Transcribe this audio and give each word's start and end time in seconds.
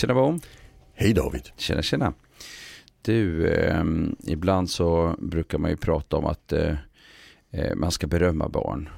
Tjena 0.00 0.14
Bom. 0.14 0.40
Hej 0.94 1.12
David. 1.12 1.48
Tjena 1.56 1.82
tjena. 1.82 2.12
Du, 3.02 3.46
eh, 3.46 3.84
ibland 4.26 4.70
så 4.70 5.14
brukar 5.18 5.58
man 5.58 5.70
ju 5.70 5.76
prata 5.76 6.16
om 6.16 6.26
att 6.26 6.52
eh, 6.52 6.74
eh 7.50 7.74
man 7.74 7.90
ska 7.90 8.06
berömma 8.06 8.48
barn. 8.48 8.88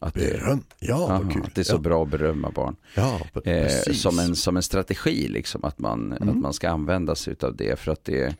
Att 0.00 0.14
Beröm? 0.14 0.62
Ja, 0.78 0.94
aha, 0.94 1.22
vad 1.22 1.32
kul. 1.32 1.42
Att 1.46 1.54
det 1.54 1.60
är 1.60 1.64
så 1.64 1.74
ja. 1.74 1.78
bra 1.78 2.02
att 2.02 2.08
berömma 2.08 2.50
barn. 2.50 2.76
Ja, 2.94 3.20
Eh, 3.34 3.40
precis. 3.42 4.02
som, 4.02 4.18
en, 4.18 4.36
som 4.36 4.56
en 4.56 4.62
strategi 4.62 5.28
liksom, 5.28 5.64
att 5.64 5.78
man, 5.78 6.12
Mm. 6.12 6.28
att 6.28 6.36
man 6.42 6.52
ska 6.52 6.70
använda 6.70 7.14
sig 7.14 7.36
av 7.40 7.56
det 7.56 7.78
för 7.78 7.92
att 7.92 8.04
det, 8.04 8.36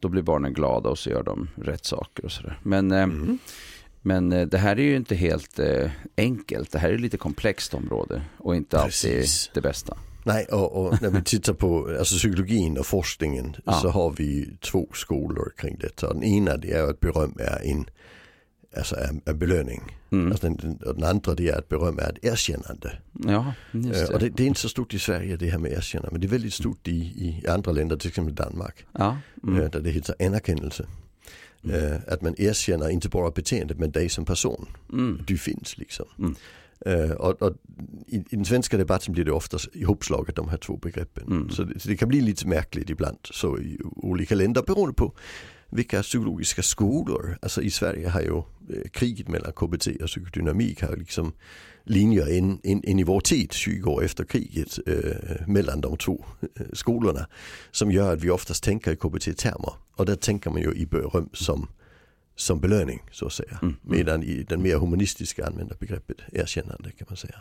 då 0.00 0.08
blir 0.08 0.22
barnen 0.22 0.52
glada 0.52 0.88
och 0.88 0.98
så 0.98 1.10
gör 1.10 1.22
de 1.22 1.48
rätt 1.56 1.84
saker 1.84 2.24
och 2.24 2.32
sådär. 2.32 2.58
Men, 2.62 2.92
eh, 2.92 3.02
Mm. 3.02 3.38
men 4.02 4.32
eh, 4.32 4.46
det 4.46 4.58
här 4.58 4.78
är 4.78 4.82
ju 4.82 4.96
inte 4.96 5.14
helt 5.14 5.58
eh, 5.58 5.90
enkelt, 6.16 6.72
det 6.72 6.78
här 6.78 6.90
är 6.90 6.98
lite 6.98 7.16
komplext 7.16 7.74
område 7.74 8.22
och 8.38 8.56
inte 8.56 8.76
alltid 8.80 9.12
Precis. 9.12 9.50
det 9.54 9.60
bästa. 9.60 9.96
Nej, 10.26 10.44
och, 10.44 10.86
och 10.86 11.02
när 11.02 11.10
vi 11.10 11.22
tittar 11.22 11.52
på 11.52 11.88
alltså, 11.98 12.16
psykologin 12.16 12.78
och 12.78 12.86
forskningen 12.86 13.56
Ja. 13.64 13.72
så 13.72 13.88
har 13.88 14.10
vi 14.10 14.56
två 14.60 14.88
skolor 14.94 15.52
kring 15.56 15.76
detta. 15.80 16.12
Den 16.12 16.22
ena 16.22 16.56
det 16.56 16.72
är 16.72 16.82
att 16.90 17.00
beröm 17.00 17.34
är 17.38 17.60
en, 17.64 17.86
alltså 18.76 18.96
är, 18.96 19.10
är 19.24 19.34
belöning. 19.34 19.96
Mm. 20.12 20.32
Alltså, 20.32 20.48
den, 20.48 20.78
den 20.78 21.04
andra 21.04 21.34
det 21.34 21.48
är 21.48 21.58
att 21.58 21.68
beröm 21.68 21.98
är 21.98 22.10
ett 22.12 22.24
erkännande. 22.24 22.98
Ja, 23.12 23.52
Eh, 23.74 23.80
det. 23.80 24.14
Och 24.14 24.18
det, 24.20 24.28
det 24.28 24.42
är 24.42 24.46
inte 24.46 24.60
så 24.60 24.68
stort 24.68 24.94
i 24.94 24.98
Sverige 24.98 25.36
det 25.36 25.50
här 25.50 25.58
med 25.58 25.72
erkännande 25.72 26.10
men 26.12 26.20
det 26.20 26.26
är 26.26 26.30
väldigt 26.30 26.54
stort 26.54 26.88
i, 26.88 26.96
i 27.00 27.48
andra 27.48 27.72
länder, 27.72 27.96
till 27.96 28.08
exempel 28.08 28.34
Danmark. 28.34 28.84
Ja, 28.92 29.18
mm. 29.42 29.60
eh, 29.62 29.70
där 29.70 29.80
det 29.80 29.90
heter 29.90 30.14
anerkännelse. 30.26 30.86
Eh, 31.64 31.96
Att 32.08 32.22
man 32.22 32.34
erkänner 32.38 32.88
inte 32.88 33.08
bara 33.08 33.30
beteendet 33.30 33.78
men 33.78 33.90
dig 33.90 34.08
som 34.08 34.24
person. 34.24 34.66
Mm. 34.92 35.20
Du 35.26 35.38
finns 35.38 35.78
liksom. 35.78 36.06
Mm. 36.86 37.10
Eh, 37.10 37.16
och, 37.16 37.42
och 37.42 37.52
i, 38.06 38.16
I 38.16 38.36
den 38.36 38.44
svenska 38.44 38.76
debatten 38.76 39.12
blir 39.12 39.24
det 39.24 39.32
oftast 39.32 39.68
ihopslaget 39.72 40.36
de 40.36 40.48
här 40.48 40.56
två 40.56 40.76
begreppen. 40.76 41.26
Mm. 41.26 41.50
Så, 41.50 41.62
det, 41.62 41.80
så 41.80 41.88
det 41.88 41.96
kan 41.96 42.08
bli 42.08 42.20
lite 42.20 42.46
märkligt 42.46 42.90
ibland 42.90 43.18
så 43.30 43.58
i 43.58 43.80
olika 43.96 44.34
länder 44.34 44.62
beroende 44.62 44.94
på 44.94 45.12
vilka 45.70 46.02
psykologiska 46.02 46.62
skolor. 46.62 47.38
Alltså 47.42 47.62
i 47.62 47.70
Sverige 47.70 48.08
har 48.08 48.20
ju 48.20 48.36
eh, 48.36 48.88
kriget 48.92 49.28
mellan 49.28 49.52
KBT 49.52 49.86
och 50.02 50.08
psykodynamik 50.08 50.82
har 50.82 50.96
liksom 50.96 51.32
linjer 51.84 52.36
in, 52.36 52.60
in, 52.62 52.82
in 52.84 52.98
i 52.98 53.04
vår 53.04 53.20
tid, 53.20 53.52
20 53.52 53.90
år 53.90 54.04
efter 54.04 54.24
kriget, 54.24 54.78
eh, 54.86 55.46
mellan 55.46 55.80
de 55.80 55.96
två 55.96 56.24
eh, 56.42 56.66
skolorna. 56.72 57.26
Som 57.70 57.90
gör 57.92 58.12
att 58.12 58.22
vi 58.22 58.30
oftast 58.30 58.64
tänker 58.64 58.92
i 58.92 58.96
KBT-termer. 58.96 59.72
Och 59.96 60.06
där 60.06 60.16
tänker 60.16 60.50
man 60.50 60.62
ju 60.62 60.72
i 60.72 60.86
beröm 60.86 61.28
som, 61.32 61.68
som 62.36 62.60
belöning 62.60 63.02
så 63.12 63.26
att 63.26 63.32
säga. 63.32 63.58
Mm. 63.62 63.76
Medan 63.82 64.22
i 64.22 64.42
den 64.42 64.62
mer 64.62 64.76
humanistiska 64.78 65.46
använder 65.46 65.76
begreppet 65.76 66.16
erkännande 66.32 66.90
kan 66.90 67.06
man 67.10 67.16
säga. 67.16 67.40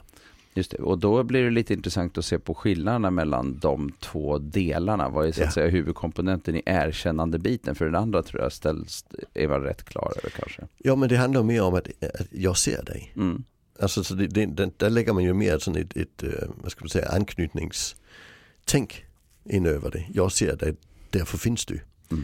Just 0.57 0.71
det, 0.71 0.77
och 0.77 0.97
då 0.99 1.23
blir 1.23 1.43
det 1.43 1.49
lite 1.49 1.73
intressant 1.73 2.17
att 2.17 2.25
se 2.25 2.39
på 2.39 2.53
skillnaderna 2.55 3.11
mellan 3.11 3.59
de 3.61 3.91
två 3.99 4.38
delarna. 4.38 5.09
Vad 5.09 5.27
är 5.27 5.31
så 5.31 5.41
att 5.41 5.45
Ja. 5.47 5.51
säga 5.51 5.67
huvudkomponenten 5.69 6.55
i 6.55 6.61
erkännande-biten? 6.66 7.75
För 7.75 7.85
den 7.85 7.95
andra 7.95 8.23
tror 8.23 8.41
jag 8.43 8.51
ställs, 8.53 9.05
är 9.33 9.47
man 9.47 9.61
rätt 9.61 9.83
klar 9.83 10.13
över 10.17 10.29
kanske. 10.29 10.61
Ja 10.77 10.95
men 10.95 11.09
det 11.09 11.16
handlar 11.17 11.43
mer 11.43 11.61
om 11.63 11.73
att, 11.73 11.88
att 12.19 12.27
jag 12.31 12.57
ser 12.57 12.83
dig. 12.83 13.13
Mm. 13.16 13.43
Alltså 13.79 14.03
så 14.03 14.13
det, 14.16 14.27
det, 14.45 14.79
där 14.79 14.89
lägger 14.89 15.13
man 15.13 15.23
ju 15.23 15.33
mer 15.33 15.57
sån 15.59 15.75
ett, 15.75 15.97
ett 15.97 16.23
eh, 16.23 16.29
vad 16.61 16.71
ska 16.71 16.83
man 16.83 16.89
säga, 16.89 17.09
anknytningstänk 17.09 19.05
in 19.43 19.66
över 19.66 19.91
det. 19.91 20.05
Jag 20.13 20.31
ser 20.31 20.55
dig, 20.55 20.75
därför 21.09 21.38
finns 21.38 21.66
du. 21.66 21.79
Mm. 22.11 22.23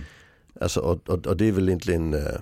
Alltså, 0.62 0.80
och, 0.80 1.10
och, 1.10 1.28
och 1.28 1.38
det 1.38 1.48
är 1.48 1.52
väl 1.52 1.70
egentligen, 1.70 2.14
eh, 2.14 2.36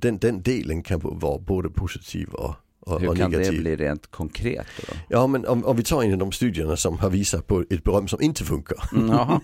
den, 0.00 0.18
den 0.18 0.42
delen 0.42 0.82
kan 0.82 1.00
vara 1.02 1.38
både 1.38 1.70
positiv 1.70 2.28
och, 2.28 2.54
och, 2.80 3.00
Hur 3.00 3.08
och 3.08 3.16
kan 3.16 3.30
negativ. 3.30 3.52
det 3.52 3.60
bli 3.60 3.76
rent 3.76 4.06
konkret 4.06 4.66
då? 4.76 4.94
Ja 5.08 5.26
men 5.26 5.46
om, 5.46 5.64
om 5.64 5.76
vi 5.76 5.82
tar 5.82 6.02
en 6.02 6.12
av 6.12 6.18
de 6.18 6.32
studierna 6.32 6.76
som 6.76 6.98
har 6.98 7.10
visat 7.10 7.46
på 7.46 7.64
ett 7.70 7.84
beröm 7.84 8.08
som 8.08 8.22
inte 8.22 8.44
funkar. 8.44 8.90
Mm. 8.92 9.10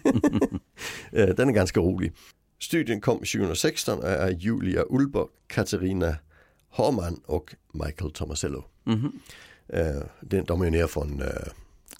Eh, 1.12 1.28
Den 1.28 1.48
är 1.48 1.52
ganska 1.52 1.80
rolig. 1.80 2.12
Studien 2.60 3.00
kom 3.00 3.18
2016 3.18 3.98
och 3.98 4.08
är 4.08 4.30
Julia 4.30 4.82
Ulber, 4.90 5.26
Katarina 5.46 6.16
Harman 6.70 7.20
och 7.26 7.54
Michael 7.72 8.10
Tomasello. 8.12 8.64
Eh, 9.68 10.02
den- 10.20 10.44
De 10.44 10.60
är 10.60 10.64
ju 10.64 10.70
nere 10.70 10.88
från 10.88 11.22
eh, 11.22 11.28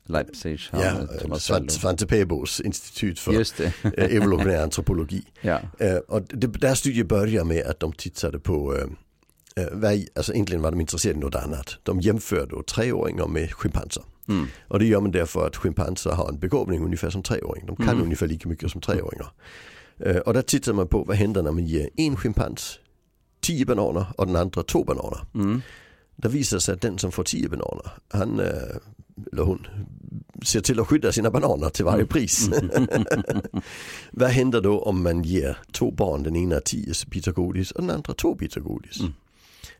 Leipzig, 0.06 0.60
ja, 0.72 0.78
eh. 0.78 1.34
Svante, 1.38 1.72
Svante 1.74 2.06
Pebos 2.06 2.60
institut 2.60 3.18
för 3.18 3.32
eh, 3.62 4.16
evolutionär 4.16 4.62
antropologi. 4.62 5.22
ja. 5.40 5.60
Eh, 5.78 5.96
Och 5.96 6.22
det, 6.28 6.46
där 6.46 6.74
studien 6.74 7.06
börjar 7.06 7.44
med 7.44 7.66
att 7.66 7.80
de 7.80 7.92
tittade 7.92 8.38
på, 8.38 8.78
vad, 9.72 10.04
alltså 10.14 10.32
egentligen 10.32 10.62
var 10.62 10.70
de 10.70 10.80
intresserade 10.80 11.16
av 11.18 11.24
något 11.24 11.34
annat. 11.34 11.76
De 11.82 12.00
jämför 12.00 12.46
då 12.46 12.62
treåringar 12.62 13.26
med 13.26 13.52
schimpanser. 13.52 14.02
Mm. 14.28 14.46
Och 14.68 14.78
det 14.78 14.84
gör 14.86 15.00
man 15.00 15.10
därför 15.10 15.46
att 15.46 15.56
schimpanser 15.56 16.10
har 16.10 16.28
en 16.28 16.38
begåvning 16.38 16.84
ungefär 16.84 17.10
som 17.10 17.22
treåring. 17.22 17.66
De 17.66 17.76
kan 17.76 17.88
Mm. 17.88 18.02
ungefär 18.02 18.26
lika 18.26 18.48
mycket 18.48 18.70
som 18.70 18.80
treåringar. 18.80 19.32
Och 20.26 20.34
där 20.34 20.42
tittar 20.42 20.72
man 20.72 20.88
på 20.88 21.04
vad 21.04 21.16
händer 21.16 21.42
när 21.42 21.52
man 21.52 21.64
ger 21.64 21.88
en 21.96 22.16
schimpans 22.16 22.78
10 23.40 23.64
bananer 23.66 24.06
och 24.18 24.26
den 24.26 24.36
andra 24.36 24.62
två 24.62 24.84
bananer. 24.84 25.20
Mm. 25.34 25.62
Det 26.22 26.28
visar 26.28 26.58
sig 26.58 26.74
att 26.74 26.80
den 26.80 26.98
som 26.98 27.12
får 27.12 27.24
10 27.24 27.48
bananer, 27.48 27.92
han 28.08 28.40
eh, 28.40 28.46
eller 29.32 29.42
hon 29.42 29.66
ser 30.42 30.60
till 30.60 30.80
att 30.80 30.88
skydda 30.88 31.12
sina 31.12 31.30
bananer 31.30 31.68
till 31.68 31.84
varje 31.84 32.06
pris. 32.06 32.50
Vad 34.10 34.30
händer 34.30 34.60
då 34.60 34.80
om 34.80 35.02
man 35.02 35.22
ger 35.22 35.58
två 35.72 35.90
barn, 35.90 36.22
den 36.22 36.36
ena 36.36 36.60
10 36.60 36.92
bitar 37.06 37.32
godis 37.32 37.70
och 37.70 37.80
den 37.80 37.90
andra 37.90 38.14
två 38.14 38.34
bitar 38.34 38.60
godis? 38.60 39.00
Mm. 39.00 39.12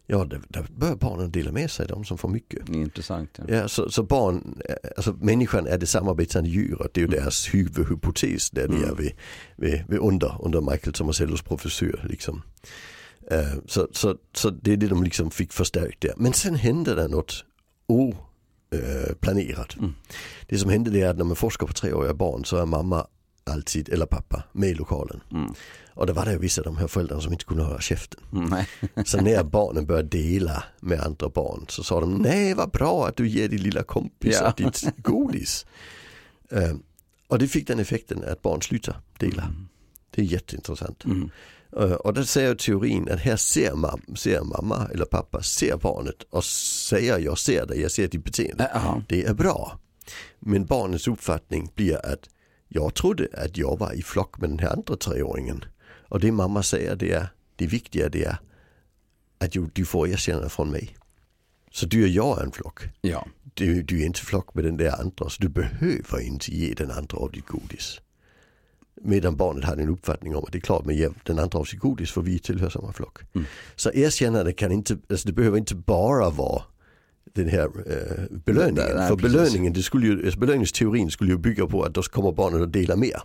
Ja, 0.07 0.25
där, 0.25 0.41
där 0.49 0.67
börjar 0.77 0.97
barnen 0.97 1.31
dela 1.31 1.53
med 1.53 1.71
sig, 1.71 1.87
de 1.87 2.05
som 2.05 2.19
får 2.19 2.29
mycket. 2.29 2.69
Intressant. 2.69 3.39
Ja. 3.39 3.55
Ja, 3.55 3.69
så, 3.69 3.91
så 3.91 4.03
barn, 4.03 4.59
alltså 4.97 5.13
människan 5.13 5.67
är 5.67 5.79
det 5.79 5.87
samarbetande 5.87 6.51
djuret, 6.51 6.95
det 6.95 7.01
är 7.01 7.03
ju 7.03 7.09
deras 7.09 7.55
huvudhypotes 7.55 8.51
där 8.51 8.63
är 8.63 8.95
vid, 8.95 9.13
vid, 9.57 9.85
vid 9.89 9.99
under, 9.99 10.45
under 10.45 10.61
Michael 10.61 10.93
Tomasellos 10.93 11.43
professur. 11.43 12.07
Liksom. 12.09 12.43
Eh, 13.31 13.55
så, 13.67 13.89
så, 13.93 14.17
så 14.35 14.51
det 14.51 14.73
är 14.73 14.77
det 14.77 14.87
de 14.87 15.03
liksom 15.03 15.31
fick 15.31 15.53
förstärkt 15.53 16.01
där. 16.01 16.13
Men 16.17 16.33
sen 16.33 16.55
hände 16.55 16.95
det 16.95 17.09
något 17.09 17.45
oplanerat. 17.87 19.77
Mm. 19.79 19.95
Det 20.47 20.59
som 20.59 20.71
hände 20.71 20.91
det 20.91 21.01
är 21.01 21.09
att 21.09 21.17
när 21.17 21.25
man 21.25 21.37
forskar 21.37 21.67
på 21.67 21.73
treåriga 21.73 22.15
barn 22.15 22.45
så 22.45 22.57
är 22.57 22.67
mamma 22.67 23.07
alltid, 23.45 23.89
eller 23.89 24.07
pappa, 24.07 24.43
med 24.53 24.69
i 24.69 24.75
lokalen. 24.75 25.21
Mm. 25.33 25.55
Och 25.95 26.07
det 26.07 26.13
var 26.13 26.25
det 26.25 26.39
vissa 26.39 26.61
av 26.61 26.65
de 26.65 26.77
här 26.77 26.87
föräldrarna 26.87 27.21
som 27.21 27.33
inte 27.33 27.45
kunde 27.45 27.63
hålla 27.63 27.81
käften. 27.81 28.21
Mm. 28.33 28.65
Så 29.05 29.21
när 29.21 29.45
barnen 29.45 29.87
började 29.87 30.09
dela 30.09 30.65
med 30.81 31.01
andra 31.01 31.29
barn 31.29 31.65
så 31.69 31.83
sa 31.83 32.01
de 32.01 32.15
nej 32.15 32.55
vad 32.55 32.71
bra 32.71 33.07
att 33.09 33.17
du 33.17 33.29
ger 33.29 33.49
din 33.49 33.63
lilla 33.63 33.83
kompis 33.83 34.39
Ja. 34.41 34.55
ditt 34.57 34.97
godis. 34.97 35.67
Och 37.29 37.39
det 37.39 37.49
fick 37.49 37.67
den 37.67 37.79
effekten 37.79 38.25
att 38.25 38.43
barn 38.43 38.63
slutar 38.63 38.97
dela. 39.19 39.53
Det 40.11 40.23
är 40.23 40.27
jätteintressant. 40.27 41.05
Eh, 41.77 41.93
och 41.93 42.15
där 42.15 42.23
säger 42.23 42.55
teorin 42.55 43.09
att 43.11 43.21
här 43.21 43.37
ser, 43.37 43.73
mam- 43.73 44.15
ser 44.17 44.41
mamma 44.41 44.89
eller 44.93 45.05
pappa 45.05 45.43
ser 45.43 45.77
barnet 45.77 46.23
och 46.31 46.45
säger 46.45 47.19
jag 47.19 47.39
ser 47.39 47.67
dig, 47.67 47.81
jag 47.81 47.91
ser 47.91 48.09
ditt 48.09 48.25
beteende. 48.25 48.71
Ja. 48.75 49.03
Det 49.09 49.25
är 49.25 49.35
bra. 49.35 49.79
Men 50.41 50.65
barnets 50.67 51.09
uppfattning 51.09 51.73
blir 51.75 52.07
att 52.07 52.29
jag 52.69 52.95
trodde 52.95 53.29
att 53.33 53.57
jag 53.57 53.79
var 53.79 53.93
i 53.93 54.03
flock 54.03 54.39
med 54.41 54.51
den 54.51 54.59
här 54.59 54.73
andra 54.73 54.97
treåringen. 54.97 55.65
Och 56.09 56.21
det 56.21 56.33
mamma 56.33 56.63
säger 56.63 56.97
det 56.97 57.13
är, 57.13 57.27
det 57.57 57.67
viktiga 57.67 58.09
det 58.09 58.25
är 58.25 58.37
att 59.39 59.53
du, 59.53 59.71
du 59.73 59.85
får 59.85 60.09
erkännande 60.09 60.49
från 60.49 60.71
mig. 60.71 60.97
Så 61.71 61.87
du 61.87 62.03
och 62.03 62.09
jag 62.09 62.39
är 62.41 62.45
en 62.45 62.53
flock. 62.53 62.81
ja. 63.01 63.27
Du, 63.55 63.83
du 63.83 64.01
är 64.03 64.07
inte 64.07 64.21
flock 64.21 64.55
med 64.55 64.65
den 64.65 64.77
där 64.77 65.01
andra 65.01 65.29
så 65.31 65.43
du 65.43 65.49
behöver 65.49 66.21
inte 66.21 66.51
ge 66.57 66.75
den 66.75 66.91
andra 66.91 67.19
av 67.19 67.33
ditt 67.33 67.47
godis. 67.47 68.01
Medan 69.05 69.37
barnet 69.37 69.65
hade 69.65 69.83
en 69.83 69.89
uppfattning 69.89 70.37
om 70.37 70.45
att 70.45 70.53
det 70.53 70.59
är 70.59 70.61
klart 70.61 70.85
med 70.85 70.97
ge 70.97 71.09
den 71.23 71.39
andra 71.39 71.59
av 71.59 71.65
sitt 71.65 71.81
godis 71.81 72.13
för 72.13 72.23
vi 72.23 72.39
tillhör 72.39 72.71
samma 72.71 72.93
flock. 72.93 73.19
Mm. 73.35 73.47
Så 73.77 73.91
erkännande 73.91 74.53
kan 74.53 74.73
inte, 74.73 74.99
alltså 75.11 75.27
det 75.27 75.33
behöver 75.33 75.59
inte 75.59 75.75
bara 75.75 76.31
vara 76.31 76.63
den 77.25 77.49
här 77.49 77.65
eh, 77.65 78.39
belöningen. 78.45 78.97
Nej, 78.97 79.09
för 79.09 79.17
precis. 79.17 79.33
belöningen, 79.33 79.73
det 79.73 79.83
skulle 79.83 80.07
ju, 80.07 80.25
alltså 80.25 80.41
belöningsteorin 80.41 81.11
skulle 81.11 81.31
ju 81.31 81.39
bygga 81.39 81.67
på 81.67 81.83
att 81.83 81.95
då 81.95 82.03
kommer 82.03 82.33
barnen 82.33 82.63
att 82.63 82.73
dela 82.73 82.97
mer. 82.97 83.23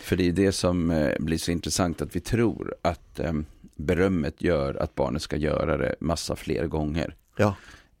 För 0.00 0.16
det 0.16 0.28
är 0.28 0.32
det 0.32 0.52
som 0.52 0.90
eh, 0.90 1.12
blir 1.20 1.38
så 1.38 1.50
intressant 1.50 2.02
att 2.02 2.16
vi 2.16 2.20
tror 2.20 2.74
att 2.82 3.20
eh, 3.20 3.32
berömmet 3.76 4.42
gör 4.42 4.74
att 4.74 4.94
barnet 4.94 5.22
ska 5.22 5.36
göra 5.36 5.76
det 5.76 5.94
massa 6.00 6.36
fler 6.36 6.66
gånger. 6.66 7.14
Ja, 7.36 7.54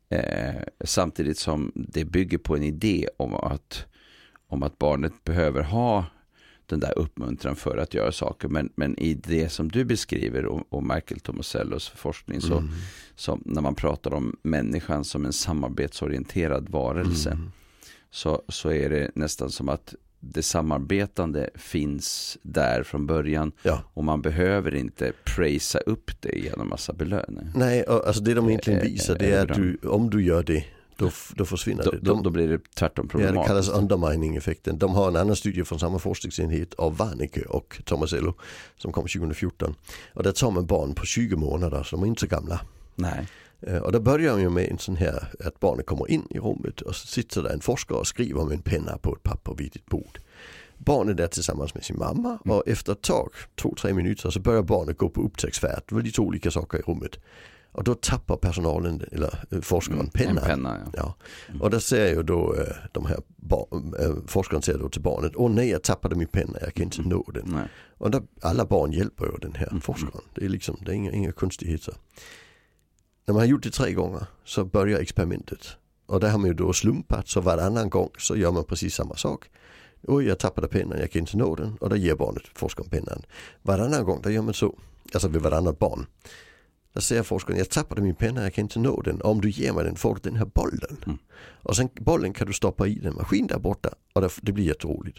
Eh, 0.08 0.62
samtidigt 0.84 1.38
som 1.38 1.72
det 1.74 2.04
bygger 2.04 2.38
på 2.38 2.56
en 2.56 2.62
idé 2.62 3.08
om 3.16 3.34
att, 3.34 3.86
om 4.48 4.62
att 4.62 4.78
barnet 4.78 5.24
behöver 5.24 5.62
ha 5.62 6.04
den 6.66 6.80
där 6.80 6.98
uppmuntran 6.98 7.56
för 7.56 7.76
att 7.78 7.94
göra 7.94 8.12
saker. 8.12 8.48
Men, 8.48 8.70
men 8.74 8.98
i 8.98 9.14
det 9.14 9.48
som 9.48 9.68
du 9.68 9.84
beskriver 9.84 10.46
och, 10.46 10.62
och 10.68 10.82
Michael 10.82 11.20
Tomasellos 11.20 11.88
forskning 11.88 12.40
så, 12.40 12.52
Mm. 12.58 12.70
så 13.16 13.38
när 13.44 13.62
man 13.62 13.74
pratar 13.74 14.14
om 14.14 14.36
människan 14.42 15.04
som 15.04 15.24
en 15.26 15.32
samarbetsorienterad 15.32 16.68
varelse 16.68 17.30
Mm. 17.30 17.50
så, 18.10 18.42
så 18.48 18.72
är 18.72 18.90
det 18.90 19.10
nästan 19.14 19.50
som 19.50 19.68
att 19.68 19.94
det 20.20 20.42
samarbetande 20.42 21.50
finns 21.54 22.38
där 22.42 22.82
från 22.82 23.06
början 23.06 23.52
ja. 23.62 23.82
och 23.94 24.04
man 24.04 24.22
behöver 24.22 24.74
inte 24.74 25.12
prisa 25.24 25.78
upp 25.78 26.10
det 26.20 26.38
genom 26.38 26.68
massa 26.68 26.92
belöningar. 26.92 27.52
Nej, 27.54 27.84
alltså 27.86 28.22
det 28.22 28.34
de 28.34 28.48
egentligen 28.48 28.80
visar 28.82 29.18
det 29.18 29.30
är 29.32 29.50
att 29.50 29.56
du, 29.56 29.78
om 29.88 30.10
du 30.10 30.24
gör 30.24 30.42
det 30.42 30.64
då, 30.96 31.10
då 31.34 31.44
försvinner 31.44 31.84
Då, 31.84 31.90
det. 31.90 31.98
då, 31.98 32.14
De, 32.14 32.22
då 32.22 32.30
blir 32.30 32.48
det 32.48 32.60
tvärtom 32.74 33.08
ja, 33.12 33.18
det 33.18 33.24
kallas 33.32 33.46
problematiskt. 33.46 33.72
undermining-effekten. 33.74 34.78
De 34.78 34.94
har 34.94 35.08
en 35.08 35.16
annan 35.16 35.36
studie 35.36 35.64
från 35.64 35.78
samma 35.78 35.98
forskningsenhet 35.98 36.74
av 36.74 36.96
Warnecke 36.96 37.42
och 37.44 37.80
Tomasello 37.84 38.34
som 38.76 38.92
kom 38.92 39.02
2014. 39.06 39.74
Och 40.14 40.22
där 40.22 40.32
tar 40.32 40.50
man 40.50 40.66
barn 40.66 40.94
på 40.94 41.06
20 41.06 41.36
månader, 41.36 41.82
så 41.82 41.96
de 41.96 42.02
är 42.02 42.06
inte 42.06 42.20
så 42.20 42.26
gamla. 42.26 42.60
Nej. 42.94 43.26
Eh, 43.60 43.76
Och 43.78 43.92
där 43.92 44.00
börjar 44.00 44.38
man 44.38 44.54
med 44.54 44.70
en 44.70 44.78
sån 44.78 44.96
här 44.96 45.28
att 45.44 45.60
barnet 45.60 45.86
kommer 45.86 46.10
in 46.10 46.26
i 46.30 46.38
rummet 46.38 46.80
och 46.80 46.94
så 46.96 47.06
sitter 47.06 47.42
där 47.42 47.50
en 47.50 47.60
forskare 47.60 47.98
och 47.98 48.06
skriver 48.06 48.44
med 48.44 48.52
en 48.54 48.62
penna 48.62 48.98
på 48.98 49.14
ett 49.14 49.22
papper 49.22 49.54
vid 49.54 49.76
ett 49.76 49.86
bord. 49.86 50.18
Barnet 50.78 51.20
är 51.20 51.26
tillsammans 51.26 51.74
med 51.74 51.84
sin 51.84 51.98
mamma 51.98 52.38
och 52.44 52.68
efter 52.68 52.92
ett 52.92 53.02
tag, 53.02 53.30
två, 53.60 53.74
tre 53.80 53.92
minuter, 53.94 54.30
så 54.30 54.40
börjar 54.40 54.62
barnet 54.62 54.98
gå 54.98 55.08
på 55.08 55.20
upptäcktsfärd. 55.22 55.82
Det 55.88 55.94
var 55.94 56.02
lite 56.02 56.20
olika 56.20 56.50
saker 56.50 56.78
i 56.78 56.82
rummet. 56.82 57.18
Och 57.76 57.84
då 57.84 57.94
tappar 57.94 58.36
personalen, 58.36 59.02
eller 59.12 59.44
eh, 59.50 59.60
forskaren, 59.60 60.00
En 60.00 60.06
pennan. 60.10 60.44
penna, 60.44 60.78
ja. 60.96 61.14
Ja. 61.48 61.54
Och 61.60 61.70
där 61.70 61.78
säger 61.78 62.14
ju 62.16 62.22
då 62.22 62.54
eh, 62.54 62.74
de 62.92 63.06
här 63.06 63.16
eh, 64.00 64.14
forskaren 64.26 64.62
säger 64.62 64.78
då 64.78 64.88
till 64.88 65.02
barnet, 65.02 65.32
åh 65.34 65.50
nej 65.50 65.68
jag 65.70 65.82
tappade 65.82 66.16
min 66.16 66.28
penna, 66.28 66.58
jag 66.60 66.74
kan 66.74 66.84
inte 66.84 67.02
nå 67.02 67.30
den. 67.34 67.44
Nej. 67.46 67.68
Och 67.98 68.10
där, 68.10 68.22
alla 68.42 68.64
barn 68.64 68.92
hjälper 68.92 69.24
ju 69.24 69.32
den 69.40 69.54
här 69.54 69.66
Mm. 69.68 69.80
forskaren. 69.80 70.20
Det 70.34 70.44
är 70.44 70.48
liksom, 70.48 70.76
det 70.84 70.90
är 70.92 70.94
inga, 70.94 71.12
inga 71.12 71.32
konstigheter. 71.32 71.94
När 73.26 73.32
man 73.34 73.40
har 73.40 73.46
gjort 73.46 73.62
det 73.62 73.70
tre 73.70 73.92
gånger 73.92 74.26
så 74.44 74.64
börjar 74.64 75.00
experimentet. 75.00 75.66
Och 76.06 76.20
där 76.20 76.30
har 76.30 76.38
man 76.38 76.48
ju 76.48 76.54
då 76.54 76.72
slumpat 76.72 77.28
så 77.28 77.40
varannan 77.40 77.90
gång 77.90 78.10
så 78.18 78.36
gör 78.36 78.52
man 78.52 78.64
precis 78.64 78.94
samma 78.94 79.16
sak. 79.16 79.50
Oj 80.02 80.24
jag 80.26 80.38
tappade 80.38 80.68
pennan, 80.68 80.98
jag 80.98 81.10
kan 81.10 81.20
inte 81.20 81.36
nå 81.36 81.54
den. 81.54 81.76
Och 81.80 81.90
då 81.90 81.96
ger 81.96 82.14
barnet 82.14 82.42
forskaren 82.54 82.90
pennan. 82.90 83.22
Varannan 83.62 84.04
gång 84.04 84.22
där 84.22 84.30
gör 84.30 84.42
man 84.42 84.54
så, 84.54 84.78
alltså 85.14 85.28
vid 85.28 85.42
varannat 85.42 85.78
barn. 85.78 86.06
Där 86.96 87.00
säger 87.00 87.22
forskaren, 87.22 87.58
jag 87.58 87.70
tappade 87.70 88.02
min 88.02 88.14
penna, 88.14 88.42
jag 88.42 88.54
kan 88.54 88.62
inte 88.62 88.78
nå 88.78 89.00
den. 89.00 89.22
Om 89.22 89.40
du 89.40 89.50
ger 89.50 89.72
mig 89.72 89.84
den 89.84 89.96
får 89.96 90.14
du 90.14 90.20
den 90.22 90.36
här 90.36 90.46
bollen. 90.46 90.96
Mm. 91.06 91.18
Och 91.62 91.76
sen 91.76 91.88
bollen 91.94 92.32
kan 92.32 92.46
du 92.46 92.52
stoppa 92.52 92.86
i 92.86 92.94
den 92.94 93.14
maskin 93.14 93.46
där 93.46 93.58
borta. 93.58 93.94
Och 94.12 94.30
det, 94.42 94.52
blir 94.52 94.64
jätteroligt. 94.64 95.18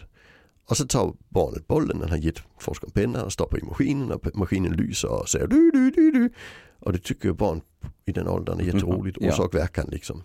Och 0.64 0.76
så 0.76 0.86
tar 0.86 1.14
barnet 1.28 1.66
bollen, 1.66 1.98
den 1.98 2.10
har 2.10 2.16
gett 2.16 2.42
forskaren 2.58 2.90
pennan 2.90 3.24
och 3.24 3.32
stoppar 3.32 3.58
i 3.58 3.62
maskinen 3.62 4.12
och 4.12 4.36
maskinen 4.36 4.72
lyser 4.72 5.08
och 5.08 5.28
säger 5.28 5.46
du, 5.46 5.70
du, 5.70 5.90
du, 5.90 6.10
du. 6.10 6.30
Och 6.78 6.92
det 6.92 6.98
tycker 6.98 7.32
barn 7.32 7.60
i 8.06 8.12
den 8.12 8.28
åldern 8.28 8.60
är 8.60 8.64
jätteroligt, 8.64 9.18
Ja. 9.20 9.28
orsak 9.28 9.54
verkan 9.54 9.86
liksom. 9.90 10.22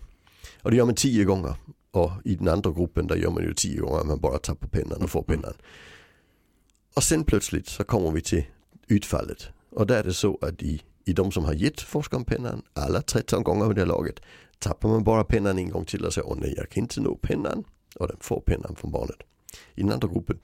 Och 0.62 0.70
det 0.70 0.76
gör 0.76 0.84
man 0.84 0.94
tio 0.94 1.24
gånger. 1.24 1.54
Och 1.90 2.10
i 2.24 2.34
den 2.34 2.48
andra 2.48 2.72
gruppen 2.72 3.06
där 3.06 3.16
gör 3.16 3.30
man 3.30 3.42
ju 3.42 3.54
tio 3.54 3.80
gånger, 3.80 4.04
man 4.04 4.20
bara 4.20 4.38
tappar 4.38 4.68
pennan 4.68 5.02
och 5.02 5.10
får 5.10 5.22
pennan. 5.22 5.54
Och 6.94 7.02
sen 7.02 7.24
plötsligt 7.24 7.66
så 7.66 7.84
kommer 7.84 8.10
vi 8.10 8.20
till 8.20 8.44
utfallet. 8.88 9.48
Och 9.70 9.86
där 9.86 9.98
är 9.98 10.04
det 10.04 10.14
så 10.14 10.38
att 10.42 10.62
i, 10.62 10.82
i 11.04 11.12
de 11.12 11.32
som 11.32 11.44
har 11.44 11.52
gett 11.52 11.80
forskaren 11.80 12.24
pennan, 12.24 12.62
alla 12.72 13.02
13 13.02 13.42
gånger 13.42 13.66
vid 13.66 13.76
det 13.76 13.80
här 13.80 13.86
laget, 13.86 14.20
tappar 14.58 14.88
man 14.88 15.04
bara 15.04 15.24
pennan 15.24 15.58
en 15.58 15.70
gång 15.70 15.84
till 15.84 16.04
och 16.04 16.12
säger 16.14 16.28
åh 16.28 16.36
nej 16.40 16.54
jag 16.56 16.70
kan 16.70 16.82
inte 16.82 17.00
nå 17.00 17.16
pennan. 17.16 17.64
Och 17.96 18.08
den 18.08 18.16
får 18.20 18.40
pennan 18.40 18.76
från 18.76 18.90
barnet. 18.90 19.16
I 19.74 19.82
den 19.82 19.92
andra 19.92 20.08
gruppen, 20.08 20.38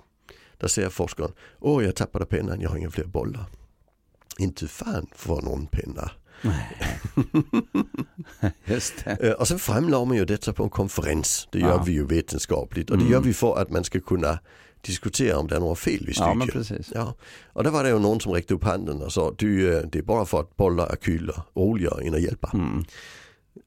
där 0.59 0.69
säger 0.69 0.89
forskaren, 0.89 1.33
åh 1.61 1.85
jag 1.85 1.97
tappade 1.97 2.27
pennan, 2.27 2.61
jag 2.61 2.71
har 2.71 2.77
inga 2.77 2.91
fler 2.91 3.05
bollar. 3.05 3.45
Inte 4.39 4.69
fan 4.69 5.07
får 5.15 5.43
någon 5.43 5.67
penna. 5.67 6.11
Just 8.65 9.05
det. 9.05 9.35
Och 9.35 9.49
sen 9.49 9.59
framlade 9.59 10.07
man 10.07 10.17
ju 10.17 10.25
detta 10.25 10.53
på 10.53 10.63
en 10.65 10.71
konferens. 10.71 11.49
Det 11.53 11.59
gör 11.59 11.69
Ja. 11.69 11.83
vi 11.87 11.93
ju 11.93 12.07
vetenskapligt. 12.07 12.91
Och 12.91 12.97
det 12.97 13.03
Mm. 13.03 13.13
gör 13.13 13.21
vi 13.21 13.33
för 13.33 13.59
att 13.59 13.71
man 13.71 13.85
ska 13.85 14.01
kunna 14.01 14.39
diskutera 14.83 15.39
om 15.39 15.47
det 15.49 15.57
är 15.57 15.61
några 15.61 15.75
fel 15.75 16.13
Ja 16.17 16.35
men 16.35 16.49
studien. 16.49 16.67
precis. 16.67 16.93
Ja, 16.95 17.15
och 17.53 17.65
där 17.65 17.71
var 17.71 17.83
det 17.85 17.91
ju 17.91 17.99
någon 17.99 18.21
som 18.21 18.33
räckte 18.33 18.55
upp 18.55 18.65
handen 18.65 19.03
och 19.03 19.13
sa 19.13 19.35
du, 19.39 19.77
eh, 19.77 19.83
det 19.93 19.99
är 19.99 20.03
bara 20.03 20.25
för 20.25 20.41
att 20.41 20.57
bollar 20.57 20.87
är 20.87 20.97
kylda, 20.97 21.45
roligare 21.55 22.03
än 22.07 22.15
att 22.15 22.23
hjälpa. 22.23 22.51
Mm. 22.55 22.85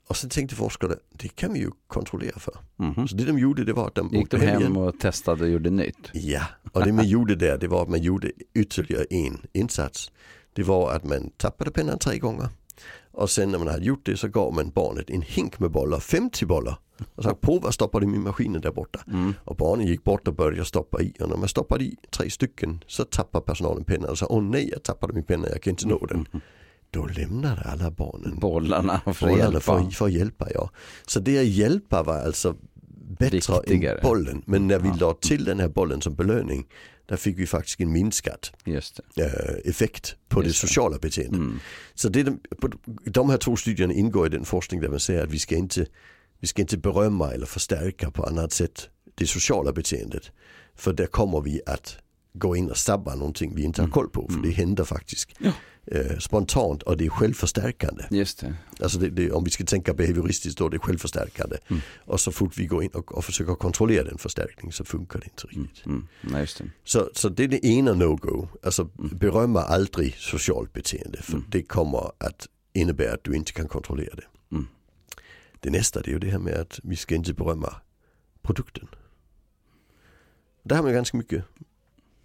Och 0.07 0.17
sen 0.17 0.29
tänkte 0.29 0.55
forskarna, 0.55 0.95
det 1.09 1.27
kan 1.27 1.53
vi 1.53 1.59
ju 1.59 1.71
kontrollera 1.87 2.39
för. 2.39 2.55
Mhm. 2.75 3.07
Så 3.07 3.15
det 3.15 3.25
de 3.25 3.39
gjorde 3.39 3.63
det 3.65 3.73
var 3.73 3.87
att 3.87 3.95
de 3.95 4.09
Gick 4.11 4.31
de 4.31 4.37
hem 4.37 4.61
hem 4.61 4.77
och 4.77 4.99
testade 4.99 5.43
och 5.43 5.49
gjorde 5.49 5.69
nytt? 5.69 6.09
Ja, 6.13 6.41
och 6.71 6.85
det 6.85 6.91
man 6.91 7.07
gjorde 7.07 7.35
där 7.35 7.57
det 7.57 7.67
var 7.67 7.81
att 7.83 7.89
man 7.89 8.01
gjorde 8.01 8.31
ytterligare 8.53 9.05
en 9.09 9.41
insats. 9.53 10.11
Det 10.53 10.63
var 10.63 10.91
att 10.91 11.03
man 11.03 11.29
tappade 11.37 11.71
pennan 11.71 11.99
tre 11.99 12.17
gånger. 12.17 12.47
Och 13.11 13.29
sen 13.29 13.51
när 13.51 13.59
man 13.59 13.67
hade 13.67 13.85
gjort 13.85 14.05
det 14.05 14.17
så 14.17 14.27
gav 14.27 14.53
man 14.53 14.69
barnet 14.69 15.09
en 15.09 15.21
hink 15.21 15.59
med 15.59 15.71
bollar, 15.71 15.99
50 15.99 16.45
bollar. 16.45 16.77
Och 17.15 17.23
sa 17.23 17.33
prova 17.35 17.71
stoppa 17.71 17.99
dem 17.99 18.15
i 18.15 18.17
maskinen 18.17 18.61
där 18.61 18.71
borta. 18.71 18.99
Mm. 19.07 19.33
Och 19.43 19.55
barnen 19.55 19.87
gick 19.87 20.03
bort 20.03 20.27
och 20.27 20.35
började 20.35 20.65
stoppa 20.65 21.01
i. 21.01 21.13
Och 21.19 21.29
när 21.29 21.37
man 21.37 21.47
stoppade 21.47 21.83
i 21.83 21.95
tre 22.17 22.29
stycken 22.29 22.83
så 22.87 23.03
tappade 23.03 23.45
personalen 23.45 23.83
pennan 23.83 24.09
och 24.09 24.17
sa 24.17 24.25
åh 24.29 24.43
nej 24.43 24.69
jag 24.71 24.83
tappade 24.83 25.13
min 25.13 25.23
penna, 25.23 25.47
jag 25.49 25.61
kan 25.61 25.71
inte 25.71 25.87
nå 25.87 26.05
den. 26.05 26.27
Då 26.91 27.05
lämnade 27.05 27.61
alla 27.61 27.91
barnen 27.91 28.39
Bollarna 28.39 29.01
för 29.13 29.27
att 29.29 29.37
hjälpa. 29.37 29.59
för, 29.59 29.89
för 29.91 30.05
att 30.05 30.11
hjälpa. 30.13 30.47
Ja. 30.53 30.69
Så 31.07 31.19
det 31.19 31.39
att 31.39 31.45
hjälpa 31.45 32.03
var 32.03 32.15
alltså 32.19 32.55
bättre 33.19 33.35
Viktigare. 33.37 33.97
än 33.97 34.03
bollen. 34.03 34.41
Men 34.45 34.67
när 34.67 34.79
vi 34.79 34.87
Ja. 34.87 34.95
la 34.99 35.13
till 35.13 35.43
den 35.45 35.59
här 35.59 35.67
bollen 35.67 36.01
som 36.01 36.15
belöning 36.15 36.65
där 37.05 37.15
fick 37.17 37.37
vi 37.39 37.47
faktiskt 37.47 37.79
en 37.81 37.91
minskad 37.91 38.47
eh, 39.17 39.25
effekt 39.65 40.15
på 40.29 40.39
det 40.41 40.47
Just 40.47 40.61
det. 40.61 40.67
sociala 40.67 40.97
beteendet. 40.99 41.35
Mm. 41.39 41.59
Så 41.93 42.09
det, 42.09 42.23
på 42.61 42.69
de 43.05 43.29
här 43.29 43.37
två 43.37 43.55
studierna 43.55 43.93
ingår 43.93 44.25
i 44.27 44.29
den 44.29 44.45
forskning 44.45 44.81
där 44.81 44.89
man 44.89 44.99
säger 44.99 45.23
att 45.23 45.29
vi 45.31 45.39
ska 45.39 45.55
inte, 45.55 45.85
vi 46.43 46.47
ska 46.47 46.61
inte 46.61 46.77
berömma 46.77 47.31
eller 47.31 47.45
förstärka 47.45 48.11
på 48.11 48.23
annat 48.23 48.51
sätt 48.51 48.89
det 49.15 49.27
sociala 49.27 49.71
beteendet. 49.71 50.31
För 50.75 50.93
där 50.93 51.05
kommer 51.05 51.41
vi 51.41 51.61
att 51.65 51.97
gå 52.33 52.55
in 52.55 52.69
och 52.69 52.77
stabba 52.77 53.15
någonting 53.15 53.55
vi 53.55 53.63
inte 53.63 53.81
har 53.81 53.89
koll 53.89 54.09
på. 54.09 54.27
För 54.29 54.39
det 54.39 54.49
händer 54.49 54.83
faktiskt 54.83 55.29
Ja. 55.39 55.51
eh, 55.87 56.17
spontant 56.19 56.83
och 56.83 56.97
det 56.97 57.05
är 57.05 57.09
självförstärkande. 57.09 58.03
Just 58.11 58.39
det. 58.39 58.55
Alltså 58.79 58.99
det, 58.99 59.09
det, 59.09 59.31
om 59.31 59.43
vi 59.43 59.49
ska 59.49 59.63
tänka 59.65 59.93
behavioristiskt 59.93 60.57
då, 60.59 60.69
det 60.69 60.77
är 60.77 60.79
självförstärkande. 60.79 61.57
Mm. 61.67 61.81
Och 62.05 62.19
så 62.19 62.31
fort 62.31 62.57
vi 62.57 62.65
går 62.65 62.83
in 62.83 62.89
och, 62.89 63.17
och 63.17 63.25
försöker 63.25 63.55
kontrollera 63.55 64.03
den 64.03 64.17
förstärkningen 64.17 64.71
så 64.71 64.85
funkar 64.85 65.19
det 65.19 65.25
inte 65.25 65.47
riktigt. 65.47 65.85
Mm. 65.85 66.07
Nej, 66.21 66.41
just 66.41 66.57
det. 66.57 66.63
Så, 66.83 67.09
så 67.13 67.29
det 67.29 67.43
är 67.43 67.47
det 67.47 67.65
ena 67.65 67.93
no-go. 67.93 68.47
Alltså 68.63 68.89
Mm. 68.99 69.17
berömma 69.17 69.61
aldrig 69.61 70.15
socialt 70.17 70.73
beteende 70.73 71.21
för 71.21 71.41
det 71.49 71.61
kommer 71.63 72.11
att 72.17 72.47
innebära 72.73 73.13
att 73.13 73.23
du 73.23 73.35
inte 73.35 73.51
kan 73.53 73.67
kontrollera 73.67 74.15
det. 74.15 74.23
Mm. 75.63 75.73
Det 75.73 75.77
nästa 75.77 76.01
det 76.01 76.09
är 76.09 76.13
ju 76.13 76.19
det 76.19 76.29
här 76.31 76.39
med 76.39 76.53
att 76.53 76.79
vi 76.83 76.95
ska 76.95 77.15
inte 77.15 77.33
berömma 77.33 77.75
produkten. 78.41 78.87
Där 80.63 80.75
har 80.75 80.83
man 80.83 80.93
ganska 80.93 81.17
mycket, 81.17 81.43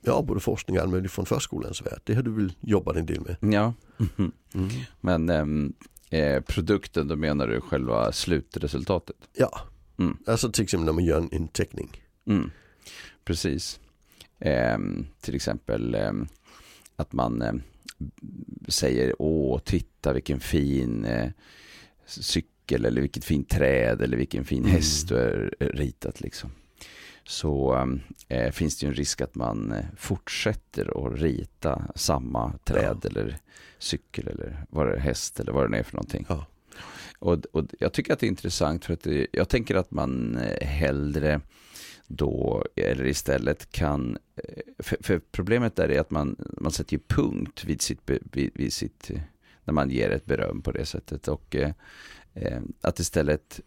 ja 0.01 0.23
både 0.23 0.41
forskning 0.41 0.77
och 0.77 0.83
allt 0.83 0.91
möjligt 0.93 1.13
från 1.13 1.27
förskolans 1.27 1.83
värld. 1.83 2.01
Det 2.05 2.15
har 2.15 2.23
du 2.23 2.31
väl 2.31 2.53
jobbat 2.61 2.97
en 2.97 3.07
del 3.07 3.21
med? 3.21 3.53
Ja. 3.55 3.75
Mhm. 3.97 4.33
Mm. 4.55 4.69
Men 5.01 5.29
ehm, 5.31 5.73
eh, 6.11 6.41
produkten, 6.43 7.09
då 7.09 7.17
menar 7.17 7.47
du 7.49 7.61
själva 7.61 8.13
slutresultatet? 8.13 9.17
Ja, 9.37 9.61
Mm. 10.01 10.17
alltså 10.27 10.53
till 10.53 10.63
exempel 10.65 10.85
när 10.87 10.93
man 10.93 11.05
gör 11.05 11.29
en, 11.33 11.49
teckning. 11.49 12.03
Mm. 12.27 12.51
Precis. 13.25 13.81
Ehm, 14.39 15.07
till 15.21 15.35
exempel 15.35 15.95
ehm, 15.95 16.27
att 16.97 17.13
man 17.13 17.43
ehm, 17.43 17.63
säger 18.69 19.15
åh, 19.19 19.59
titta 19.65 20.13
vilken 20.13 20.41
fin 20.41 21.05
eh, 21.05 21.31
cykel 22.07 22.51
eller 22.73 23.01
vilket 23.01 23.25
fint 23.25 23.49
träd 23.49 24.03
eller 24.03 24.17
vilken 24.17 24.45
fin 24.45 24.63
Mm. 24.63 24.71
häst 24.71 25.09
du 25.09 25.15
har 25.15 25.51
ritat 25.61 26.21
liksom. 26.21 26.51
Så 27.25 27.89
eh, 28.29 28.51
finns 28.51 28.79
det 28.79 28.87
ju 28.87 28.89
en 28.89 28.95
risk 28.95 29.21
att 29.21 29.35
man 29.35 29.73
eh, 29.73 29.85
fortsätter 29.97 31.07
att 31.07 31.21
rita 31.21 31.83
samma 31.95 32.53
träd 32.65 33.05
eller 33.05 33.37
cykel 33.79 34.29
eller 34.29 34.65
vad 34.71 34.87
det 34.87 34.95
är, 34.95 34.99
häst 34.99 35.41
eller 35.41 35.53
vad 35.53 35.71
det 35.71 35.79
är 35.79 35.83
för 35.83 35.97
någonting. 35.97 36.27
Ja. 36.29 36.47
Och, 37.19 37.45
och 37.53 37.65
jag 37.79 37.93
tycker 37.93 38.13
att 38.13 38.19
det 38.19 38.27
är 38.27 38.29
intressant 38.29 38.85
för 38.85 38.93
att 38.93 39.03
det, 39.03 39.27
jag 39.33 39.49
tänker 39.49 39.75
att 39.75 39.91
man 39.91 40.37
eh, 40.37 40.67
hellre 40.67 41.41
då 42.07 42.65
eller 42.77 43.07
istället 43.07 43.73
kan, 43.73 44.19
för, 44.79 44.97
för 45.01 45.21
problemet 45.33 45.77
där 45.77 45.89
är 45.89 46.01
att 46.01 46.11
man, 46.11 46.37
man 46.61 46.73
sätter 46.73 46.93
ju 46.93 47.01
punkt 47.09 47.65
vid 47.65 47.83
sitt, 47.83 48.01
vid, 48.33 48.51
vid 48.55 48.73
sitt, 48.73 49.11
när 49.65 49.75
man 49.75 49.91
ger 49.91 50.11
ett 50.11 50.27
beröm 50.27 50.63
på 50.63 50.73
det 50.73 50.87
sättet 50.87 51.29
och 51.29 51.57
Eh, 52.41 52.61
att 52.81 52.99
istället 52.99 53.61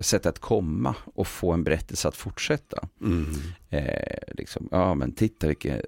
sätta 0.00 0.28
ett 0.28 0.38
komma 0.38 0.94
och 1.14 1.26
få 1.26 1.52
en 1.52 1.64
berättelse 1.64 2.08
att 2.08 2.16
fortsätta. 2.16 2.88
Mm. 3.00 3.26
Eh, 3.70 4.18
liksom, 4.34 4.68
ja 4.70 4.94
men 4.94 5.12
titta 5.12 5.46
vilken, 5.46 5.80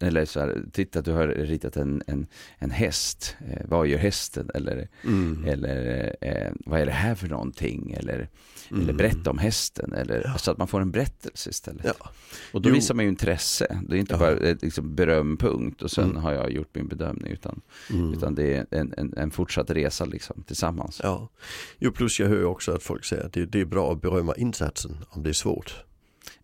eller 0.00 0.24
så 0.24 0.40
här, 0.40 0.62
titta 0.72 1.02
du 1.02 1.12
har 1.12 1.28
ritat 1.28 1.76
en, 1.76 2.02
en, 2.06 2.26
en 2.58 2.70
häst, 2.70 3.36
eh, 3.50 3.60
vad 3.68 3.86
gör 3.86 3.98
hästen? 3.98 4.50
Eller, 4.54 4.88
Mm. 5.04 5.44
eller 5.44 6.16
eh, 6.20 6.52
vad 6.66 6.80
är 6.80 6.86
det 6.86 6.92
här 6.92 7.14
för 7.14 7.28
någonting? 7.28 7.92
Eller, 7.92 8.28
eller 8.70 8.82
Mm. 8.82 8.96
berätta 8.96 9.30
om 9.30 9.38
hästen. 9.38 9.92
Eller, 9.92 10.22
Ja. 10.24 10.38
Så 10.38 10.50
att 10.50 10.58
man 10.58 10.68
får 10.68 10.80
en 10.80 10.90
berättelse 10.90 11.50
istället. 11.50 11.84
Ja. 12.00 12.10
Och 12.52 12.62
då 12.62 12.68
Jo. 12.68 12.74
visar 12.74 12.94
man 12.94 13.04
ju 13.04 13.08
intresse. 13.08 13.80
Det 13.88 13.96
är 13.96 14.00
inte 14.00 14.14
Ja. 14.14 14.18
bara 14.18 14.34
liksom, 14.62 14.94
berömpunkt 14.94 15.82
och 15.82 15.90
sen 15.90 16.04
Mm. 16.10 16.16
har 16.22 16.32
jag 16.32 16.50
gjort 16.52 16.74
min 16.74 16.88
bedömning. 16.88 17.32
Utan, 17.32 17.60
Mm. 17.90 18.12
utan 18.12 18.34
det 18.34 18.56
är 18.56 18.66
en, 18.70 18.94
en, 18.96 19.14
en 19.16 19.30
fortsatt 19.30 19.70
resa 19.70 20.04
liksom, 20.04 20.42
tillsammans. 20.46 21.00
Ja, 21.02 21.28
jo 21.78 21.92
plus 21.92 22.20
jag 22.20 22.28
hör 22.28 22.44
också 22.44 22.73
att 22.74 22.82
folk 22.82 23.04
säger 23.04 23.24
att 23.24 23.32
det, 23.32 23.46
det 23.46 23.60
är 23.60 23.64
bra 23.64 23.92
att 23.92 24.02
berömma 24.02 24.34
insatsen 24.34 24.96
om 25.10 25.22
det 25.22 25.28
är 25.28 25.34
svårt. 25.34 25.84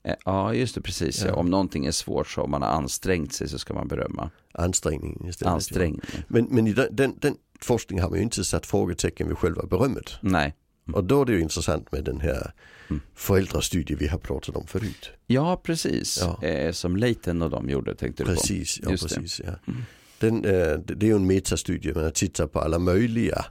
Eh, 0.03 0.15
Ja, 0.25 0.55
just 0.55 0.75
det, 0.75 0.81
precis. 0.81 1.25
Ja. 1.25 1.35
Om 1.35 1.51
någonting 1.51 1.87
är 1.87 1.93
svårt 1.93 2.29
så 2.29 2.43
om 2.43 2.51
man 2.51 2.63
har 2.63 2.69
ansträngt 2.69 3.33
sig 3.33 3.49
så 3.49 3.59
ska 3.59 3.75
man 3.75 3.89
berömma 3.89 4.31
Ansträngningen 4.53 5.29
istället. 5.29 5.53
ansträngningen. 5.53 6.07
Men, 6.29 6.45
men 6.51 6.67
i 6.67 6.73
den, 6.73 6.97
den, 6.97 7.19
den 7.21 7.37
forskningen 7.61 8.03
har 8.03 8.11
man 8.11 8.19
ju 8.19 8.25
inte 8.25 8.45
satt 8.45 8.67
frågetecken 8.67 9.29
vid 9.29 9.39
själva 9.39 9.67
berömmet. 9.67 10.11
Nej. 10.21 10.57
Och 10.93 11.05
då 11.05 11.23
är 11.23 11.27
det 11.27 11.33
ju 11.33 11.41
intressant 11.41 11.93
med 11.93 12.05
den 12.05 12.21
här 12.21 12.53
mm. 12.91 13.03
föräldrastudien 13.15 13.99
vi 13.99 14.07
har 14.09 14.19
pratat 14.19 14.57
om 14.57 14.67
förut. 14.67 15.11
Ja, 15.27 15.61
precis. 15.65 16.19
Ja. 16.21 16.47
Eh, 16.47 16.73
som 16.73 16.97
Leighton 16.97 17.43
och 17.43 17.51
de 17.51 17.71
gjorde 17.71 17.95
tänkte 17.95 18.25
du 18.25 18.31
precis, 18.31 18.81
på. 18.81 18.91
Ja, 18.91 18.97
precis, 18.97 19.41
ja. 19.45 19.53
Mm. 19.67 19.83
Den, 20.19 20.45
eh, 20.45 20.79
det 20.79 21.07
är 21.07 21.09
ju 21.09 21.17
en 21.17 21.27
metastudie, 21.27 21.95
man 21.95 22.13
tittar 22.13 22.47
på 22.47 22.61
alla 22.61 22.79
möjliga 22.79 23.45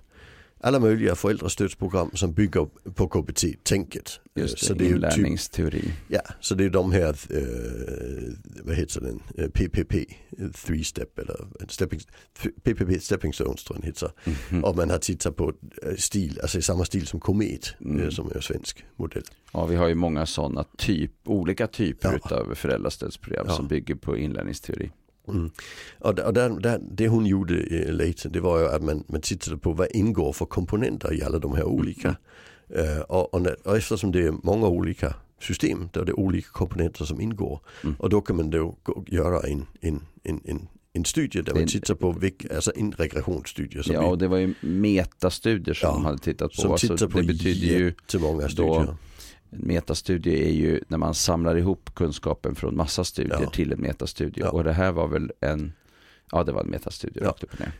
alla 0.61 0.79
möjliga 0.79 1.15
föräldrastödsprogram 1.15 2.11
som 2.13 2.33
bygger 2.33 2.67
på 2.93 3.07
KBT-tänket. 3.07 4.19
Just 4.35 4.59
det, 4.59 4.65
så 4.65 4.73
det 4.73 4.85
är 4.85 4.89
inlärningsteori. 4.89 5.81
Typ, 5.81 5.91
ja, 6.07 6.21
så 6.39 6.55
det 6.55 6.65
är 6.65 6.69
de 6.69 6.91
här, 6.91 7.15
eh, 7.29 8.33
vad 8.63 8.75
heter 8.75 9.01
den, 9.01 9.19
PPP, 9.51 9.93
three 10.65 10.83
step 10.83 11.19
eller 11.19 11.47
stepping, 11.67 11.99
PPP 12.63 13.01
stepping 13.01 13.33
stones 13.33 13.63
tror 13.63 13.77
jag 13.77 13.81
den 13.81 13.87
heter. 13.87 14.11
Mm 14.23 14.37
-hmm. 14.49 14.61
Och 14.61 14.75
man 14.75 14.89
har 14.89 14.97
tittat 14.97 15.35
på 15.35 15.53
eh, 15.83 15.95
stil, 15.95 16.39
alltså 16.41 16.57
i 16.57 16.61
samma 16.61 16.85
stil 16.85 17.07
som 17.07 17.19
Komet, 17.19 17.75
mm. 17.81 18.01
Eh, 18.01 18.09
som 18.09 18.31
är 18.35 18.41
svensk 18.41 18.85
modell. 18.95 19.23
Ja, 19.53 19.65
vi 19.65 19.75
har 19.75 19.87
ju 19.87 19.95
många 19.95 20.25
sådana 20.25 20.65
typ, 20.77 21.11
olika 21.25 21.67
typer 21.67 22.19
ja. 22.29 22.35
av 22.35 22.55
föräldrastödsprogram 22.55 23.45
ja. 23.47 23.55
som 23.55 23.67
bygger 23.67 23.95
på 23.95 24.17
inlärningsteori. 24.17 24.91
Mm. 25.29 25.51
Och, 25.99 26.15
där, 26.15 26.31
där, 26.31 26.49
där, 26.49 26.79
det 26.91 27.07
hon 27.07 27.25
gjorde 27.25 27.53
i 27.53 27.91
Leighton 27.91 28.31
det 28.31 28.39
var 28.39 28.59
ju 28.59 28.67
att 28.67 28.83
man, 28.83 29.03
man 29.07 29.21
tittade 29.21 29.57
på 29.57 29.71
vad 29.73 29.87
ingår 29.91 30.33
för 30.33 30.45
komponenter 30.45 31.13
i 31.13 31.23
alla 31.23 31.39
de 31.39 31.55
här 31.55 31.63
olika. 31.63 32.15
Uh, 32.77 32.99
och, 32.99 33.33
och, 33.33 33.47
och 33.63 33.77
eftersom 33.77 34.11
det 34.11 34.27
är 34.27 34.33
många 34.43 34.67
olika 34.67 35.13
system 35.41 35.89
där 35.93 36.05
det 36.05 36.11
är 36.11 36.19
olika 36.19 36.47
komponenter 36.51 37.05
som 37.05 37.21
ingår. 37.21 37.59
Mm. 37.83 37.95
Och 37.99 38.09
då 38.09 38.21
kan 38.21 38.35
man 38.35 38.49
då 38.49 38.75
göra 39.07 39.47
en, 39.47 39.65
en, 39.81 40.01
en, 40.23 40.41
en 40.45 40.67
en 40.93 41.05
studie 41.05 41.41
där 41.41 41.53
man 41.53 41.67
tittar 41.67 41.95
på 41.95 42.11
vilka, 42.11 42.55
alltså 42.55 42.71
en 42.75 42.91
regressionsstudie. 42.91 43.81
ja, 43.85 44.05
och 44.05 44.17
det 44.17 44.27
var 44.27 44.37
ju 44.37 44.53
metastudier 44.61 45.73
som 45.73 45.87
ja, 45.89 45.93
de 45.93 46.05
hade 46.05 46.17
tittat 46.17 46.55
på. 46.55 46.61
Som 46.61 46.77
tittar 46.77 46.93
alltså, 46.93 47.09
på 47.09 47.17
det 47.21 47.27
betyder 47.27 47.79
ju 47.79 47.85
jättemånga 47.85 48.49
studier. 48.49 48.85
Då, 48.85 48.97
en 49.51 49.67
metastudie 49.67 50.47
är 50.47 50.51
ju 50.51 50.81
när 50.87 50.97
man 50.97 51.13
samlar 51.13 51.55
ihop 51.55 51.95
kunskapen 51.95 52.55
från 52.55 52.75
massa 52.75 53.03
studier 53.03 53.39
ja. 53.41 53.49
till 53.49 53.71
en 53.71 53.81
metastudie. 53.81 54.43
Ja. 54.43 54.49
Och 54.49 54.63
det 54.63 54.73
här 54.73 54.91
var 54.91 55.07
väl 55.07 55.31
en 55.39 55.73
Ja 56.31 56.43
det 56.43 56.51
var 56.51 56.61
en 56.61 56.69
metastudie 56.69 57.23
ja. 57.23 57.35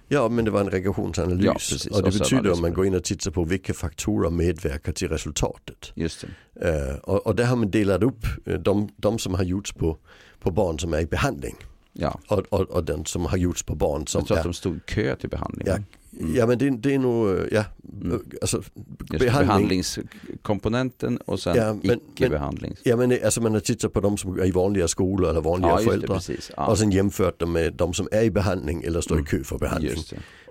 Ja 0.07 0.29
men 0.29 0.45
det 0.45 0.51
var 0.51 0.61
en 0.61 0.69
regressionsanalys. 0.69 1.45
Ja, 1.45 1.53
precis. 1.53 1.87
Och 1.87 2.03
det 2.03 2.19
betyder 2.19 2.51
att 2.51 2.59
man 2.59 2.73
går 2.73 2.85
in 2.85 2.95
och 2.95 3.03
tittar 3.03 3.31
på 3.31 3.43
vilka 3.43 3.73
faktorer 3.73 4.29
medverkar 4.29 4.91
till 4.91 5.07
resultatet. 5.09 5.91
Just 5.95 6.25
det. 6.53 6.89
Uh, 6.91 6.95
och, 6.97 7.27
och 7.27 7.35
där 7.35 7.45
har 7.45 7.55
man 7.55 7.71
delat 7.71 8.03
upp 8.03 8.25
uh, 8.47 8.59
de, 8.59 8.89
de 8.97 9.19
som 9.19 9.33
har 9.33 9.43
gjorts 9.43 9.73
på, 9.73 9.97
på 10.39 10.51
barn 10.51 10.79
som 10.79 10.93
är 10.93 10.99
i 10.99 11.05
behandling. 11.05 11.55
Ja. 11.99 12.19
Och, 12.27 12.39
och, 12.49 12.61
och, 12.61 12.83
den 12.83 13.05
som 13.05 13.25
har 13.25 13.37
gjorts 13.37 13.63
på 13.63 13.75
barn 13.75 14.07
som 14.07 14.19
Jag 14.19 14.27
tror 14.27 14.37
att 14.37 14.43
de 14.43 14.53
stod 14.53 14.85
kö 14.85 15.15
till 15.15 15.29
behandling. 15.29 15.67
Ja, 15.67 15.77
Mm. 16.19 16.35
Ja 16.35 16.45
men 16.45 16.57
det, 16.57 16.69
det, 16.69 16.93
är 16.93 16.99
nog, 16.99 17.47
ja, 17.51 17.63
mm. 18.01 18.21
alltså 18.41 18.63
behandling. 19.09 19.29
behandlingskomponenten 19.29 21.17
och 21.17 21.39
sen 21.39 21.55
ja, 21.55 21.93
icke-behandling. 21.93 22.75
Ja 22.83 22.95
men 22.95 23.17
alltså 23.23 23.41
man 23.41 23.53
har 23.53 23.59
tittat 23.59 23.93
på 23.93 23.99
de 23.99 24.17
som 24.17 24.39
är 24.39 24.45
i 24.45 24.51
vanliga 24.51 24.87
skolor 24.87 25.29
eller 25.29 25.41
vanliga 25.41 25.71
ja, 25.71 25.77
föräldrar. 25.77 26.21
Ja. 26.57 26.67
Och 26.67 26.77
sen 26.77 26.91
jämfört 26.91 27.39
dem 27.39 27.51
med 27.51 27.73
de 27.73 27.93
som 27.93 28.07
är 28.11 28.21
i 28.21 28.31
behandling 28.31 28.83
eller 28.83 29.01
står 29.01 29.17
i 29.17 29.19
mm. 29.19 29.25
kö 29.25 29.43
för 29.43 29.57
behandling. 29.57 30.03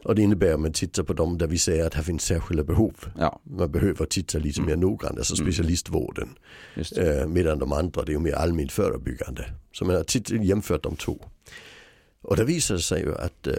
Och 0.04 0.14
det 0.14 0.22
innebär 0.22 0.54
att 0.54 0.60
man 0.60 0.72
tittar 0.72 1.02
på 1.02 1.12
dem 1.12 1.38
där 1.38 1.46
vi 1.46 1.58
säger 1.58 1.86
att 1.86 1.94
här 1.94 2.02
finns 2.02 2.22
särskilda 2.22 2.64
behov. 2.64 2.94
Ja. 3.18 3.40
Man 3.44 3.72
behöver 3.72 4.06
titta 4.06 4.38
lite 4.38 4.60
mm. 4.60 4.70
mer 4.70 4.76
noggrant, 4.76 5.18
alltså 5.18 5.34
mm. 5.34 5.46
specialistvården. 5.46 6.28
Eh, 6.96 7.26
medan 7.26 7.58
de 7.58 7.72
andra 7.72 8.02
det 8.02 8.10
är 8.10 8.14
ju 8.14 8.20
mer 8.20 8.34
allmänt 8.34 8.72
förebyggande. 8.72 9.44
Så 9.72 9.84
man 9.84 9.94
har 9.94 10.44
jämfört 10.44 10.82
de 10.82 10.96
två. 10.96 11.18
Och 12.22 12.36
det 12.36 12.44
visar 12.44 12.78
sig 12.78 13.02
ju 13.02 13.14
att 13.14 13.46
eh, 13.46 13.54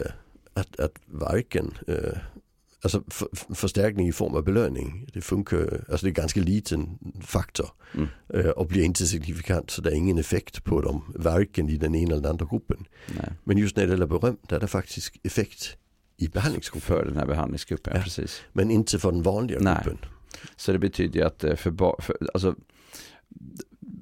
att, 0.53 0.79
att 0.79 0.93
varken 1.05 1.77
eh, 1.87 2.17
Alltså 2.81 3.03
för, 3.07 3.55
förstärkning 3.55 4.07
i 4.07 4.11
form 4.11 4.35
av 4.35 4.43
belöning, 4.43 5.09
det 5.13 5.21
funkar, 5.21 5.85
alltså 5.89 6.05
det 6.05 6.09
är 6.09 6.13
ganska 6.13 6.39
liten 6.41 6.99
faktor 7.21 7.69
mm. 7.93 8.07
eh, 8.33 8.49
och 8.49 8.67
blir 8.67 8.83
inte 8.83 9.05
signifikant 9.05 9.69
så 9.69 9.81
det 9.81 9.89
är 9.89 9.95
ingen 9.95 10.17
effekt 10.17 10.63
på 10.63 10.81
dem, 10.81 11.13
varken 11.15 11.69
i 11.69 11.77
den 11.77 11.95
ena 11.95 12.11
eller 12.11 12.21
den 12.21 12.31
andra 12.31 12.47
gruppen. 12.51 12.85
Nej. 13.15 13.31
Men 13.43 13.57
just 13.57 13.75
när 13.75 13.85
det 13.85 13.91
gäller 13.91 14.07
beröm, 14.07 14.37
där 14.47 14.55
är 14.55 14.59
det 14.59 14.67
faktiskt 14.67 15.15
effekt 15.23 15.77
i 16.19 16.27
behandlingsgruppen. 16.27 16.87
För 16.87 17.05
den 17.05 17.17
här 17.17 17.25
behandlingsgruppen, 17.25 17.93
ja, 17.95 18.01
precis. 18.03 18.41
Men 18.53 18.71
inte 18.71 18.99
för 18.99 19.11
den 19.11 19.21
vanliga 19.21 19.59
Nej. 19.61 19.77
gruppen. 19.83 20.09
Så 20.55 20.71
det 20.71 20.79
betyder 20.79 21.19
ju 21.19 21.25
att 21.25 21.43
eh, 21.43 21.55
för, 21.55 22.01
för 22.01 22.17
alltså 22.33 22.55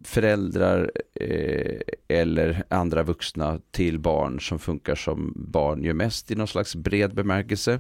föräldrar 0.04 0.92
eh, 1.14 1.80
eller 2.08 2.64
andra 2.70 3.04
vuxna 3.04 3.60
till 3.72 4.00
barn 4.00 4.40
som 4.40 4.60
funkar 4.60 4.96
som 4.96 5.34
barn 5.36 5.84
gör 5.84 5.94
mest 5.94 6.32
i 6.32 6.36
någon 6.36 6.48
slags 6.48 6.76
bred 6.76 7.16
bemärkelse. 7.16 7.80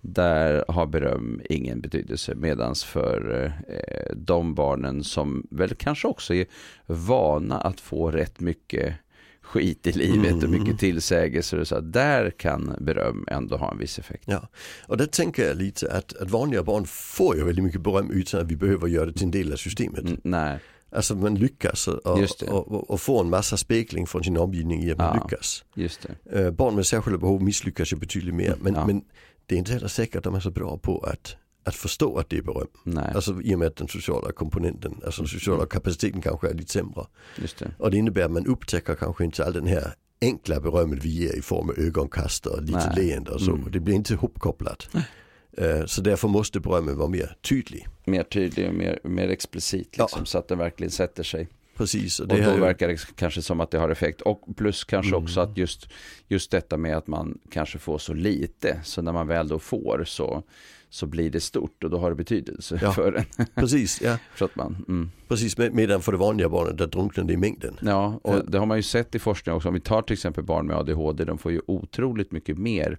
Där 0.00 0.64
har 0.68 0.86
beröm 0.86 1.40
ingen 1.44 1.80
betydelse 1.80 2.34
medans 2.34 2.84
för 2.84 3.44
eh, 3.68 4.16
de 4.16 4.54
barnen 4.54 5.04
som 5.04 5.46
väl 5.50 5.74
kanske 5.74 6.08
också 6.08 6.34
är 6.34 6.46
vana 6.86 7.60
att 7.60 7.80
få 7.80 8.10
rätt 8.10 8.40
mycket 8.40 8.94
skit 9.42 9.86
i 9.86 9.92
livet 9.92 10.42
och 10.42 10.50
mycket 10.50 10.66
mm. 10.66 10.76
tillsägelser 10.76 11.58
och 11.58 11.68
så. 11.68 11.80
Där 11.80 12.30
kan 12.30 12.76
beröm 12.80 13.24
ändå 13.30 13.56
ha 13.56 13.72
en 13.72 13.78
viss 13.78 13.98
effekt. 13.98 14.24
Ja, 14.26 14.48
och 14.86 14.96
där 14.96 15.06
tänker 15.06 15.46
jag 15.46 15.56
lite 15.56 15.92
att, 15.92 16.16
att 16.16 16.30
vanliga 16.30 16.62
barn 16.62 16.86
får 16.86 17.36
ju 17.36 17.44
väldigt 17.44 17.64
mycket 17.64 17.80
beröm 17.80 18.10
utan 18.10 18.40
att 18.40 18.46
vi 18.46 18.56
behöver 18.56 18.88
göra 18.88 19.06
det 19.06 19.12
till 19.12 19.24
en 19.24 19.30
del 19.30 19.52
av 19.52 19.56
systemet. 19.56 20.00
Mm, 20.00 20.20
nej. 20.24 20.58
Alltså 20.94 21.14
man 21.14 21.34
lyckas 21.34 21.88
och, 21.88 22.06
och, 22.48 22.90
och, 22.90 23.00
få 23.00 23.20
en 23.20 23.30
massa 23.30 23.56
spegling 23.56 24.06
från 24.06 24.24
sin 24.24 24.36
omgivning 24.36 24.82
i 24.82 24.92
att 24.92 24.98
man 24.98 25.16
ja, 25.16 25.24
lyckas. 25.24 25.64
Det. 25.74 26.40
Uh, 26.40 26.50
barn 26.50 26.74
med 26.74 26.86
särskilda 26.86 27.18
behov 27.18 27.42
misslyckas 27.42 27.92
ju 27.92 27.96
betydligt 27.96 28.34
mer. 28.34 28.56
Men, 28.60 28.74
ja. 28.74 28.86
men 28.86 29.02
det 29.46 29.54
är 29.54 29.58
inte 29.58 29.72
heller 29.72 29.88
säkert 29.88 30.16
att 30.16 30.24
de 30.24 30.34
är 30.34 30.40
så 30.40 30.50
bra 30.50 30.78
på 30.78 30.98
att, 30.98 31.36
att 31.64 31.74
förstå 31.74 32.18
att 32.18 32.30
det 32.30 32.38
är 32.38 32.42
beröm. 32.42 32.68
Nej. 32.84 33.12
Alltså 33.14 33.42
i 33.42 33.54
och 33.54 33.58
med 33.58 33.68
att 33.68 33.76
den 33.76 33.88
sociala 33.88 34.32
komponenten, 34.32 35.00
alltså 35.04 35.22
den 35.22 35.28
sociala 35.28 35.58
mm. 35.58 35.68
kapaciteten 35.68 36.20
kanske 36.20 36.48
är 36.48 36.54
lite 36.54 36.72
sämre. 36.72 37.06
Det. 37.36 37.70
Och 37.78 37.90
det 37.90 37.96
innebär 37.96 38.24
att 38.24 38.30
man 38.30 38.46
upptäcker 38.46 38.94
kanske 38.94 39.24
inte 39.24 39.44
all 39.44 39.52
den 39.52 39.66
här 39.66 39.94
enkla 40.20 40.60
berömmet 40.60 41.04
vi 41.04 41.08
ger 41.08 41.36
i 41.36 41.42
form 41.42 41.70
av 41.70 41.78
ögonkast 41.78 42.46
och 42.46 42.62
lite 42.62 42.92
Nej. 42.96 43.04
leende 43.04 43.30
och 43.30 43.40
så. 43.40 43.50
Mm. 43.50 43.70
Det 43.70 43.80
blir 43.80 43.94
inte 43.94 44.12
ihopkopplat. 44.14 44.88
Eh, 45.56 45.84
så 45.86 46.00
därför 46.00 46.28
måste 46.28 46.60
berömmen 46.60 46.96
vara 46.96 47.08
mer 47.08 47.36
tydlig. 47.40 47.88
Mer 48.04 48.22
tydlig 48.22 48.68
och 48.68 48.74
mer, 48.74 49.00
mer 49.04 49.28
explicit 49.28 49.98
liksom, 49.98 50.20
ja. 50.20 50.24
så 50.24 50.38
att 50.38 50.48
den 50.48 50.58
verkligen 50.58 50.90
sätter 50.90 51.22
sig. 51.22 51.48
Precis. 51.76 52.20
Och, 52.20 52.30
och 52.30 52.38
då 52.38 52.56
verkar 52.56 52.88
det 52.88 53.16
kanske 53.16 53.42
som 53.42 53.60
att 53.60 53.70
det 53.70 53.78
har 53.78 53.88
effekt. 53.88 54.20
Och 54.20 54.56
plus 54.56 54.84
kanske 54.84 55.12
mm. 55.12 55.24
också 55.24 55.40
att 55.40 55.56
just, 55.56 55.88
just 56.28 56.50
detta 56.50 56.76
med 56.76 56.96
att 56.96 57.06
man 57.06 57.38
kanske 57.50 57.78
får 57.78 57.98
så 57.98 58.14
lite. 58.14 58.80
Så 58.84 59.02
när 59.02 59.12
man 59.12 59.26
väl 59.26 59.48
då 59.48 59.58
får 59.58 60.04
så, 60.06 60.42
så 60.92 61.06
blir 61.06 61.30
det 61.30 61.40
stort 61.40 61.84
och 61.84 61.90
då 61.90 61.98
har 61.98 62.10
det 62.10 62.16
betydelse 62.16 62.78
ja. 62.82 62.92
för 62.92 63.12
en. 63.12 63.46
Precis, 63.54 64.00
ja. 64.02 64.18
för 64.34 64.44
att 64.44 64.56
man, 64.56 64.84
mm. 64.88 65.10
Precis, 65.28 65.58
med, 65.58 65.74
medan 65.74 66.02
för 66.02 66.12
det 66.12 66.18
vanliga 66.18 66.48
barnet 66.48 66.78
där 66.78 66.86
drunknar 66.86 67.24
det 67.24 67.32
i 67.32 67.36
mängden. 67.36 67.78
Ja, 67.80 68.20
och 68.22 68.50
det 68.50 68.58
har 68.58 68.66
man 68.66 68.76
ju 68.78 68.82
sett 68.82 69.14
i 69.14 69.18
forskning 69.18 69.54
också. 69.54 69.68
Om 69.68 69.74
vi 69.74 69.80
tar 69.80 70.02
till 70.02 70.12
exempel 70.12 70.44
barn 70.44 70.66
med 70.66 70.76
ADHD, 70.76 71.24
de 71.24 71.38
får 71.38 71.52
ju 71.52 71.60
otroligt 71.66 72.32
mycket 72.32 72.58
mer 72.58 72.98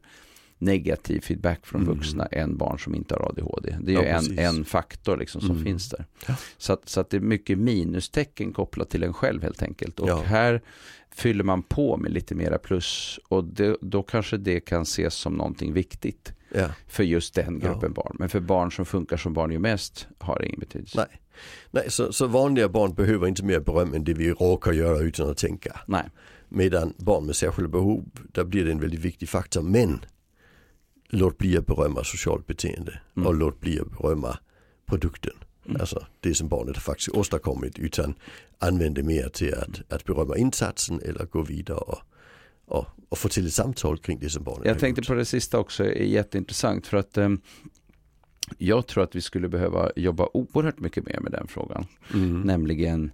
negativ 0.58 1.20
feedback 1.20 1.66
från 1.66 1.82
mm. 1.82 1.96
vuxna 1.96 2.26
än 2.26 2.58
barn 2.58 2.80
som 2.80 2.96
inte 2.96 3.16
har 3.16 3.30
ADHD. 3.30 3.76
Det 3.82 3.96
är 3.96 3.96
ja, 3.96 4.22
ju 4.22 4.38
en, 4.38 4.40
en 4.40 4.66
faktor 4.66 5.18
liksom 5.18 5.42
som 5.42 5.52
mm. 5.52 5.64
finns 5.64 5.90
där. 5.90 6.06
Ja. 6.28 6.36
Så, 6.58 6.74
att, 6.74 6.90
så 6.90 7.00
att 7.00 7.10
det 7.10 7.18
är 7.18 7.22
mycket 7.22 7.58
minustecken 7.58 8.54
kopplat 8.54 8.90
till 8.90 9.04
en 9.04 9.14
själv 9.14 9.44
helt 9.44 9.64
enkelt. 9.64 10.00
Och 10.00 10.10
ja. 10.10 10.22
här 10.22 10.62
fyller 11.16 11.44
man 11.44 11.64
på 11.64 11.98
med 11.98 12.12
lite 12.12 12.36
mera 12.36 12.58
plus 12.58 13.20
och 13.28 13.44
det, 13.44 13.78
då 13.82 14.04
kanske 14.04 14.38
det 14.38 14.60
kan 14.60 14.82
ses 14.82 15.14
som 15.14 15.34
någonting 15.34 15.74
viktigt 15.74 16.34
ja. 16.54 16.70
för 16.88 17.04
just 17.04 17.34
den 17.34 17.60
gruppen 17.60 17.94
barn. 17.94 18.16
Men 18.20 18.30
för 18.30 18.40
barn 18.40 18.72
som 18.72 18.86
funkar 18.86 19.18
som 19.18 19.34
barn 19.34 19.52
ju 19.52 19.60
mest 19.60 20.08
har 20.20 20.40
det 20.40 20.46
ingen 20.46 20.60
betydelse. 20.60 20.98
Nej, 20.98 21.22
Nej 21.72 21.92
så, 21.92 22.14
så 22.14 22.28
vanliga 22.28 22.70
barn 22.70 22.94
behöver 22.94 23.28
inte 23.28 23.44
mer 23.44 23.60
beröm 23.60 23.94
än 23.94 24.04
det 24.04 24.14
vi 24.14 24.32
råkar 24.32 24.72
göra 24.72 25.00
utan 25.00 25.30
att 25.30 25.38
tänka. 25.38 25.80
Nej. 25.88 26.10
Medan 26.50 26.94
barn 26.98 27.26
med 27.26 27.36
särskilda 27.36 27.70
behov, 27.70 28.06
där 28.32 28.44
blir 28.44 28.66
det 28.66 28.72
en 28.72 28.80
väldigt 28.80 29.00
viktig 29.00 29.30
faktor. 29.30 29.62
Men 29.62 30.06
låt 31.10 31.38
bli 31.38 31.58
att 31.58 31.66
berömma 31.66 32.04
socialt 32.04 32.48
beteende 32.48 33.00
mm. 33.18 33.28
och 33.28 33.34
låt 33.36 33.60
bli 33.60 33.80
att 33.80 33.98
berömma 33.98 34.38
produkten. 34.86 35.34
Mm. 35.66 35.82
Alltså 35.82 36.06
det 36.20 36.34
som 36.34 36.48
barnet 36.48 36.78
faktiskt 36.78 37.10
åstadkommit 37.10 37.80
utan 37.80 38.16
använd 38.60 38.96
det 38.96 39.04
mer 39.04 39.30
till 39.30 39.54
att, 39.54 39.94
att 39.94 40.06
berömma 40.06 40.38
insatsen 40.38 41.02
eller 41.06 41.26
gå 41.26 41.42
vidare 41.42 41.78
och, 41.78 42.00
och, 42.74 42.86
och 43.10 43.18
få 43.18 43.30
till 43.30 43.46
ett 43.46 43.54
samtal 43.54 43.98
kring 43.98 44.20
det 44.20 44.30
som 44.30 44.44
barnet 44.44 44.66
Jag 44.66 44.80
tänkte 44.80 45.00
gjort. 45.02 45.08
på 45.08 45.14
det 45.14 45.26
sista 45.26 45.60
också, 45.60 45.84
är 45.84 46.04
jätteintressant 46.04 46.88
för 46.88 46.98
att 46.98 47.18
um, 47.18 47.42
jag 48.58 48.88
tror 48.88 49.04
att 49.04 49.16
vi 49.16 49.22
skulle 49.22 49.50
behöva 49.50 49.92
jobba 49.96 50.30
oerhört 50.34 50.80
mycket 50.80 51.06
mer 51.06 51.20
med 51.20 51.32
den 51.32 51.48
frågan. 51.48 51.86
Mm. 52.14 52.42
Nämligen 52.42 53.12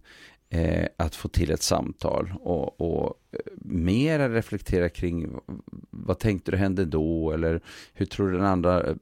eh, 0.50 0.88
att 0.98 1.16
få 1.16 1.28
till 1.28 1.52
ett 1.52 1.62
samtal 1.62 2.34
och, 2.40 2.82
och 2.82 3.14
eh, 3.32 3.40
mera 3.62 4.30
reflektera 4.30 4.90
kring 4.90 5.40
vad 5.90 6.20
tänkte 6.20 6.52
du 6.52 6.58
hände 6.58 6.86
då 6.86 7.32
eller 7.32 7.62
hur 7.94 8.06
tror 8.06 8.28
du 8.28 8.38
den 8.38 8.46
andra 8.46 8.88
eh, 8.88 8.96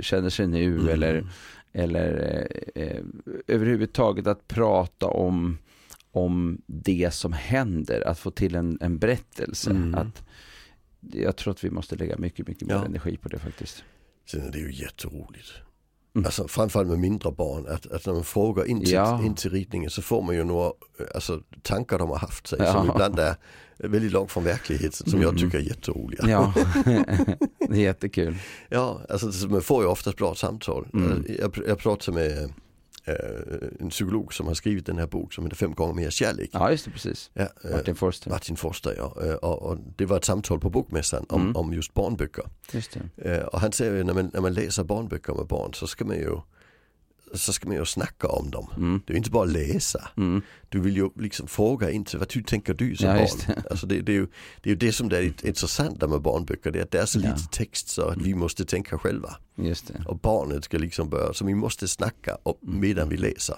känner 0.00 0.30
sig 0.30 0.46
nu 0.46 0.76
mm. 0.76 0.88
eller, 0.88 1.26
eller 1.72 2.38
eh, 2.74 2.82
eh, 2.82 3.02
överhuvudtaget 3.46 4.26
att 4.26 4.48
prata 4.48 5.06
om, 5.06 5.58
om 6.14 6.62
det 6.66 7.14
som 7.14 7.32
händer, 7.32 8.08
att 8.08 8.18
få 8.18 8.30
till 8.30 8.54
en, 8.54 8.78
en 8.80 8.98
berättelse. 8.98 9.70
Mm. 9.70 9.94
Att, 9.94 10.22
jag 11.00 11.36
tror 11.36 11.52
att 11.52 11.64
vi 11.64 11.70
måste 11.70 11.96
lägga 11.96 12.18
mycket, 12.18 12.48
mycket 12.48 12.68
mer 12.68 12.74
ja. 12.74 12.84
energi 12.84 13.16
på 13.16 13.28
det 13.28 13.38
faktiskt. 13.38 13.84
Sen 14.30 14.42
är 14.42 14.50
det 14.50 14.58
ju 14.58 14.72
jätteroligt 14.72 15.52
Mm. 16.14 16.26
Alltså 16.26 16.48
framförallt 16.48 16.88
med 16.88 16.98
mindre 16.98 17.32
barn, 17.32 17.66
att, 17.68 17.86
att 17.86 18.06
när 18.06 18.12
man 18.12 18.24
frågar 18.24 18.64
in 18.64 18.80
till, 18.80 18.92
ja. 18.92 19.24
in 19.24 19.34
till 19.34 19.50
ritningen 19.50 19.90
så 19.90 20.02
får 20.02 20.22
man 20.22 20.34
ju 20.34 20.44
några 20.44 20.72
alltså, 21.14 21.40
tankar 21.62 21.98
de 21.98 22.08
har 22.08 22.18
haft 22.18 22.46
sig 22.46 22.58
ja. 22.62 22.72
som 22.72 22.90
ibland 22.90 23.18
är 23.18 23.36
väldigt 23.78 24.12
långt 24.12 24.32
från 24.32 24.44
verkligheten 24.44 25.10
som 25.10 25.20
mm. 25.20 25.22
jag 25.22 25.38
tycker 25.38 25.58
är 25.58 25.62
jätteroliga. 25.62 26.24
Ja, 26.28 26.54
det 27.58 27.76
är 27.76 27.82
jättekul. 27.82 28.36
Ja, 28.68 29.00
alltså 29.08 29.48
man 29.48 29.62
får 29.62 29.82
ju 29.82 29.88
oftast 29.88 30.16
bra 30.16 30.34
samtal. 30.34 30.88
Mm. 30.92 31.26
Jag, 31.38 31.58
jag 31.68 31.78
pratar 31.78 32.12
med 32.12 32.52
en 33.80 33.90
psykolog 33.90 34.34
som 34.34 34.46
har 34.46 34.54
skrivit 34.54 34.86
den 34.86 34.98
här 34.98 35.06
boken 35.06 35.30
som 35.30 35.44
heter 35.44 35.56
Fem 35.56 35.74
gånger 35.74 35.94
mer 35.94 36.10
kärlek. 36.10 36.50
Ja 36.52 36.70
just 36.70 36.84
det, 36.84 36.90
precis. 36.90 37.30
Ja, 37.34 37.48
eh, 37.64 37.70
Martin 37.70 37.94
Forster. 37.94 38.30
Martin 38.30 38.56
Forster 38.56 38.94
ja. 38.96 39.36
Och, 39.42 39.62
och, 39.62 39.78
det 39.96 40.06
var 40.06 40.16
ett 40.16 40.24
samtal 40.24 40.60
på 40.60 40.70
Bokmässan 40.70 41.26
om, 41.28 41.42
mm. 41.42 41.56
om 41.56 41.72
just 41.72 41.94
barnböcker. 41.94 42.44
Just 42.72 42.98
det. 43.16 43.44
Och 43.44 43.60
han 43.60 43.72
säger 43.72 43.94
ju 43.94 44.04
när 44.04 44.14
man, 44.14 44.30
när 44.32 44.40
man 44.40 44.54
läser 44.54 44.84
barnböcker 44.84 45.34
med 45.34 45.46
barn 45.46 45.74
så 45.74 45.86
ska 45.86 46.04
man 46.04 46.16
ju 46.16 46.36
så 47.38 47.52
ska 47.52 47.68
man 47.68 47.76
ju 47.76 47.84
snacka 47.84 48.28
om 48.28 48.50
dem. 48.50 48.70
Mm. 48.76 49.02
Det 49.06 49.12
är 49.12 49.16
inte 49.16 49.30
bara 49.30 49.44
läsa. 49.44 50.08
Mm. 50.16 50.42
Du 50.68 50.80
vill 50.80 50.96
ju 50.96 51.10
liksom 51.16 51.46
fråga 51.46 51.90
inte 51.90 52.18
vad 52.18 52.28
du 52.28 52.42
tänker 52.42 52.74
du 52.74 52.96
som 52.96 53.08
ja, 53.08 53.14
barn. 53.14 53.38
Det. 53.46 53.70
Alltså 53.70 53.86
det, 53.86 54.00
det, 54.00 54.12
är 54.12 54.16
ju, 54.16 54.26
det 54.62 54.68
är 54.68 54.70
ju 54.70 54.76
det 54.76 54.92
som 54.92 55.06
är 55.06 55.46
intressant 55.46 56.00
med 56.00 56.20
barnböcker. 56.20 56.70
Det 56.70 56.78
är 56.78 56.82
att 56.82 56.90
det 56.90 57.00
är 57.00 57.06
så 57.06 57.18
ja. 57.18 57.28
lite 57.28 57.48
text 57.50 57.88
så 57.88 58.02
att 58.02 58.18
vi 58.18 58.34
måste 58.34 58.64
tänka 58.64 58.98
själva. 58.98 59.36
Och 60.06 60.18
barnet 60.18 60.64
ska 60.64 60.78
liksom 60.78 61.08
börja, 61.08 61.32
så 61.32 61.44
vi 61.44 61.54
måste 61.54 61.88
snacka 61.88 62.38
mm. 62.44 62.80
medan 62.80 63.08
vi 63.08 63.16
läser 63.16 63.56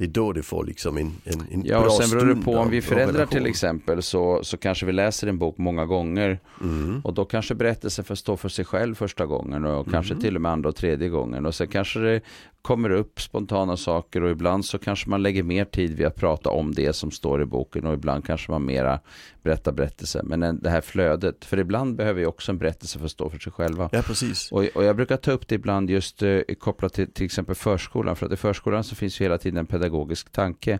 det 0.00 0.06
är 0.06 0.08
då 0.08 0.32
det 0.32 0.42
får 0.42 0.64
liksom 0.64 0.96
en, 0.96 1.12
en, 1.24 1.40
en 1.50 1.64
ja, 1.64 1.80
bra 1.80 1.86
och 1.86 1.92
sen 1.92 2.18
beror 2.18 2.34
det 2.34 2.42
på 2.42 2.54
om 2.54 2.70
vi 2.70 2.82
föräldrar 2.82 3.26
till 3.26 3.46
exempel 3.46 4.02
så, 4.02 4.44
så 4.44 4.56
kanske 4.56 4.86
vi 4.86 4.92
läser 4.92 5.26
en 5.26 5.38
bok 5.38 5.58
många 5.58 5.86
gånger 5.86 6.38
mm. 6.60 7.00
och 7.04 7.14
då 7.14 7.24
kanske 7.24 7.54
berättelsen 7.54 8.04
får 8.04 8.14
stå 8.14 8.36
för 8.36 8.48
sig 8.48 8.64
själv 8.64 8.94
första 8.94 9.26
gången 9.26 9.64
och 9.64 9.80
mm. 9.80 9.92
kanske 9.92 10.16
till 10.16 10.36
och 10.36 10.42
med 10.42 10.52
andra 10.52 10.68
och 10.68 10.76
tredje 10.76 11.08
gången 11.08 11.46
och 11.46 11.54
sen 11.54 11.68
kanske 11.68 12.00
det 12.00 12.20
kommer 12.62 12.90
upp 12.90 13.20
spontana 13.20 13.76
saker 13.76 14.22
och 14.22 14.30
ibland 14.30 14.64
så 14.64 14.78
kanske 14.78 15.10
man 15.10 15.22
lägger 15.22 15.42
mer 15.42 15.64
tid 15.64 15.96
vid 15.96 16.06
att 16.06 16.16
prata 16.16 16.50
om 16.50 16.74
det 16.74 16.92
som 16.92 17.10
står 17.10 17.42
i 17.42 17.44
boken 17.44 17.86
och 17.86 17.94
ibland 17.94 18.26
kanske 18.26 18.50
man 18.50 18.64
mera 18.64 19.00
berättar 19.42 19.72
berättelser. 19.72 20.22
Men 20.22 20.60
det 20.62 20.70
här 20.70 20.80
flödet, 20.80 21.44
för 21.44 21.58
ibland 21.58 21.96
behöver 21.96 22.20
ju 22.20 22.26
också 22.26 22.52
en 22.52 22.58
berättelse 22.58 22.98
få 22.98 23.08
stå 23.08 23.30
för 23.30 23.38
sig 23.38 23.52
själva. 23.52 23.88
Ja, 23.92 24.02
precis. 24.02 24.52
Och, 24.52 24.64
och 24.74 24.84
jag 24.84 24.96
brukar 24.96 25.16
ta 25.16 25.32
upp 25.32 25.48
det 25.48 25.54
ibland 25.54 25.90
just 25.90 26.22
eh, 26.22 26.40
kopplat 26.58 26.92
till 26.92 27.12
till 27.12 27.24
exempel 27.24 27.54
förskolan, 27.54 28.16
för 28.16 28.26
att 28.26 28.32
i 28.32 28.36
förskolan 28.36 28.84
så 28.84 28.94
finns 28.94 29.20
ju 29.20 29.24
hela 29.24 29.38
tiden 29.38 29.58
en 29.58 29.66
pedagogisk 29.66 30.32
tanke 30.32 30.78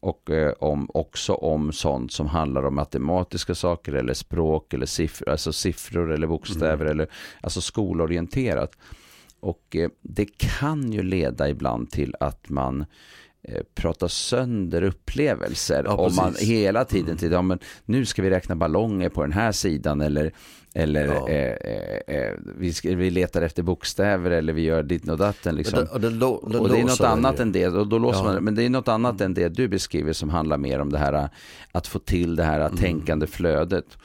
och 0.00 0.30
eh, 0.30 0.52
om, 0.58 0.90
också 0.94 1.34
om 1.34 1.72
sånt 1.72 2.12
som 2.12 2.26
handlar 2.26 2.62
om 2.66 2.74
matematiska 2.74 3.54
saker 3.54 3.92
eller 3.92 4.14
språk 4.14 4.74
eller 4.74 4.86
siffror, 4.86 5.28
alltså 5.28 5.52
siffror 5.52 6.12
eller 6.12 6.26
bokstäver 6.26 6.84
mm. 6.84 6.90
eller 6.90 7.08
alltså 7.40 7.60
skolorienterat. 7.60 8.76
Och 9.44 9.76
eh, 9.76 9.90
det 10.02 10.38
kan 10.38 10.92
ju 10.92 11.02
leda 11.02 11.48
ibland 11.48 11.90
till 11.90 12.14
att 12.20 12.48
man 12.48 12.84
eh, 13.42 13.60
pratar 13.74 14.08
sönder 14.08 14.82
upplevelser. 14.82 15.82
Ja, 15.86 15.94
om 15.94 16.14
man 16.14 16.34
hela 16.38 16.84
tiden 16.84 17.06
mm. 17.06 17.18
till, 17.18 17.32
ja, 17.32 17.42
men 17.42 17.58
nu 17.84 18.06
ska 18.06 18.22
vi 18.22 18.30
räkna 18.30 18.56
ballonger 18.56 19.08
på 19.08 19.22
den 19.22 19.32
här 19.32 19.52
sidan 19.52 20.00
eller, 20.00 20.32
eller 20.74 21.06
ja. 21.06 21.28
eh, 21.28 21.52
eh, 21.52 22.16
eh 22.16 22.32
vi, 22.58 22.72
ska, 22.72 22.96
vi 22.96 23.10
letar 23.10 23.42
efter 23.42 23.62
bokstäver 23.62 24.30
eller 24.30 24.52
vi 24.52 24.62
gör 24.62 24.82
ditt 24.82 25.08
och 25.08 25.18
datten. 25.18 25.56
Liksom. 25.56 25.86
Och, 25.92 26.00
det, 26.00 26.08
och, 26.08 26.50
det, 26.50 26.58
och 26.58 26.68
det 26.68 26.78
är 26.78 26.84
något 26.84 27.00
annat 27.00 27.40
än 27.40 27.52
det, 27.52 27.68
och 27.68 27.88
då 27.88 27.98
låser 27.98 28.24
man, 28.24 28.44
men 28.44 28.54
det 28.54 28.62
är 28.62 28.70
något 28.70 28.88
annat 28.88 29.20
än 29.20 29.34
det 29.34 29.48
du 29.48 29.68
beskriver 29.68 30.12
som 30.12 30.30
handlar 30.30 30.58
mer 30.58 30.78
om 30.78 30.92
det 30.92 30.98
här 30.98 31.28
att 31.72 31.86
få 31.86 31.98
till 31.98 32.36
det 32.36 32.44
här 32.44 32.60
mm. 32.60 32.76
tänkande 32.76 33.26
flödet. 33.26 33.98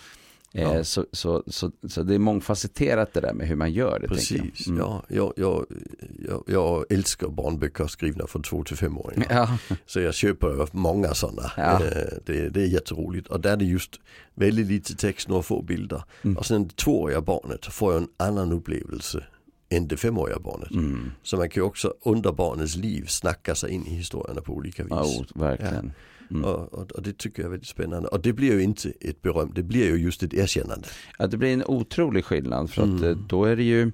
Ja. 0.51 0.75
Eh, 0.75 0.81
så, 0.81 1.05
så, 1.11 1.43
så, 1.47 1.71
så, 1.87 2.03
det 2.03 2.15
är 2.15 2.19
mångfacetterat 2.19 3.13
det 3.13 3.21
där 3.21 3.33
med 3.33 3.47
hur 3.47 3.55
man 3.55 3.71
gör 3.71 3.99
det. 3.99 4.07
Precis, 4.07 4.67
mm. 4.67 4.79
ja, 4.79 5.03
jag, 5.07 5.33
jag, 5.35 5.65
jag, 6.27 6.43
jag, 6.47 6.85
älskar 6.89 7.27
barnböcker 7.27 7.87
skrivna 7.87 8.27
från 8.27 8.43
två 8.43 8.63
till 8.63 8.77
femåringar. 8.77 9.27
Ja. 9.29 9.57
Så 9.85 9.99
jag 9.99 10.13
köper 10.13 10.67
många 10.71 11.13
sådana. 11.13 11.51
Ja. 11.57 11.85
Eh, 11.85 12.17
det, 12.25 12.49
det 12.49 12.61
är 12.61 12.67
jätteroligt 12.67 13.27
och 13.27 13.39
där 13.39 13.51
är 13.51 13.57
det 13.57 13.65
just 13.65 13.99
väldigt 14.35 14.67
lite 14.67 14.95
text, 14.95 15.27
några 15.27 15.43
få 15.43 15.61
bilder. 15.61 16.03
Mm. 16.21 16.37
Och 16.37 16.45
sen 16.45 16.67
det 16.67 16.75
tvååriga 16.75 17.21
barnet 17.21 17.65
får 17.65 17.93
jag 17.93 18.01
en 18.01 18.09
annan 18.17 18.51
upplevelse 18.51 19.23
än 19.69 19.87
det 19.87 19.97
femåriga 19.97 20.39
barnet. 20.39 20.71
Mm. 20.71 21.11
Så 21.23 21.37
man 21.37 21.49
kan 21.49 21.61
ju 21.61 21.67
också 21.67 21.93
under 22.01 22.31
barnets 22.31 22.75
liv 22.75 23.05
snacka 23.07 23.55
sig 23.55 23.71
in 23.71 23.87
i 23.87 23.89
historierna 23.89 24.41
på 24.41 24.53
olika 24.53 24.83
vis. 24.83 24.91
Ja, 24.91 25.23
verkligen. 25.35 25.93
Mm. 26.31 26.43
Och, 26.43 26.73
och, 26.73 26.91
och, 26.91 27.03
det 27.03 27.17
tycker 27.17 27.41
jag 27.41 27.45
är 27.47 27.51
väldigt 27.51 27.67
spännande. 27.67 28.07
Och 28.07 28.21
det 28.21 28.33
blir 28.33 28.53
ju 28.53 28.63
inte 28.63 28.93
ett 29.01 29.21
beröm, 29.21 29.51
det 29.55 29.63
blir 29.63 29.85
ju 29.85 29.95
just 29.95 30.23
ett 30.23 30.33
erkännande. 30.33 30.87
Ja, 31.19 31.27
det 31.27 31.37
blir 31.37 31.53
en 31.53 31.63
otrolig 31.65 32.25
skillnad 32.25 32.69
för 32.69 32.81
att 32.81 32.87
mm. 32.87 33.03
Eh, 33.03 33.17
då 33.17 33.45
är 33.45 33.55
det 33.55 33.63
ju, 33.63 33.91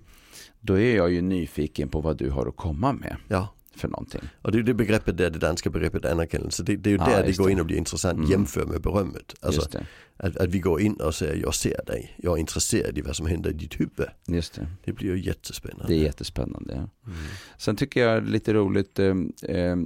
då 0.62 0.80
är 0.80 0.96
jag 0.96 1.12
ju 1.12 1.22
nyfiken 1.22 1.90
på 1.90 2.02
vad 2.02 2.18
du 2.18 2.30
har 2.30 2.48
att 2.48 2.56
komma 2.56 2.94
med. 2.94 3.16
Ja 3.28 3.56
för 3.76 3.88
någonting. 3.88 4.22
Och 4.42 4.52
det 4.52 4.60
är 4.60 4.64
det 4.64 4.74
begreppet 4.74 5.18
där, 5.18 5.30
det 5.30 5.40
danska 5.40 5.70
begreppet 5.70 6.06
anerkännelse. 6.06 6.64
Det, 6.64 6.76
det 6.76 6.90
är 6.90 6.92
ju 6.92 6.98
ja, 6.98 7.06
där 7.06 7.24
det 7.26 7.38
går 7.38 7.52
in 7.52 7.60
och 7.60 7.66
blir 7.66 7.78
intressant 7.78 8.18
mm. 8.18 8.32
jämför 8.32 8.66
med 8.66 8.82
berömmet. 8.82 9.36
Alltså, 9.42 9.80
att, 10.18 10.38
att 10.38 10.50
vi 10.50 10.60
går 10.60 10.82
in 10.82 10.94
och 10.94 11.16
säger 11.16 11.36
jag 11.36 11.56
ser 11.56 11.82
dig, 11.86 12.16
jag 12.18 12.34
är 12.34 12.40
intresserad 12.40 12.98
i 12.98 13.02
vad 13.02 13.16
som 13.16 13.26
händer 13.26 13.50
i 13.50 13.54
ditt 13.54 13.80
huvud. 13.80 14.08
Just 14.28 14.54
det. 14.54 14.68
Det 14.84 14.94
blir 14.94 15.08
ju 15.08 15.24
jättespännande. 15.24 15.88
Det 15.88 16.00
är 16.00 16.04
jättespännande. 16.04 16.74
Ja. 16.74 17.10
Mm. 17.12 17.20
Sen 17.58 17.76
tycker 17.76 18.02
jag 18.02 18.30
lite 18.30 18.54
roligt, 18.54 19.00
eh, 19.00 19.16
eh, 19.44 19.78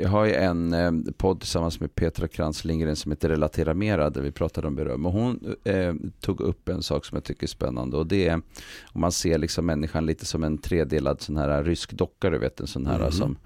jag 0.00 0.08
har 0.08 0.24
ju 0.24 0.34
en 0.34 0.72
eh, 0.72 0.92
podd 1.16 1.40
tillsammans 1.40 1.80
med 1.80 1.94
Petra 1.94 2.28
Krantz 2.28 2.64
Lindgren 2.64 2.96
som 2.96 3.12
heter 3.12 3.28
Relatera 3.28 3.74
Mera 3.74 4.10
där 4.10 4.20
vi 4.20 4.32
pratade 4.32 4.66
om 4.66 4.74
beröm. 4.74 5.06
Och 5.06 5.12
hon 5.12 5.56
eh, 5.64 5.94
tog 6.20 6.40
upp 6.40 6.68
en 6.68 6.82
sak 6.82 7.04
som 7.04 7.16
jag 7.16 7.24
tycker 7.24 7.42
är 7.42 7.48
spännande 7.48 7.96
och 7.96 8.06
det 8.06 8.28
är 8.28 8.34
om 8.82 9.00
man 9.00 9.12
ser 9.12 9.38
liksom 9.38 9.66
människan 9.66 10.06
lite 10.06 10.26
som 10.26 10.44
en 10.44 10.58
tredelad 10.58 11.20
sån 11.20 11.36
här 11.36 11.64
rysk 11.64 11.92
docka, 11.92 12.30
du 12.30 12.38
vet 12.38 12.60
en 12.60 12.66
sån 12.66 12.86
här 12.86 12.98
mm. 12.98 13.12
som 13.12 13.38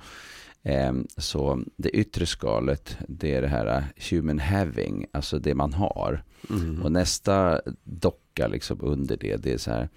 Ehm, 0.63 1.07
så 1.17 1.63
det 1.77 1.91
yttre 1.91 2.27
skalet, 2.27 2.97
det 3.09 3.35
är 3.35 3.43
det 3.43 3.49
här 3.49 3.85
human 4.11 4.39
having, 4.39 5.07
alltså 5.13 5.39
det 5.39 5.55
man 5.55 5.73
har. 5.73 6.25
Mm. 6.51 6.83
Och 6.83 6.93
nästa 6.93 7.61
docka 7.85 8.47
liksom 8.49 8.79
under 8.81 9.17
det, 9.17 9.37
det 9.37 9.53
är 9.53 9.59
så 9.59 9.71
här 9.71 9.89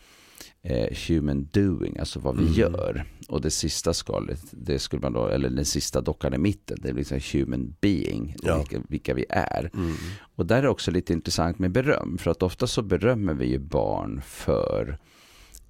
eh, 0.65 0.97
human 1.07 1.47
doing, 1.51 1.99
alltså 1.99 2.19
vad 2.19 2.37
vi 2.37 2.43
mm. 2.43 2.53
gör. 2.53 3.05
Och 3.27 3.41
det 3.41 3.51
sista 3.51 3.93
skalet, 3.93 4.41
det 4.51 4.79
skulle 4.79 5.01
man 5.01 5.13
då, 5.13 5.27
eller 5.27 5.49
den 5.49 5.65
sista 5.65 6.01
dockan 6.01 6.33
i 6.33 6.37
mitten, 6.37 6.77
det 6.81 6.89
är 6.89 6.93
liksom 6.93 7.19
human 7.33 7.75
being, 7.81 8.35
ja. 8.43 8.57
vilka, 8.57 8.81
vilka, 8.89 9.13
vi 9.13 9.25
är. 9.29 9.69
Mm. 9.73 9.95
Och 10.35 10.45
där 10.45 10.63
är 10.63 10.67
också 10.67 10.91
lite 10.91 11.13
intressant 11.13 11.59
med 11.59 11.71
beröm, 11.71 12.17
för 12.17 12.31
att 12.31 12.43
ofta 12.43 12.67
så 12.67 12.81
berömmer 12.81 13.33
vi 13.33 13.45
ju 13.45 13.59
barn 13.59 14.21
för 14.25 14.97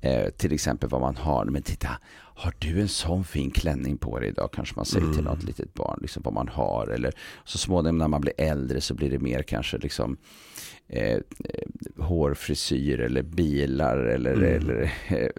eh, 0.01 0.29
till 0.29 0.53
exempel 0.53 0.89
vad 0.89 1.01
man 1.01 1.15
har, 1.15 1.45
men 1.45 1.61
titta, 1.61 1.89
har 2.37 2.53
du 2.59 2.81
en 2.81 2.87
sån 2.87 3.23
fin 3.23 3.51
klänning 3.51 3.97
på 3.97 4.19
dig 4.19 4.29
idag? 4.29 4.49
Kanske 4.53 4.75
man 4.75 4.85
säger 4.85 5.05
mm. 5.05 5.15
till 5.15 5.23
något 5.23 5.43
litet 5.43 5.73
barn, 5.73 5.99
liksom 6.01 6.23
vad 6.23 6.33
man 6.33 6.47
har. 6.47 6.87
Eller 6.87 7.13
så 7.43 7.57
småningom 7.57 7.97
när 7.97 8.07
man 8.07 8.21
blir 8.21 8.33
äldre 8.37 8.81
så 8.81 8.93
blir 8.93 9.09
det 9.09 9.19
mer 9.19 9.41
kanske 9.41 9.77
liksom 9.77 10.17
eh, 10.87 11.13
eh 11.13 11.21
hårfrisyr 11.97 12.99
eller 12.99 13.23
bilar 13.23 13.97
eller, 13.97 14.33
mm. 14.33 14.55
eller 14.55 14.93
eh, 15.07 15.29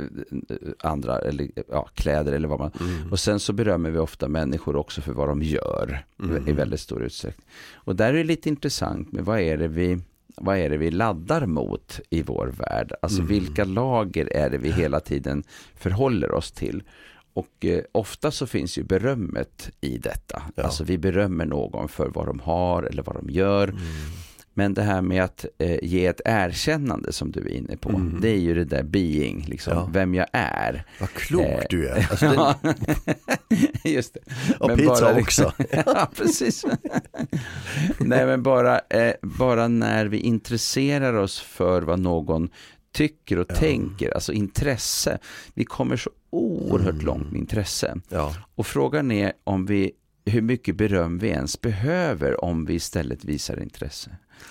andra 0.78 1.18
eller, 1.18 1.48
ja, 1.68 1.88
kläder 1.94 2.32
eller 2.32 2.48
vad 2.48 2.58
man. 2.58 2.72
Mm. 2.80 3.12
Och 3.12 3.20
sen 3.20 3.40
så 3.40 3.52
berömmer 3.52 3.90
vi 3.90 3.98
ofta 3.98 4.28
människor 4.28 4.76
också 4.76 5.00
för 5.00 5.12
vad 5.12 5.28
de 5.28 5.42
gör 5.42 6.04
i 6.18 6.24
mm. 6.24 6.56
väldigt 6.56 6.80
stor 6.80 7.02
utsträckning. 7.02 7.46
Och 7.74 7.96
där 7.96 8.08
är 8.08 8.18
det 8.18 8.24
lite 8.24 8.48
intressant 8.48 9.12
med 9.12 9.24
vad 9.24 9.40
är 9.40 9.56
det 9.56 9.68
vi 9.68 9.98
vad 10.36 10.58
är 10.58 10.70
det 10.70 10.76
vi 10.76 10.90
laddar 10.90 11.46
mot 11.46 12.00
i 12.10 12.22
vår 12.22 12.46
värld? 12.46 12.92
Alltså 13.02 13.18
mm. 13.18 13.28
vilka 13.28 13.64
lager 13.64 14.36
är 14.36 14.50
det 14.50 14.58
vi 14.58 14.72
hela 14.72 15.00
tiden 15.00 15.44
förhåller 15.74 16.32
oss 16.32 16.52
till? 16.52 16.82
Och 17.32 17.64
eh, 17.64 17.80
ofta 17.92 18.30
så 18.30 18.46
finns 18.46 18.78
ju 18.78 18.82
berömmet 18.82 19.70
i 19.80 19.98
detta. 19.98 20.42
Ja. 20.54 20.62
Alltså 20.62 20.84
vi 20.84 20.98
berömmer 20.98 21.46
någon 21.46 21.88
för 21.88 22.08
vad 22.08 22.26
de 22.26 22.40
har 22.40 22.82
eller 22.82 23.02
vad 23.02 23.16
de 23.16 23.30
gör. 23.30 23.74
Men 24.58 24.74
det 24.74 24.82
här 24.82 25.02
med 25.02 25.24
att 25.24 25.46
eh, 25.58 25.78
ge 25.82 26.06
ett 26.06 26.20
erkännande 26.24 27.12
som 27.12 27.32
du 27.32 27.40
är 27.40 27.48
inne 27.48 27.76
på, 27.76 27.88
mm. 27.88 28.18
det 28.20 28.28
är 28.28 28.38
ju 28.38 28.54
det 28.54 28.64
där 28.64 28.82
being, 28.82 29.44
liksom, 29.48 29.72
ja. 29.72 29.88
vem 29.92 30.14
jag 30.14 30.26
är. 30.32 30.84
Vad 31.00 31.10
klok 31.10 31.44
eh, 31.44 31.60
du 31.70 31.88
är. 31.88 32.06
Alltså, 32.10 32.56
den... 32.62 32.74
Just 33.92 34.14
det. 34.14 34.20
Och 34.60 34.68
men 34.68 34.76
pizza 34.76 35.00
bara, 35.00 35.20
också. 35.20 35.52
ja, 35.86 36.10
precis. 36.16 36.64
Nej, 37.98 38.26
men 38.26 38.42
bara, 38.42 38.78
eh, 38.78 39.14
bara 39.22 39.68
när 39.68 40.06
vi 40.06 40.18
intresserar 40.18 41.14
oss 41.14 41.40
för 41.40 41.82
vad 41.82 42.00
någon 42.00 42.48
tycker 42.92 43.38
och 43.38 43.46
ja. 43.48 43.54
tänker, 43.54 44.14
alltså 44.14 44.32
intresse. 44.32 45.18
Vi 45.54 45.64
kommer 45.64 45.96
så 45.96 46.10
oerhört 46.30 46.94
mm. 46.94 47.06
långt 47.06 47.32
med 47.32 47.40
intresse. 47.40 48.00
Ja. 48.08 48.34
Och 48.54 48.66
frågan 48.66 49.10
är 49.10 49.32
om 49.44 49.66
vi 49.66 49.92
hur 50.26 50.42
mycket 50.42 50.76
beröm 50.76 51.18
vi 51.18 51.28
ens 51.28 51.60
behöver 51.60 52.44
om 52.44 52.64
vi 52.64 52.74
istället 52.74 53.24
visar 53.24 53.62
intresse. 53.62 54.10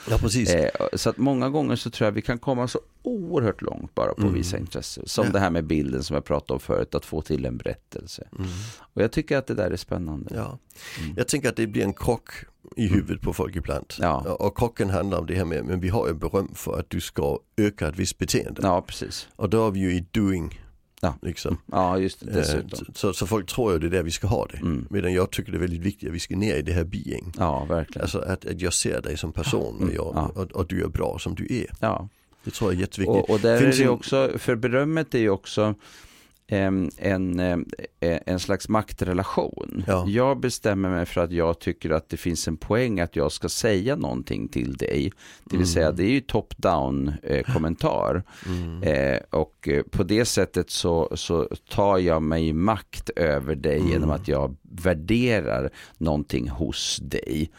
Ja, 0.10 0.18
precis. 0.18 0.50
Eh, 0.50 0.70
så 0.94 1.10
att 1.10 1.18
många 1.18 1.50
gånger 1.50 1.76
så 1.76 1.90
tror 1.90 2.06
jag 2.06 2.12
vi 2.12 2.22
kan 2.22 2.40
komma 2.40 2.68
så 2.68 2.80
oerhört 3.02 3.62
långt 3.62 3.96
bara 3.96 4.14
på 4.14 4.22
mm. 4.22 4.34
visa 4.34 4.58
intresse. 4.58 5.02
Som 5.06 5.26
ja. 5.26 5.32
det 5.32 5.40
här 5.40 5.50
med 5.50 5.66
bilden 5.66 6.04
som 6.04 6.14
jag 6.14 6.26
pratade 6.26 6.54
om 6.54 6.60
förut, 6.60 6.96
att 6.96 7.06
få 7.06 7.22
till 7.22 7.46
en 7.46 7.58
berättelse. 7.58 8.28
Mm. 8.38 8.50
Och 8.94 9.02
jag 9.02 9.12
tycker 9.12 9.38
att 9.38 9.48
det 9.48 9.54
där 9.54 9.72
är 9.72 9.78
spännande. 9.78 10.36
Ja. 10.36 10.60
Mm. 11.00 11.14
Jag 11.18 11.28
tänker 11.28 11.50
att 11.50 11.56
det 11.56 11.68
blir 11.68 11.84
en 11.84 11.94
krock 11.94 12.30
i 12.76 12.88
mm. 12.88 12.94
huvudet 12.94 13.22
på 13.22 13.34
folk 13.34 13.56
ibland. 13.56 13.94
Ja. 14.00 14.22
Och 14.22 14.58
krocken 14.58 14.90
handlar 14.90 15.18
om 15.18 15.26
det 15.26 15.36
här 15.36 15.46
med, 15.46 15.66
men 15.66 15.80
vi 15.80 15.90
har 15.90 16.08
ju 16.08 16.14
beröm 16.14 16.52
för 16.56 16.80
att 16.80 16.90
du 16.90 17.02
ska 17.02 17.40
öka 17.58 17.88
ett 17.88 17.96
visst 17.96 18.18
beteende. 18.18 18.62
Ja, 18.64 18.82
precis. 18.82 19.28
Och 19.36 19.50
då 19.50 19.68
är 19.68 19.72
vi 19.72 19.80
ju 19.80 19.94
i 19.94 20.06
doing 20.12 20.62
Ja. 21.02 21.16
Liksom. 21.22 21.58
ja, 21.72 22.00
just 22.00 22.20
det, 22.20 22.32
dessutom. 22.32 22.86
Så, 22.94 23.14
så, 23.14 23.28
folk 23.28 23.48
tror 23.48 23.74
ju 23.74 23.80
det 23.80 23.88
är 23.88 23.90
där 23.90 24.04
vi 24.04 24.12
ska 24.12 24.28
ha 24.28 24.48
det. 24.52 24.58
Mm. 24.58 24.88
Medan 24.90 25.14
jag 25.14 25.32
tycker 25.32 25.52
det 25.52 25.58
är 25.58 25.60
väldigt 25.60 25.82
viktigt 25.82 26.10
att 26.10 26.16
vi 26.16 26.20
ska 26.20 26.36
ner 26.36 26.56
i 26.56 26.62
det 26.62 26.74
här 26.74 26.84
being. 26.84 27.34
Ja, 27.38 27.66
verkligen. 27.66 28.02
Alltså 28.02 28.20
att, 28.20 28.46
att 28.46 28.62
jag 28.62 28.74
ser 28.74 29.02
dig 29.02 29.18
som 29.18 29.34
person 29.34 29.84
och, 29.84 29.94
jag, 29.94 30.12
ja. 30.16 30.32
och, 30.36 30.52
och, 30.52 30.68
du 30.68 30.84
är 30.84 30.88
bra 30.88 31.20
som 31.20 31.36
du 31.36 31.48
är. 31.50 31.68
Ja. 31.80 32.10
Det 32.44 32.52
tror 32.52 32.72
jag 32.72 32.78
är 32.78 32.82
jätteviktigt. 32.82 33.24
Och, 33.24 33.30
och 33.30 33.40
där 33.40 33.60
Finns 33.60 33.80
är 33.80 33.84
det 33.84 33.90
också, 33.90 34.32
för 34.38 34.56
berömmet 34.56 35.16
är 35.16 35.20
ju 35.20 35.30
också 35.30 35.76
en, 36.48 36.92
en, 36.98 37.40
en 38.00 38.40
slags 38.40 38.70
maktrelation. 38.70 39.84
Ja. 39.88 40.06
Jag 40.08 40.40
bestämmer 40.40 40.90
mig 40.90 41.06
för 41.06 41.22
att 41.22 41.32
jag 41.32 41.60
tycker 41.60 41.90
att 41.90 42.10
det 42.10 42.18
finns 42.18 42.48
en 42.48 42.58
poäng 42.58 43.00
att 43.00 43.16
jag 43.16 43.32
ska 43.32 43.50
säga 43.50 43.96
någonting 43.96 44.48
till 44.48 44.74
dig. 44.74 45.12
Det 45.44 45.58
vill 45.58 45.60
mm. 45.60 45.68
säga 45.68 45.92
det 45.92 46.04
är 46.04 46.12
ju 46.12 46.20
top-down 46.20 47.14
eh, 47.24 47.54
kommentar. 47.54 48.24
Mm. 48.46 48.84
Eh, 48.84 49.20
och 49.30 49.68
eh, 49.68 49.84
på 49.84 50.04
det 50.04 50.26
sättet 50.26 50.70
så, 50.70 51.12
så 51.16 51.50
tar 51.70 51.98
jag 51.98 52.22
mig 52.22 52.54
makt 52.54 53.10
över 53.10 53.56
dig 53.56 53.78
mm. 53.78 53.92
genom 53.92 54.12
att 54.12 54.28
jag 54.28 54.56
värderar 54.62 55.70
någonting 55.98 56.50
hos 56.50 57.00
dig 57.02 57.50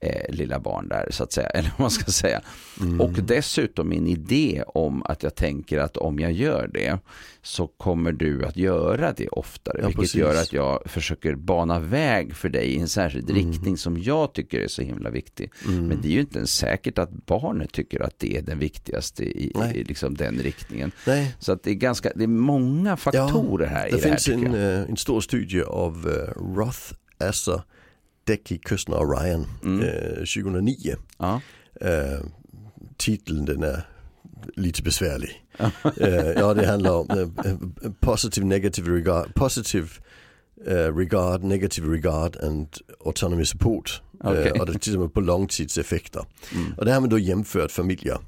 eh, 0.00 0.34
lilla 0.34 0.60
barn 0.60 0.88
där 0.88 1.08
så 1.10 1.24
att 1.24 1.32
säga, 1.32 1.46
eller 1.54 1.70
vad 1.70 1.80
man 1.80 1.90
ska 1.90 2.12
säga. 2.12 2.40
Mm. 2.80 3.00
Och 3.00 3.12
dessutom 3.12 3.88
min 3.88 4.06
idé 4.06 4.62
om 4.66 5.02
att 5.02 5.22
jag 5.22 5.34
tänker 5.34 5.78
att 5.78 5.96
om 5.96 6.18
jag 6.18 6.32
gör 6.32 6.70
det 6.74 6.98
så 7.42 7.66
kommer 7.66 8.12
du 8.12 8.44
att 8.44 8.56
göra 8.56 9.12
det 9.12 9.28
oftare, 9.28 9.78
ja, 9.80 9.86
vilket 9.86 10.00
precis. 10.00 10.20
gör 10.20 10.34
att 10.34 10.52
jag 10.52 10.82
försöker 10.86 11.34
bana 11.34 11.78
väg 11.78 12.34
för 12.34 12.48
dig 12.48 12.66
i 12.66 12.78
en 12.78 12.88
särskild 12.88 13.30
mm. 13.30 13.42
riktning 13.42 13.76
som 13.76 13.98
jag 13.98 14.32
tycker 14.32 14.60
är 14.60 14.68
så 14.68 14.82
himla 14.82 15.10
viktig. 15.10 15.52
Mm. 15.66 15.86
Men 15.86 16.00
det 16.00 16.08
är 16.08 16.12
ju 16.12 16.20
inte 16.20 16.36
ens 16.36 16.54
säkert 16.54 16.98
att 16.98 17.26
barnet 17.26 17.72
tycker 17.72 18.00
att 18.00 18.18
det 18.18 18.36
är 18.36 18.42
den 18.42 18.58
viktigaste 18.58 19.24
i, 19.24 19.52
i 19.74 19.84
liksom 19.84 20.14
den 20.14 20.38
riktningen. 20.38 20.92
Nej. 21.06 21.34
Så 21.38 21.52
att 21.52 21.62
det 21.62 21.70
är 21.70 21.74
ganska, 21.74 22.12
det 22.14 22.24
är 22.24 22.28
många 22.28 22.96
faktorer 22.96 23.66
ja, 23.66 23.72
här 23.72 23.86
i 23.86 23.90
det, 23.90 23.96
det 23.96 24.02
finns 24.02 24.28
här, 24.28 24.34
en, 24.34 24.54
eh, 24.54 24.90
en 24.90 24.96
stor 24.96 25.20
studie 25.20 25.62
av 25.62 26.06
uh, 26.06 26.56
Roth 26.56 26.92
Asser 27.18 27.62
däck 28.24 28.52
i 28.52 28.58
Kusten 28.58 28.94
av 28.94 29.10
Ryan 29.10 29.46
mm. 29.64 29.80
eh, 29.80 30.14
2009. 30.14 30.96
Ja. 31.18 31.40
Eh, 31.80 32.20
titeln 32.96 33.44
den 33.44 33.62
är 33.62 33.82
lite 34.56 34.82
besvärlig. 34.82 35.44
eh, 35.58 36.14
ja 36.36 36.54
det 36.54 36.66
handlar 36.66 36.92
om 36.92 37.34
positive 38.00 38.46
negative 38.46 38.90
regard, 38.90 39.34
positive 39.34 39.88
uh, 40.68 40.96
regard, 40.96 41.44
negative 41.44 41.92
regard 41.92 42.36
and 42.36 42.68
autonomy 43.04 43.44
support. 43.44 44.02
Okay. 44.20 44.50
Och 44.50 44.66
det 44.66 44.78
tittar 44.78 44.98
man 44.98 45.10
på 45.10 45.20
långtidseffekter. 45.20 46.24
Mm. 46.54 46.72
Och 46.76 46.84
det 46.84 46.92
har 46.92 47.00
man 47.00 47.08
då 47.08 47.18
jämfört 47.18 47.70
familjer 47.70 48.18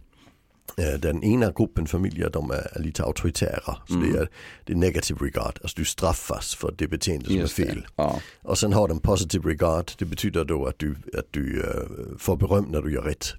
den 0.76 1.22
ena 1.22 1.52
gruppen 1.56 1.87
familjer 1.87 2.30
de 2.30 2.50
är 2.50 2.80
lite 2.80 3.02
auktoritära. 3.02 3.76
Så 3.88 3.94
mm. 3.94 4.12
det, 4.12 4.18
är, 4.18 4.28
det 4.64 4.72
är 4.72 4.76
negative 4.76 5.24
regard, 5.26 5.58
alltså 5.62 5.76
du 5.76 5.85
straffas 5.85 6.54
för 6.54 6.74
det 6.78 6.88
beteende 6.88 7.26
som 7.26 7.37
Just 7.37 7.58
är 7.58 7.66
fel. 7.66 7.87
Ja. 7.96 8.20
Och 8.42 8.58
sen 8.58 8.72
har 8.72 8.88
de 8.88 9.00
positive 9.00 9.50
regard, 9.50 9.90
det 9.98 10.04
betyder 10.04 10.44
då 10.44 10.66
att 10.66 10.78
du, 10.78 10.96
att 11.18 11.26
du 11.30 11.58
uh, 11.58 12.18
får 12.18 12.37
beröm 12.37 12.64
när 12.64 12.82
du 12.82 12.92
gör 12.92 13.02
rätt. 13.02 13.35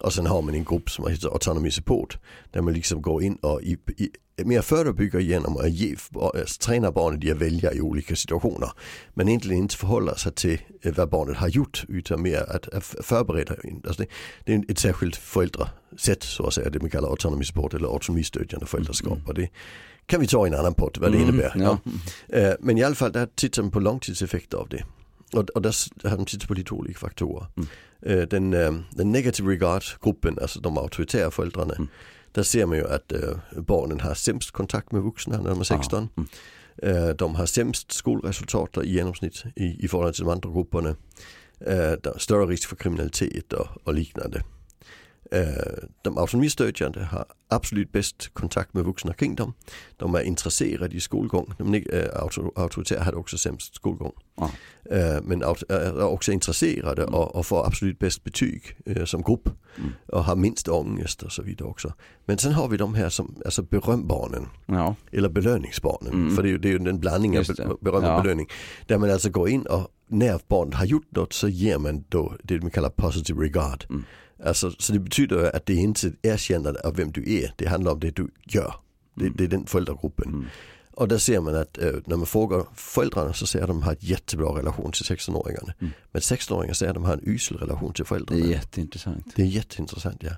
Och 0.00 0.12
sen 0.12 0.26
har 0.26 0.42
man 0.42 0.54
en 0.54 0.64
grupp 0.64 0.90
som 0.90 1.06
heter 1.06 1.28
autonomy 1.28 1.70
support. 1.70 2.18
Där 2.50 2.60
man 2.60 2.74
liksom 2.74 3.02
går 3.02 3.22
in 3.22 3.34
och 3.34 3.62
i, 3.62 3.78
i, 3.96 4.10
mer 4.44 4.62
förebygger 4.62 5.18
genom 5.18 5.56
att 5.56 5.70
ge, 5.70 5.96
alltså, 6.14 6.58
träna 6.60 6.92
barnet 6.92 7.24
i 7.24 7.30
att 7.30 7.38
välja 7.38 7.72
i 7.72 7.80
olika 7.80 8.16
situationer. 8.16 8.70
Men 9.14 9.28
egentligen 9.28 9.62
inte 9.62 9.76
förhålla 9.76 10.14
sig 10.14 10.32
till 10.32 10.58
eh, 10.82 10.94
vad 10.94 11.08
barnet 11.10 11.36
har 11.36 11.48
gjort 11.48 11.84
utan 11.88 12.22
mer 12.22 12.50
att, 12.50 12.68
att 12.68 12.84
förbereda. 12.84 13.54
Alltså 13.86 14.02
det, 14.02 14.08
det, 14.44 14.54
är 14.54 14.70
ett 14.70 14.78
särskilt 14.78 15.16
föräldrasätt 15.16 16.22
så 16.22 16.46
att 16.46 16.54
säga, 16.54 16.70
det 16.70 16.80
man 16.80 16.90
kallar 16.90 17.10
autonomy 17.10 17.44
support 17.44 17.74
eller 17.74 17.88
autonomistödjande 17.88 18.66
föräldraskap. 18.66 19.12
Mm. 19.12 19.26
Och 19.26 19.34
det 19.34 19.48
kan 20.06 20.20
vi 20.20 20.26
ta 20.26 20.46
i 20.46 20.48
en 20.48 20.54
annan 20.54 20.74
podd 20.74 20.98
vad 21.00 21.12
det 21.12 21.18
mm, 21.18 21.28
innebär. 21.28 21.52
Ja. 21.56 21.78
Ja. 22.26 22.38
Eh, 22.38 22.54
men 22.60 22.78
i 22.78 22.82
alla 22.82 22.94
fall 22.94 23.12
där 23.12 23.28
tittar 23.34 23.62
man 23.62 23.70
på 23.70 23.80
långtidseffekter 23.80 24.58
av 24.58 24.68
det. 24.68 24.84
Och, 25.32 25.50
och 25.50 25.62
där 25.62 25.74
har 26.08 26.16
de 26.16 26.26
tittat 26.26 26.48
på 26.48 26.54
lite 26.54 26.74
olika 26.74 26.98
faktorer. 26.98 27.46
Mm. 27.56 27.68
Øh, 28.02 28.26
den, 28.30 28.54
øh, 28.54 28.72
den 28.98 29.12
negative 29.12 29.52
regard-gruppen, 29.52 30.38
alltså 30.40 30.60
de 30.60 30.80
auktoritära 30.80 31.30
föräldrarna, 31.30 31.74
mm. 31.78 31.88
där 32.34 32.42
ser 32.42 32.66
man 32.66 32.78
ju 32.78 32.84
att 32.84 33.12
äh, 33.12 33.62
barnen 33.62 34.00
har 34.00 34.14
sämst 34.14 34.50
kontakt 34.50 34.92
med 34.92 35.02
vuxna 35.02 35.40
när 35.40 35.50
de 35.50 35.60
är 35.60 35.64
16. 35.64 36.08
Mm. 36.16 36.28
Äh, 36.82 37.08
de 37.08 37.34
har 37.34 37.46
sämst 37.46 37.92
skolresultat 37.92 38.76
i 38.84 38.92
genomsnitt 38.92 39.44
i, 39.56 39.84
i 39.84 39.88
förhållande 39.88 40.16
till 40.16 40.24
de 40.24 40.30
andra 40.30 40.50
grupperna. 40.50 40.96
Äh, 41.66 42.16
större 42.16 42.46
risk 42.46 42.68
för 42.68 42.76
kriminalitet 42.76 43.52
och, 43.52 43.66
och 43.84 43.94
liknande. 43.94 44.42
Øh, 45.32 45.42
de 46.04 46.18
autonomistödjande 46.18 47.00
har 47.00 47.36
absolut 47.50 47.92
bäst 47.92 48.34
kontakt 48.34 48.74
med 48.74 48.82
vuxna 48.82 49.12
kring 49.12 49.38
dem. 49.38 49.52
De 50.00 50.14
är 50.14 50.20
intresserade 50.20 50.96
i 50.96 51.00
skolgång. 51.00 51.52
De 51.58 51.74
äh, 51.74 51.82
auktoritära 52.56 53.02
hade 53.02 53.16
också 53.16 53.38
sämst 53.38 53.74
skolgång. 53.74 54.12
Ja. 54.36 54.50
Äh, 54.90 55.22
men 55.22 55.42
är 55.42 56.02
också 56.02 56.32
intresserade 56.32 57.02
mm. 57.02 57.14
och, 57.14 57.36
och 57.36 57.46
får 57.46 57.66
absolut 57.66 57.98
bäst 57.98 58.24
betyg 58.24 58.76
som 59.04 59.22
grupp. 59.22 59.48
Mm. 59.78 59.90
Och 60.06 60.24
har 60.24 60.36
minst 60.36 60.68
ångest 60.68 61.22
och 61.22 61.32
så 61.32 61.42
vidare 61.42 61.68
också. 61.68 61.92
Men 62.26 62.38
sen 62.38 62.52
har 62.52 62.68
vi 62.68 62.76
de 62.76 62.94
här 62.94 63.08
som, 63.08 63.42
alltså 63.44 63.62
berömbarnen. 63.62 64.48
Ja. 64.66 64.94
Eller 65.12 65.28
belöningsbarnen. 65.28 66.12
Mm. 66.12 66.36
För 66.36 66.42
det 66.42 66.48
är, 66.48 66.50
ju, 66.50 66.58
det 66.58 66.68
är 66.68 66.78
ju 66.78 66.88
en 66.88 67.00
blandning 67.00 67.38
av 67.38 67.44
beröm 67.80 68.04
och 68.04 68.10
ja. 68.10 68.22
belöning. 68.22 68.46
Där 68.86 68.98
man 68.98 69.10
alltså 69.10 69.30
går 69.30 69.48
in 69.48 69.66
och 69.66 69.88
när 70.08 70.40
barnet 70.48 70.74
har 70.74 70.84
gjort 70.84 71.10
något 71.10 71.32
så 71.32 71.48
ger 71.48 71.78
man 71.78 72.04
då 72.08 72.36
det 72.42 72.60
man 72.60 72.70
kallar 72.70 72.90
positive 72.90 73.42
regard. 73.42 73.84
Alltså, 74.44 74.70
så 74.78 74.92
det 74.92 74.98
betyder 74.98 75.56
att 75.56 75.66
det 75.66 75.72
är 75.72 75.78
inte 75.78 76.06
ett 76.06 76.14
erkännande 76.22 76.80
av 76.80 76.96
vem 76.96 77.12
du 77.12 77.34
är, 77.34 77.52
det 77.56 77.66
handlar 77.66 77.92
om 77.92 78.00
det 78.00 78.16
du 78.16 78.30
gör. 78.44 78.74
Det, 79.14 79.24
mm. 79.24 79.34
det 79.36 79.44
är 79.44 79.48
den 79.48 79.66
föräldragruppen. 79.66 80.28
Mm. 80.28 80.46
Och 81.00 81.08
där 81.08 81.18
ser 81.18 81.40
man 81.40 81.56
att 81.56 81.78
äh, 81.78 81.92
när 82.04 82.16
man 82.16 82.26
frågar 82.26 82.64
föräldrarna 82.74 83.32
så 83.32 83.46
säger 83.46 83.66
de 83.66 83.76
att 83.76 83.80
de 83.80 83.86
har 83.86 83.92
ett 83.92 84.02
jättebra 84.02 84.58
relation 84.58 84.92
till 84.92 85.04
16-åringarna. 85.04 85.72
Mm. 85.80 85.92
Men 86.12 86.22
16-åringar 86.22 86.74
säger 86.74 86.90
att 86.90 86.94
de 86.94 87.04
har 87.04 87.12
en 87.12 87.20
usel 87.22 87.56
relation 87.56 87.92
till 87.92 88.04
föräldrarna. 88.04 88.40
Det 88.40 88.46
är 88.46 88.50
jätteintressant. 88.50 89.26
Det 89.36 89.42
är 89.42 89.46
jätteintressant 89.46 90.22
ja. 90.22 90.30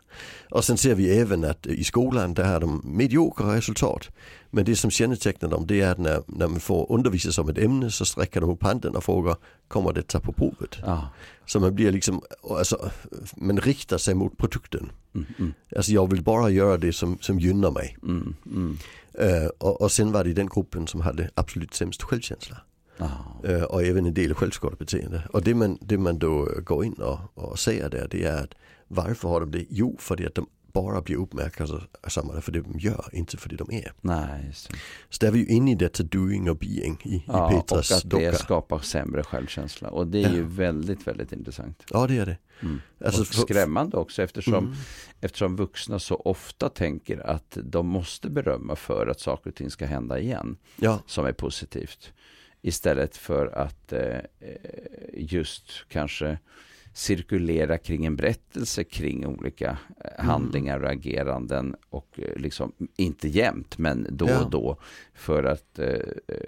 Och 0.51 0.65
sen 0.65 0.77
ser 0.77 0.95
vi 0.95 1.19
även 1.19 1.45
att 1.45 1.67
i 1.67 1.85
skolan 1.85 2.35
där 2.35 2.45
har 2.45 2.61
de 2.61 2.83
mediokra 2.85 3.57
resultat. 3.57 4.09
Men 4.51 4.65
det 4.65 4.77
som 4.77 4.91
kännetecknar 4.91 5.49
dem 5.49 5.67
det 5.67 5.81
är 5.81 5.93
att 5.93 5.99
när, 5.99 6.23
när 6.27 6.49
man 6.49 6.61
får 6.61 6.93
undervisas 6.93 7.39
om 7.39 7.49
ett 7.49 7.59
ämne 7.59 7.91
så 7.91 8.05
sträcker 8.05 8.41
de 8.41 8.51
upp 8.51 8.63
handen 8.63 8.97
och 8.97 9.05
frågar 9.05 9.37
kommer 9.69 9.93
detta 9.93 10.21
på 10.21 10.33
provet? 10.33 10.79
Ah. 10.85 11.01
Så 11.47 11.61
man 11.61 11.75
blir 11.75 11.93
liksom, 11.93 12.23
alltså, 12.51 12.91
man 13.37 13.61
riktar 13.61 13.99
sig 13.99 14.15
mot 14.15 14.39
produkten. 14.39 14.93
Mm, 15.15 15.27
mm. 15.39 15.53
Alltså 15.77 15.93
jag 15.93 16.11
vill 16.11 16.23
bara 16.23 16.51
göra 16.51 16.77
det 16.77 16.93
som, 16.93 17.19
som 17.21 17.41
gynnar 17.41 17.71
mig. 17.71 17.97
Mm, 18.03 18.35
mm. 18.47 18.79
Uh, 19.21 19.47
och, 19.59 19.81
och 19.81 19.93
sen 19.93 20.13
var 20.13 20.25
det 20.25 20.33
den 20.33 20.47
gruppen 20.47 20.87
som 20.87 21.01
hade 21.01 21.31
absolut 21.35 21.75
sämst 21.75 22.03
självkänsla. 22.03 22.61
Oh. 22.99 23.51
Uh, 23.51 23.63
och 23.63 23.83
även 23.83 24.07
en 24.07 24.15
del 24.15 24.35
självskadebeteende. 24.35 25.23
Och 25.33 25.43
det 25.43 25.55
man, 25.55 25.79
det 25.81 25.99
man 25.99 26.19
då 26.19 26.49
går 26.65 26.85
in 26.85 26.93
och, 26.93 27.19
och 27.35 27.59
säger 27.59 27.91
där 27.91 28.09
det 28.11 28.25
är 28.25 28.45
att 28.45 28.55
varför 28.89 29.29
har 29.29 29.41
de 29.41 29.51
det? 29.51 29.67
Jo, 29.69 29.97
för 29.99 30.27
att 30.27 30.35
de 30.35 30.47
bara 30.73 31.01
blir 31.01 31.17
uppmärksammade 31.17 32.41
för 32.41 32.53
det 32.53 32.61
de 32.61 32.79
gör, 32.79 33.09
inte 33.13 33.37
för 33.37 33.49
det 33.49 33.57
de 33.57 33.73
är. 33.73 33.93
Nej, 34.01 34.47
just 34.47 34.71
det. 34.71 34.77
Så 35.11 35.19
där 35.21 35.29
är 35.29 35.33
vi 35.33 35.39
ju 35.39 35.47
inne 35.47 35.73
i 35.73 35.75
detta 35.75 36.03
doing 36.03 36.51
och 36.51 36.57
being 36.57 36.99
i, 37.03 37.25
ja, 37.27 37.53
i 37.53 37.55
Petras 37.55 37.91
och 37.91 37.97
att 37.97 38.05
docka. 38.05 38.31
det 38.31 38.37
skapar 38.37 38.79
sämre 38.79 39.23
självkänsla. 39.23 39.89
Och 39.89 40.07
det 40.07 40.19
är 40.19 40.29
ja. 40.29 40.35
ju 40.35 40.43
väldigt, 40.43 41.07
väldigt 41.07 41.33
intressant. 41.33 41.83
Ja, 41.91 42.07
det 42.07 42.19
är 42.19 42.27
det. 42.27 42.37
Mm. 42.63 42.81
Alltså, 43.05 43.21
och 43.21 43.27
skrämmande 43.27 43.97
också 43.97 44.23
eftersom, 44.23 44.65
mm. 44.65 44.77
eftersom 45.21 45.57
vuxna 45.57 45.99
så 45.99 46.15
ofta 46.15 46.69
tänker 46.69 47.27
att 47.27 47.59
de 47.65 47.87
måste 47.87 48.31
berömma 48.31 48.77
för 48.77 49.07
att 49.07 49.21
saker 49.21 49.51
och 49.51 49.57
ting 49.57 49.71
ska 49.71 49.87
hända 49.87 50.19
igen. 50.19 50.57
Ja. 50.77 51.03
Som 51.07 51.27
är 51.27 51.33
positivt. 51.33 52.13
Istället 52.63 53.17
för 53.17 53.47
att 53.47 53.93
eh, 53.93 54.19
just 55.15 55.85
kanske 55.89 56.39
cirkulera 56.95 57.79
kring 57.79 58.07
en 58.07 58.17
berättelse 58.17 58.85
kring 58.85 59.27
olika 59.27 59.79
eh, 60.05 60.11
mm. 60.15 60.31
handlingar 60.31 60.81
och 60.81 60.91
ageranden 60.91 61.77
och 61.91 62.21
eh, 62.21 62.37
liksom 62.37 62.73
inte 62.97 63.29
jämt 63.29 63.79
men 63.79 64.07
då 64.11 64.27
och 64.27 64.51
då 64.51 64.77
för 65.15 65.45
att 65.45 65.79
eh, 65.79 65.99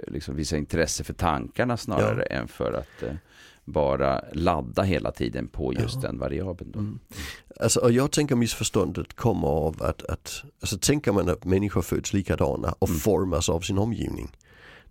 liksom 0.07 0.37
visa 0.37 0.57
intresse 0.57 1.05
för 1.05 1.15
tankarna 1.15 1.77
snarare 1.77 2.23
än 2.23 2.49
för 2.49 2.73
att 2.73 3.19
bara 3.65 4.25
ladda 4.33 4.83
hela 4.83 5.13
tiden 5.13 5.49
på 5.49 5.75
just 5.75 6.03
den 6.03 6.19
variabeln. 6.19 6.71
Då. 6.73 6.79
Mm. 6.79 6.99
Alltså, 7.61 7.81
och 7.81 7.93
jag 7.93 8.13
tänker 8.13 8.37
missförståndet 8.37 9.15
kommer 9.15 9.49
av 9.49 9.83
att, 9.83 10.03
att 10.03 10.45
alltså, 10.61 10.79
tänker 10.79 11.13
man 11.13 11.29
att 11.29 11.45
människor 11.45 11.83
föds 11.83 12.13
likadana 12.13 12.75
och 12.79 12.89
mm. 12.89 13.01
formas 13.01 13.49
av 13.49 13.61
sin 13.61 13.79
omgivning 13.79 14.31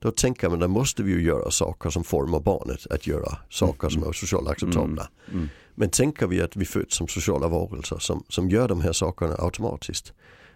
då 0.04 0.12
tänker 0.12 0.50
man, 0.50 0.60
då 0.60 0.68
måste 0.68 1.04
vi 1.04 1.12
ju 1.12 1.22
göra 1.22 1.52
saker 1.52 1.90
som 1.90 2.04
formar 2.04 2.40
barnet 2.40 2.88
att 2.90 3.08
göra 3.08 3.38
saker 3.50 3.90
som 3.90 3.98
mm. 3.98 4.10
är 4.10 4.14
socialt 4.14 4.50
acceptabla. 4.50 5.08
Mm. 5.28 5.38
Mm. 5.40 5.50
Men 5.76 5.90
tänker 5.90 6.28
vi 6.28 6.42
att 6.42 6.56
vi 6.56 6.66
föds 6.66 6.96
som 6.96 7.08
sociala 7.08 7.48
varelser 7.48 7.98
som, 8.00 8.24
som 8.30 8.50
gör 8.50 8.68
de 8.68 8.82
här 8.82 8.94
sakerna 8.94 9.36
automatiskt, 9.40 10.14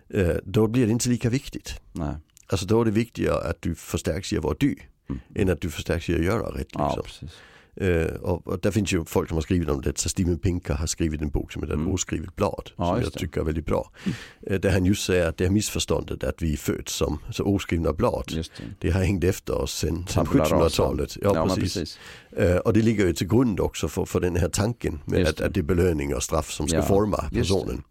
eh, 0.09 0.35
då 0.43 0.67
blir 0.67 0.85
det 0.85 0.91
inte 0.91 1.09
lika 1.09 1.29
viktigt. 1.29 1.81
Nej. 1.91 2.15
Alltså 2.47 2.65
då 2.65 2.81
är 2.81 2.85
det 2.85 2.91
viktigare 2.91 3.49
att 3.49 3.61
du 3.61 3.75
förstärks 3.75 4.33
i 4.33 4.37
att 4.37 4.43
vara 4.43 4.55
du, 4.59 4.75
mm. 5.09 5.21
än 5.35 5.49
att 5.49 5.61
du 5.61 5.69
förstärks 5.69 6.09
i 6.09 6.15
att 6.15 6.23
göra 6.23 6.47
rätt. 6.47 6.57
Liksom. 6.57 7.03
Ja, 7.21 7.27
Uh, 7.81 8.05
och, 8.05 8.47
och 8.47 8.59
där 8.59 8.71
finns 8.71 8.93
ju 8.93 9.05
folk 9.05 9.27
som 9.29 9.37
har 9.37 9.41
skrivit 9.41 9.69
om 9.69 9.81
det. 9.81 9.97
Så 9.97 10.09
Steven 10.09 10.39
Pinker 10.39 10.73
har 10.73 10.87
skrivit 10.87 11.21
en 11.21 11.29
bok 11.29 11.51
som 11.51 11.63
heter 11.63 11.75
mm. 11.75 11.91
Oskrivet 11.91 12.35
blad. 12.35 12.71
Ja, 12.75 12.85
som 12.85 13.01
jag 13.01 13.11
det. 13.11 13.19
tycker 13.19 13.41
är 13.41 13.45
väldigt 13.45 13.65
bra. 13.65 13.91
Mm. 14.03 14.15
Uh, 14.51 14.59
där 14.59 14.71
han 14.71 14.85
just 14.85 15.05
säger 15.05 15.27
att 15.27 15.37
det 15.37 15.43
här 15.43 15.51
missförståndet 15.51 16.23
att 16.23 16.41
vi 16.41 16.57
föds 16.57 16.93
som 16.93 17.19
så 17.31 17.43
oskrivna 17.43 17.93
blad. 17.93 18.23
Det. 18.27 18.49
det. 18.79 18.91
har 18.91 19.01
hängt 19.01 19.23
efter 19.23 19.55
oss 19.55 19.73
sen, 19.73 20.05
sen 20.07 20.25
1700-talet. 20.25 21.17
Ja, 21.21 21.31
ja, 21.35 21.55
precis. 21.55 21.73
precis. 21.73 21.99
Uh, 22.39 22.55
och 22.55 22.73
det 22.73 22.81
ligger 22.81 23.05
ju 23.05 23.13
till 23.13 23.27
grund 23.27 23.59
också 23.59 23.87
för, 23.87 24.05
för 24.05 24.19
den 24.19 24.35
här 24.35 24.49
tanken 24.49 24.99
med 25.05 25.27
att, 25.27 25.41
att 25.41 25.53
det 25.53 25.59
är 25.59 25.63
belöning 25.63 26.15
och 26.15 26.23
straff 26.23 26.51
som 26.51 26.67
ska 26.67 26.77
ja, 26.77 26.83
forma 26.83 27.29
personen. 27.33 27.83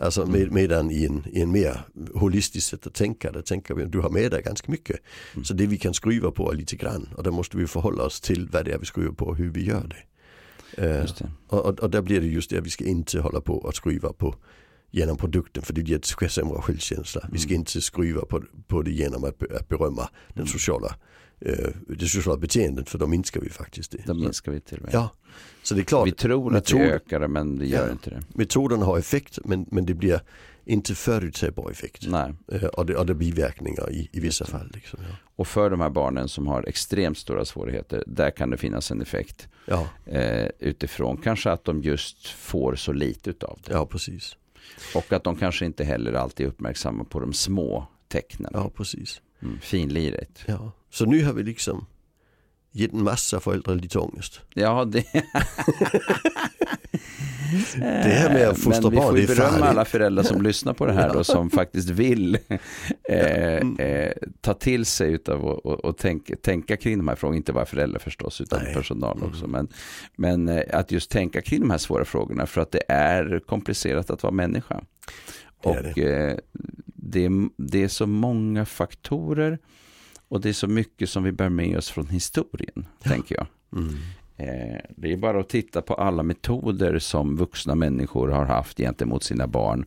Mm. 0.00 0.06
Alltså 0.06 0.26
med, 0.26 0.52
medan 0.52 0.90
i 0.90 1.04
en, 1.04 1.22
i 1.32 1.40
en 1.40 1.52
mer 1.52 1.80
holistisk 2.14 2.68
sätt 2.68 2.86
att 2.86 2.94
tänka, 2.94 3.32
där 3.32 3.42
tänker 3.42 3.74
vi 3.74 3.84
du 3.84 4.00
har 4.00 4.10
med 4.10 4.30
dig 4.30 4.42
ganska 4.42 4.72
mycket. 4.72 5.00
Mm. 5.34 5.44
Så 5.44 5.54
det 5.54 5.66
vi 5.66 5.78
kan 5.78 5.94
skruva 5.94 6.30
på 6.30 6.52
är 6.52 6.56
lite 6.56 6.76
grann 6.76 7.08
och 7.16 7.22
då 7.22 7.30
måste 7.30 7.56
vi 7.56 7.66
förhålla 7.66 8.02
oss 8.02 8.20
till 8.20 8.48
vad 8.52 8.64
det 8.64 8.72
är 8.72 8.78
vi 8.78 8.86
skruvar 8.86 9.12
på 9.12 9.24
och 9.24 9.36
hur 9.36 9.50
vi 9.50 9.64
gör 9.64 9.88
det. 9.88 10.02
Uh, 10.82 11.04
det. 11.18 11.30
Och, 11.48 11.80
och, 11.80 11.90
där 11.90 12.02
blir 12.02 12.20
det 12.20 12.26
just 12.26 12.50
det 12.50 12.58
att 12.58 12.66
vi 12.66 12.70
ska 12.70 12.84
inte 12.84 13.20
hålla 13.20 13.40
på 13.40 13.68
att 13.68 13.76
skruva 13.76 14.12
på 14.12 14.34
genom 14.90 15.16
produkten 15.16 15.62
för 15.62 15.72
det 15.72 15.80
ger 15.80 16.28
sämre 16.28 16.62
självkänsla. 16.62 17.20
Mm. 17.20 17.32
Vi 17.32 17.38
ska 17.38 17.50
mm. 17.50 17.60
inte 17.60 17.80
skruva 17.80 18.24
på, 18.24 18.42
på 18.66 18.82
det 18.82 18.90
genom 18.90 19.24
att, 19.24 19.52
att 19.52 19.68
berömma 19.68 20.08
den 20.28 20.42
mm. 20.42 20.46
sociala 20.46 20.96
det 21.86 22.06
sociala 22.06 22.38
beteendet 22.40 22.88
för 22.88 22.98
då 22.98 23.06
minskar 23.06 23.40
vi 23.40 23.50
faktiskt 23.50 23.90
det. 23.90 23.98
Då 24.06 24.14
minskar 24.14 24.52
vi 24.52 24.60
till 24.60 24.78
och 24.78 24.84
med. 24.84 24.94
Ja, 24.94 25.10
så 25.62 25.74
det 25.74 25.80
är 25.80 25.84
klart. 25.84 26.06
Vi 26.06 26.12
tror 26.12 26.46
att 26.46 26.52
metod, 26.52 26.80
det 26.80 26.92
ökar 26.92 27.28
men 27.28 27.58
det 27.58 27.66
gör 27.66 27.86
ja, 27.86 27.92
inte 27.92 28.10
det. 28.10 28.22
Metoderna 28.28 28.84
har 28.84 28.98
effekt 28.98 29.38
men, 29.44 29.66
men 29.70 29.86
det 29.86 29.94
blir 29.94 30.20
inte 30.64 30.94
förutsägbar 30.94 31.70
effekt. 31.70 32.06
Nej. 32.08 32.34
Eh, 32.52 32.64
och, 32.64 32.86
det, 32.86 32.96
och 32.96 33.06
det 33.06 33.14
biverkningar 33.14 33.90
i, 33.90 34.08
i 34.12 34.20
vissa 34.20 34.44
fall. 34.44 34.70
Liksom, 34.74 35.00
ja. 35.08 35.16
Och 35.36 35.48
för 35.48 35.70
de 35.70 35.80
här 35.80 35.90
barnen 35.90 36.28
som 36.28 36.46
har 36.46 36.68
extremt 36.68 37.18
stora 37.18 37.44
svårigheter, 37.44 38.04
där 38.06 38.30
kan 38.30 38.50
det 38.50 38.56
finnas 38.56 38.90
en 38.90 39.02
effekt. 39.02 39.48
Ja. 39.66 39.88
Eh, 40.06 40.48
utifrån 40.58 41.16
kanske 41.16 41.50
att 41.50 41.64
de 41.64 41.82
just 41.82 42.26
får 42.28 42.74
så 42.74 42.92
lite 42.92 43.30
utav 43.30 43.58
det. 43.64 43.72
Ja, 43.72 43.86
precis. 43.86 44.36
Och 44.94 45.12
att 45.12 45.24
de 45.24 45.36
kanske 45.36 45.64
inte 45.64 45.84
heller 45.84 46.12
alltid 46.12 46.46
är 46.46 46.50
uppmärksamma 46.50 47.04
på 47.04 47.20
de 47.20 47.32
små 47.32 47.86
tecknen. 48.08 48.50
Ja, 48.54 48.70
precis. 48.70 49.22
Mm, 49.42 49.58
finliret. 49.60 50.38
Ja. 50.46 50.72
Så 50.90 51.06
nu 51.06 51.24
har 51.24 51.32
vi 51.32 51.42
liksom 51.42 51.86
gett 52.72 52.92
en 52.92 53.02
massa 53.02 53.40
föräldrar 53.40 53.74
lite 53.74 53.98
ångest. 53.98 54.40
Ja, 54.54 54.84
det... 54.84 55.04
det 57.76 58.08
här 58.08 58.34
med 58.34 58.48
att 58.48 58.58
fostra 58.58 58.90
barn, 58.90 58.92
det 58.92 58.98
är 58.98 59.02
farligt. 59.02 59.12
Men 59.12 59.14
vi 59.14 59.26
får 59.26 59.34
berömma 59.34 59.66
alla 59.66 59.84
föräldrar 59.84 60.22
som 60.22 60.42
lyssnar 60.46 60.74
på 60.74 60.86
det 60.86 60.92
här 60.92 61.16
och 61.16 61.26
som 61.26 61.50
faktiskt 61.50 61.90
vill 61.90 62.34
eh, 63.08 63.56
eh, 63.78 64.12
ta 64.40 64.54
till 64.54 64.86
sig 64.86 65.12
utav 65.12 65.44
och, 65.44 65.66
och, 65.66 65.84
och 65.84 65.96
tänka, 65.96 66.36
tänka 66.36 66.76
kring 66.76 66.98
de 66.98 67.08
här 67.08 67.16
frågorna. 67.16 67.36
Inte 67.36 67.52
bara 67.52 67.66
föräldrar 67.66 67.98
förstås, 67.98 68.40
utan 68.40 68.62
Nej. 68.62 68.74
personal 68.74 69.16
mm. 69.16 69.28
också. 69.28 69.46
Men, 69.46 69.68
men 70.16 70.48
eh, 70.48 70.62
att 70.72 70.92
just 70.92 71.10
tänka 71.10 71.40
kring 71.40 71.60
de 71.60 71.70
här 71.70 71.78
svåra 71.78 72.04
frågorna 72.04 72.46
för 72.46 72.60
att 72.60 72.70
det 72.70 72.82
är 72.88 73.40
komplicerat 73.46 74.10
att 74.10 74.22
vara 74.22 74.32
människa. 74.32 74.80
Och 75.62 75.76
det 75.94 76.02
är, 76.02 76.40
det. 76.52 77.28
det, 77.28 77.48
det 77.56 77.82
är 77.82 77.88
så 77.88 78.06
många 78.06 78.64
faktorer 78.64 79.58
och 80.30 80.40
det 80.40 80.48
är 80.48 80.52
så 80.52 80.66
mycket 80.66 81.10
som 81.10 81.22
vi 81.22 81.32
bär 81.32 81.48
med 81.48 81.78
oss 81.78 81.90
från 81.90 82.06
historien, 82.06 82.86
ja. 83.02 83.10
tänker 83.10 83.34
jag. 83.36 83.46
Mm. 83.80 83.94
Eh, 84.36 84.80
det 84.96 85.12
är 85.12 85.16
bara 85.16 85.40
att 85.40 85.48
titta 85.48 85.82
på 85.82 85.94
alla 85.94 86.22
metoder 86.22 86.98
som 86.98 87.36
vuxna 87.36 87.74
människor 87.74 88.28
har 88.28 88.44
haft 88.44 88.78
gentemot 88.78 89.22
sina 89.22 89.46
barn 89.46 89.84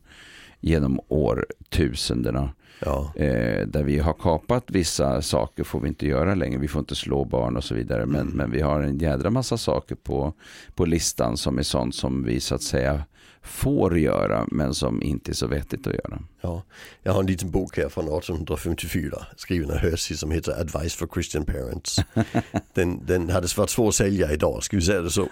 genom 0.59 0.99
årtusendena. 1.07 2.53
Ja. 2.79 3.13
Eh, 3.15 3.67
där 3.67 3.83
vi 3.83 3.99
har 3.99 4.13
kapat 4.13 4.63
vissa 4.67 5.21
saker 5.21 5.63
får 5.63 5.79
vi 5.79 5.87
inte 5.87 6.07
göra 6.07 6.35
längre. 6.35 6.59
Vi 6.59 6.67
får 6.67 6.79
inte 6.79 6.95
slå 6.95 7.25
barn 7.25 7.57
och 7.57 7.63
så 7.63 7.75
vidare. 7.75 8.05
Men, 8.05 8.21
mm. 8.21 8.37
men 8.37 8.51
vi 8.51 8.61
har 8.61 8.81
en 8.81 8.97
jädra 8.97 9.29
massa 9.29 9.57
saker 9.57 9.95
på, 9.95 10.33
på 10.75 10.85
listan 10.85 11.37
som 11.37 11.59
är 11.59 11.63
sånt 11.63 11.95
som 11.95 12.23
vi 12.23 12.39
så 12.39 12.55
att 12.55 12.63
säga 12.63 13.03
får 13.43 13.99
göra 13.99 14.47
men 14.51 14.73
som 14.73 15.03
inte 15.03 15.31
är 15.31 15.33
så 15.33 15.47
vettigt 15.47 15.87
att 15.87 15.93
göra. 15.93 16.19
Ja, 16.41 16.63
jag 17.03 17.13
har 17.13 17.19
en 17.19 17.25
liten 17.25 17.51
bok 17.51 17.77
här 17.77 17.89
från 17.89 18.03
1854 18.03 19.25
skriven 19.37 19.71
av 19.71 19.77
Hersey 19.77 20.17
som 20.17 20.31
heter 20.31 20.61
Advice 20.61 20.95
for 20.95 21.07
Christian 21.13 21.45
Parents. 21.45 21.99
Den, 22.73 23.05
den 23.05 23.29
hade 23.29 23.47
varit 23.57 23.69
svår 23.69 23.87
att 23.87 23.95
sälja 23.95 24.31
idag, 24.31 24.63
ska 24.63 24.77
vi 24.77 24.83
säga 24.83 25.01
det 25.01 25.09
så. 25.09 25.27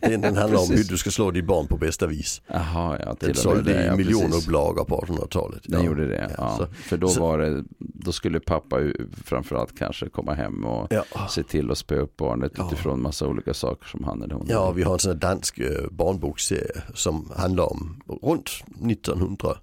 Den, 0.00 0.20
den 0.20 0.36
handlar 0.36 0.60
om 0.60 0.70
hur 0.70 0.84
du 0.84 0.98
ska 0.98 1.10
slå 1.10 1.30
ditt 1.30 1.44
barn 1.44 1.66
på 1.66 1.76
bästa 1.76 2.06
vis. 2.06 2.42
Aha, 2.50 2.96
ja, 3.00 3.16
den 3.20 3.34
sålde 3.34 3.82
i 3.82 3.86
ja, 3.86 3.96
miljonupplagor 3.96 4.84
på 4.84 5.00
1800-talet. 5.00 5.60
Den 5.64 5.80
ja, 5.80 5.86
gjorde 5.86 6.08
det, 6.08 6.30
ja. 6.38 6.56
Så, 6.58 6.66
för 6.66 6.96
då 6.96 7.08
så, 7.08 7.20
var 7.20 7.38
det, 7.38 7.64
då 8.00 8.12
skulle 8.12 8.40
pappa 8.40 8.76
framförallt 9.24 9.78
kanske 9.78 10.08
komma 10.08 10.34
hem 10.34 10.64
och 10.64 10.86
ja. 10.90 11.04
se 11.30 11.42
till 11.42 11.70
att 11.70 11.78
spö 11.78 11.96
upp 12.00 12.16
barnet 12.16 12.52
ja. 12.56 12.66
utifrån 12.66 13.02
massa 13.02 13.26
olika 13.26 13.54
saker 13.54 13.86
som 13.86 14.04
han 14.04 14.22
eller 14.22 14.34
hon 14.34 14.46
Ja, 14.48 14.70
vi 14.70 14.82
har 14.82 14.92
en 14.92 14.98
sån 14.98 15.12
här 15.12 15.18
dansk 15.18 15.58
eh, 15.58 15.90
barnboksserie 15.90 16.82
som 16.94 17.32
handlar 17.36 17.72
om 17.72 18.00
runt 18.22 18.50
1900 18.90 19.56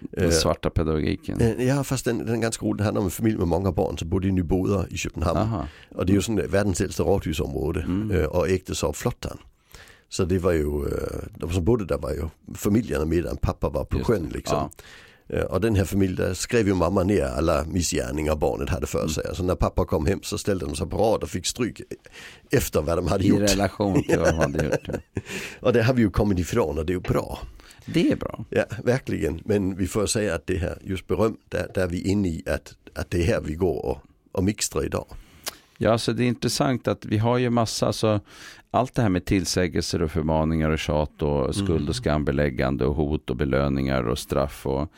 den 0.00 0.24
eh, 0.24 0.30
svarta 0.30 0.70
pedagogiken. 0.70 1.40
Eh, 1.40 1.66
ja 1.66 1.84
fast 1.84 2.04
den, 2.04 2.18
den 2.18 2.34
är 2.34 2.40
ganska 2.40 2.66
rolig. 2.66 2.78
Den 2.78 2.84
handlar 2.84 3.00
om 3.00 3.06
en 3.06 3.10
familj 3.10 3.36
med 3.36 3.48
många 3.48 3.72
barn 3.72 3.98
som 3.98 4.08
bodde 4.08 4.28
i 4.28 4.32
Nyboda 4.32 4.86
i 4.88 4.96
Köpenhamn. 4.96 5.38
Aha. 5.38 5.66
Och 5.94 6.06
det 6.06 6.12
är 6.12 6.14
ju 6.14 6.22
sån 6.22 6.36
världens 6.36 6.80
äldsta 6.80 7.02
radhusområde 7.02 7.82
mm. 7.82 8.26
Och 8.26 8.48
ägdes 8.48 8.84
av 8.84 8.92
flottan. 8.92 9.38
Så 10.08 10.24
det 10.24 10.38
var 10.38 10.52
ju, 10.52 10.84
de 11.34 11.50
som 11.50 11.64
bodde 11.64 11.84
där 11.84 11.98
var 11.98 12.10
ju 12.10 12.28
familjerna 12.54 13.04
medan 13.04 13.36
pappa 13.36 13.68
var 13.68 13.84
på 13.84 14.04
sjön 14.04 14.30
liksom. 14.32 14.58
Ja. 14.58 14.70
Och 15.48 15.60
den 15.60 15.76
här 15.76 15.84
familjen, 15.84 16.16
där 16.16 16.34
skrev 16.34 16.66
ju 16.66 16.74
mamma 16.74 17.02
ner 17.02 17.24
alla 17.24 17.64
missgärningar 17.64 18.36
barnet 18.36 18.68
hade 18.68 18.86
för 18.86 19.08
sig. 19.08 19.24
Mm. 19.24 19.36
Så 19.36 19.42
när 19.42 19.54
pappa 19.54 19.84
kom 19.84 20.06
hem 20.06 20.20
så 20.22 20.38
ställde 20.38 20.66
de 20.66 20.76
sig 20.76 20.86
på 20.86 20.96
rad 20.96 21.22
och 21.22 21.28
fick 21.28 21.46
stryk 21.46 21.80
efter 22.50 22.82
vad 22.82 22.98
de 22.98 23.06
hade 23.06 23.24
I 23.24 23.28
gjort. 23.28 23.40
I 23.40 23.42
relation 23.42 24.02
till 24.02 24.18
vad 24.18 24.28
de 24.28 24.38
hade 24.38 24.64
gjort. 24.64 24.88
och 25.60 25.72
det 25.72 25.82
har 25.82 25.94
vi 25.94 26.02
ju 26.02 26.10
kommit 26.10 26.38
ifrån 26.38 26.78
och 26.78 26.86
det 26.86 26.92
är 26.92 26.94
ju 26.94 27.00
bra. 27.00 27.38
Det 27.86 28.12
är 28.12 28.16
bra. 28.16 28.44
Ja, 28.50 28.64
verkligen. 28.84 29.40
Men 29.44 29.76
vi 29.76 29.86
får 29.86 30.06
säga 30.06 30.34
att 30.34 30.46
det 30.46 30.56
här, 30.56 30.78
just 30.84 31.06
beröm, 31.06 31.36
där, 31.48 31.70
där 31.74 31.82
är 31.82 31.86
vi 31.86 32.00
inne 32.00 32.28
i 32.28 32.42
att, 32.46 32.74
att 32.94 33.10
det 33.10 33.22
är 33.22 33.26
här 33.26 33.40
vi 33.40 33.54
går 33.54 33.86
och, 33.86 33.98
och 34.32 34.44
mixtrar 34.44 34.84
idag. 34.84 35.06
Ja, 35.78 35.98
så 35.98 36.12
det 36.12 36.24
är 36.24 36.28
intressant 36.28 36.88
att 36.88 37.04
vi 37.04 37.18
har 37.18 37.38
ju 37.38 37.50
massa, 37.50 37.86
alltså, 37.86 38.20
allt 38.70 38.94
det 38.94 39.02
här 39.02 39.08
med 39.08 39.24
tillsägelser 39.24 40.02
och 40.02 40.10
förmaningar 40.10 40.70
och 40.70 40.78
tjat 40.78 41.22
och 41.22 41.54
skuld 41.54 41.70
och 41.70 41.80
mm. 41.80 41.94
skambeläggande 41.94 42.84
och 42.84 42.94
hot 42.94 43.30
och 43.30 43.36
belöningar 43.36 44.02
och 44.02 44.18
straff 44.18 44.66
och, 44.66 44.92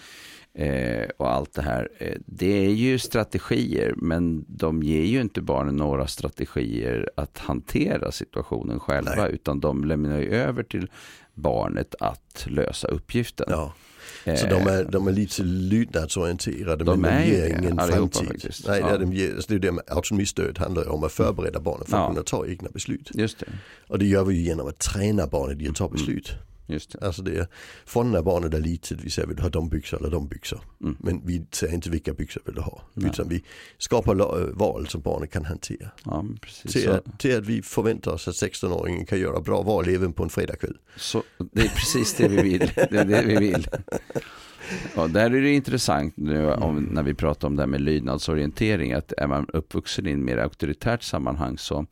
eh, 0.63 1.09
och 1.17 1.31
allt 1.31 1.53
det 1.53 1.63
här. 1.63 1.89
Eh, 1.99 2.17
det 2.27 2.67
är 2.67 2.71
ju 2.71 2.99
strategier, 2.99 3.95
men 3.97 4.45
de 4.49 4.83
ger 4.83 5.05
ju 5.05 5.21
inte 5.21 5.41
barnen 5.41 5.77
några 5.77 6.07
strategier 6.07 7.11
att 7.17 7.39
hantera 7.39 8.13
situationen 8.13 8.81
själva, 8.81 9.15
Nej. 9.17 9.33
utan 9.33 9.61
de 9.61 9.85
lämnar 9.85 10.19
ju 10.19 10.35
över 10.35 10.63
till 10.63 10.91
barnet 11.35 11.95
att 12.01 12.47
lösa 12.49 12.89
uppgiften. 12.89 13.47
Ja. 13.51 13.73
Så 14.25 14.47
de 14.47 14.67
är, 14.67 14.85
de 14.85 15.09
är 15.09 15.13
lite 15.13 15.43
lydnadsorienterade 15.43 16.85
de 16.85 17.01
men 17.01 17.23
de 17.23 17.29
ger 17.29 17.59
ingen 17.59 17.79
framtid. 17.79 18.29
Faktiskt. 18.29 18.67
Nej, 18.67 18.81
ja. 18.81 18.99
de 18.99 19.13
ger, 19.13 19.41
det 19.49 19.55
är 19.55 19.59
det 19.59 19.73
med 19.73 19.85
autonomistöd 19.87 20.59
handlar 20.59 20.89
om 20.89 21.05
att 21.05 21.13
förbereda 21.13 21.61
barnen 21.61 21.87
för 21.87 21.97
att 21.97 22.03
ja. 22.03 22.09
kunna 22.09 22.23
ta 22.23 22.47
egna 22.47 22.69
beslut. 22.69 23.11
Just 23.15 23.39
det. 23.39 23.47
Och 23.89 23.99
det 23.99 24.07
gör 24.07 24.25
vi 24.25 24.35
ju 24.35 24.43
genom 24.43 24.69
att 24.69 24.79
träna 24.79 25.27
barnet 25.27 25.61
i 25.61 25.69
att 25.69 25.75
ta 25.75 25.89
beslut. 25.89 26.29
Mm. 26.31 26.43
Just 26.73 26.93
det. 26.93 27.07
Alltså 27.07 27.23
det 27.23 27.37
är 27.37 27.47
från 27.85 28.13
när 28.13 28.23
barnet 28.23 28.55
är 28.55 28.61
litet, 28.61 29.01
vi 29.01 29.11
säger 29.11 29.29
vill 29.29 29.37
du 29.37 29.43
ha 29.43 29.51
de 29.51 29.69
byxor 29.69 29.99
eller 29.99 30.11
de 30.11 30.29
byxor. 30.29 30.61
Mm. 30.81 30.97
Men 31.01 31.27
vi 31.27 31.47
säger 31.51 31.75
inte 31.75 31.91
vilka 31.91 32.13
byxor 32.13 32.43
vill 32.45 32.55
du 32.55 32.61
ha. 32.61 32.83
Nej. 32.95 33.11
Utan 33.11 33.29
vi 33.29 33.45
skapar 33.79 34.15
val 34.53 34.87
som 34.87 35.01
barnet 35.01 35.31
kan 35.31 35.45
hantera. 35.45 35.91
Ja, 36.05 36.25
precis. 36.41 36.73
Till, 36.73 36.91
att, 36.91 37.19
till 37.19 37.39
att 37.39 37.47
vi 37.47 37.63
förväntar 37.63 38.13
oss 38.13 38.29
att 38.29 38.35
16-åringen 38.35 39.07
kan 39.07 39.19
göra 39.19 39.41
bra 39.41 39.63
val 39.63 39.89
även 39.89 40.13
på 40.13 40.23
en 40.23 40.31
fredagkväll. 40.31 40.77
Så 40.97 41.23
det 41.53 41.61
är 41.61 41.69
precis 41.69 42.15
det 42.15 42.29
vi 42.29 42.43
vill. 42.43 42.71
Det 42.75 42.99
är 42.99 43.05
det 43.05 43.23
vi 43.23 43.37
vill. 43.37 43.67
Ja, 44.97 45.07
där 45.07 45.31
är 45.31 45.41
det 45.43 45.51
intressant 45.51 46.17
nu 46.17 46.53
om, 46.53 46.83
när 46.83 47.03
vi 47.03 47.15
pratar 47.15 47.49
om 47.49 47.57
det 47.57 47.63
här 47.63 47.67
med 47.67 47.81
lydnadsorientering. 47.81 48.93
Att 48.93 49.13
är 49.13 49.27
man 49.27 49.47
uppvuxen 49.53 50.07
i 50.07 50.11
en 50.11 50.25
mer 50.25 50.39
auktoritärt 50.39 51.03
sammanhang 51.03 51.59
så 51.59 51.87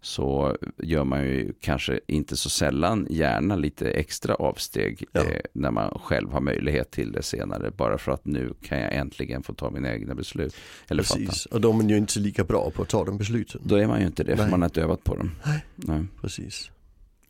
så 0.00 0.56
gör 0.78 1.04
man 1.04 1.22
ju 1.24 1.52
kanske 1.60 2.00
inte 2.06 2.36
så 2.36 2.50
sällan 2.50 3.06
gärna 3.10 3.56
lite 3.56 3.90
extra 3.90 4.34
avsteg 4.34 5.04
ja. 5.12 5.20
eh, 5.20 5.40
när 5.52 5.70
man 5.70 5.98
själv 5.98 6.32
har 6.32 6.40
möjlighet 6.40 6.90
till 6.90 7.12
det 7.12 7.22
senare. 7.22 7.70
Bara 7.70 7.98
för 7.98 8.12
att 8.12 8.24
nu 8.24 8.54
kan 8.62 8.80
jag 8.80 8.94
äntligen 8.94 9.42
få 9.42 9.54
ta 9.54 9.70
mina 9.70 9.92
egna 9.92 10.14
beslut. 10.14 10.56
Eller 10.88 11.02
Precis, 11.02 11.42
fatta. 11.42 11.54
och 11.54 11.60
de 11.60 11.80
är 11.80 11.84
ju 11.84 11.96
inte 11.96 12.20
lika 12.20 12.44
bra 12.44 12.70
på 12.70 12.82
att 12.82 12.88
ta 12.88 13.04
de 13.04 13.18
besluten. 13.18 13.60
Då 13.64 13.76
är 13.76 13.86
man 13.86 14.00
ju 14.00 14.06
inte 14.06 14.24
det, 14.24 14.34
Nej. 14.34 14.44
för 14.44 14.50
man 14.50 14.62
har 14.62 14.68
inte 14.68 14.82
övat 14.82 15.04
på 15.04 15.16
dem. 15.16 15.30
Nej, 15.46 15.64
Nej. 15.76 16.02
precis. 16.20 16.70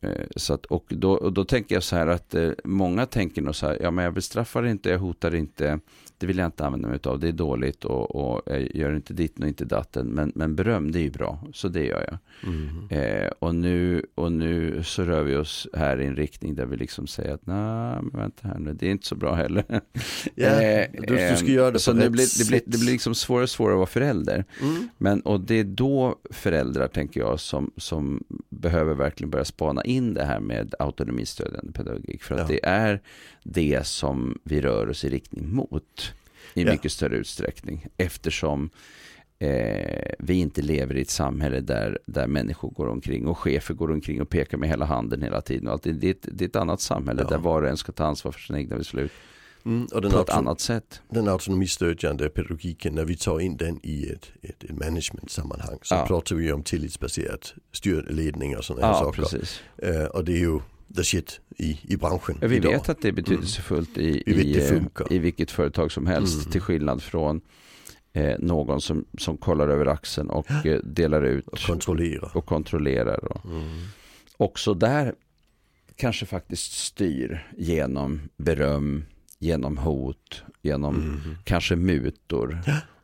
Eh, 0.02 0.26
så 0.36 0.54
att, 0.54 0.66
och, 0.66 0.84
då, 0.88 1.12
och 1.12 1.32
då 1.32 1.44
tänker 1.44 1.74
jag 1.74 1.82
så 1.82 1.96
här 1.96 2.06
att 2.06 2.34
eh, 2.34 2.50
många 2.64 3.06
tänker 3.06 3.42
nog 3.42 3.54
så 3.54 3.66
här, 3.66 3.78
ja 3.80 3.90
men 3.90 4.04
jag 4.04 4.14
bestraffar 4.14 4.66
inte, 4.66 4.90
jag 4.90 4.98
hotar 4.98 5.34
inte, 5.34 5.80
det 6.18 6.26
vill 6.26 6.38
jag 6.38 6.46
inte 6.46 6.66
använda 6.66 6.88
mig 6.88 6.98
av, 7.04 7.18
det 7.18 7.28
är 7.28 7.32
dåligt 7.32 7.84
och, 7.84 8.16
och 8.16 8.42
jag 8.46 8.76
gör 8.76 8.96
inte 8.96 9.14
ditt 9.14 9.38
och 9.40 9.48
inte 9.48 9.64
datten. 9.64 10.06
Men, 10.06 10.32
men 10.34 10.56
beröm, 10.56 10.92
det 10.92 10.98
är 10.98 11.02
ju 11.02 11.10
bra, 11.10 11.44
så 11.52 11.68
det 11.68 11.86
gör 11.86 12.04
jag. 12.08 12.18
Mm. 12.52 12.88
Eh, 12.90 13.30
och, 13.38 13.54
nu, 13.54 14.06
och 14.14 14.32
nu 14.32 14.82
så 14.82 15.02
rör 15.02 15.22
vi 15.22 15.36
oss 15.36 15.68
här 15.72 16.00
i 16.00 16.06
en 16.06 16.16
riktning 16.16 16.54
där 16.54 16.66
vi 16.66 16.76
liksom 16.76 17.06
säger 17.06 17.34
att 17.34 17.46
nej, 17.46 17.98
men 18.02 18.20
vänta 18.20 18.48
här 18.48 18.58
nu, 18.58 18.72
det 18.72 18.86
är 18.86 18.90
inte 18.90 19.06
så 19.06 19.14
bra 19.14 19.34
heller. 19.34 19.64
Ja, 20.34 20.46
eh, 20.62 20.86
du, 20.92 21.30
du 21.30 21.36
ska 21.36 21.46
göra 21.46 21.70
det 21.70 21.78
Så 21.78 21.92
det 21.92 22.10
blir, 22.10 22.38
det, 22.38 22.48
blir, 22.48 22.60
det 22.66 22.78
blir 22.78 22.92
liksom 22.92 23.14
svårare 23.14 23.42
och 23.42 23.50
svårare 23.50 23.74
att 23.74 23.78
vara 23.78 23.86
förälder. 23.86 24.44
Mm. 24.62 24.88
Men, 24.98 25.20
och 25.20 25.40
det 25.40 25.54
är 25.54 25.64
då 25.64 26.16
föräldrar, 26.30 26.88
tänker 26.88 27.20
jag, 27.20 27.40
som, 27.40 27.70
som 27.76 28.24
behöver 28.48 28.94
verkligen 28.94 29.30
börja 29.30 29.44
spana 29.44 29.82
in 29.90 30.14
det 30.14 30.24
här 30.24 30.40
med 30.40 30.74
autonomistödjande 30.78 31.72
pedagogik. 31.72 32.22
För 32.22 32.34
att 32.34 32.40
Ja. 32.40 32.46
det 32.46 32.64
är 32.66 33.00
det 33.44 33.86
som 33.86 34.38
vi 34.44 34.60
rör 34.60 34.88
oss 34.88 35.04
i 35.04 35.08
riktning 35.08 35.54
mot 35.54 36.12
i 36.54 36.62
Ja. 36.62 36.72
mycket 36.72 36.92
större 36.92 37.16
utsträckning. 37.16 37.86
Eftersom 37.96 38.70
eh, 39.38 40.12
vi 40.18 40.34
inte 40.34 40.62
lever 40.62 40.96
i 40.96 41.00
ett 41.02 41.10
samhälle 41.10 41.60
där, 41.60 41.98
där 42.06 42.26
människor 42.26 42.70
går 42.70 42.88
omkring 42.88 43.26
och 43.26 43.38
chefer 43.38 43.74
går 43.74 43.90
omkring 43.90 44.20
och 44.22 44.28
pekar 44.28 44.58
med 44.58 44.68
hela 44.68 44.84
handen 44.84 45.22
hela 45.22 45.40
tiden. 45.40 45.66
Och 45.66 45.72
allt. 45.72 45.82
Det, 45.82 45.92
det, 45.92 46.18
det 46.22 46.44
är 46.44 46.48
ett 46.48 46.56
annat 46.56 46.80
samhälle 46.80 47.22
Ja. 47.22 47.28
där 47.28 47.38
var 47.38 47.62
och 47.62 47.68
en 47.68 47.76
ska 47.76 47.92
ta 47.92 48.04
ansvar 48.04 48.32
för 48.32 48.40
sina 48.40 48.58
egna 48.58 48.76
beslut 48.76 49.12
Mm, 49.64 49.86
och 49.92 50.02
den, 50.02 50.10
på 50.10 50.20
ett 50.20 50.30
annat 50.30 50.60
sätt. 50.60 51.02
den 51.08 51.28
autonomistödjande 51.28 52.28
pedagogiken, 52.28 52.94
när 52.94 53.04
vi 53.04 53.16
tar 53.16 53.40
in 53.40 53.56
den 53.56 53.80
i 53.82 54.08
ett, 54.08 54.30
ett, 54.42 54.64
ett 54.64 54.70
management-sammanhang 54.78 55.78
så 55.82 55.94
Ja. 55.94 56.06
pratar 56.06 56.36
vi 56.36 56.52
om 56.52 56.62
tillitsbaserad 56.62 57.46
styrledning 57.72 58.56
och 58.56 58.64
sådana 58.64 58.86
här 58.86 58.92
Ja, 58.94 58.98
saker. 58.98 59.22
precis. 59.22 59.60
Eh, 59.78 60.04
och 60.04 60.24
det 60.24 60.32
är 60.32 60.38
ju 60.38 60.58
the 60.96 61.04
shit 61.04 61.40
i, 61.56 61.80
i 61.82 61.96
branschen 61.96 62.36
vi 62.40 62.56
idag. 62.56 62.70
vet 62.72 62.88
att 62.88 63.02
det 63.02 63.08
är 63.08 63.12
betydelsefullt 63.12 63.98
i, 63.98 64.22
Vi 64.26 64.56
i, 64.56 64.60
funkar. 64.60 65.12
i 65.12 65.18
vilket 65.18 65.50
företag 65.50 65.92
som 65.92 66.06
helst. 66.06 66.40
Mm. 66.40 66.50
Till 66.52 66.60
skillnad 66.60 67.02
från 67.02 67.40
eh, 68.12 68.38
någon 68.38 68.80
som, 68.80 69.04
som 69.18 69.36
kollar 69.36 69.68
över 69.68 69.86
axeln 69.86 70.30
och 70.30 70.50
eh, 70.66 70.80
delar 70.84 71.22
ut 71.22 71.48
och 71.48 71.58
kontrollera. 71.58 72.30
och 72.34 72.46
kontrollerar. 72.46 73.24
Och 73.24 73.44
Mm. 73.44 73.78
också 74.36 74.74
där 74.74 75.14
kanske 75.96 76.26
faktiskt 76.26 76.72
styr 76.72 77.48
genom 77.58 78.20
beröm, 78.36 79.04
genom 79.40 79.76
hot, 79.78 80.42
genom 80.62 80.94
Mm. 80.94 81.36
kanske 81.44 81.76
mutor. 81.76 82.58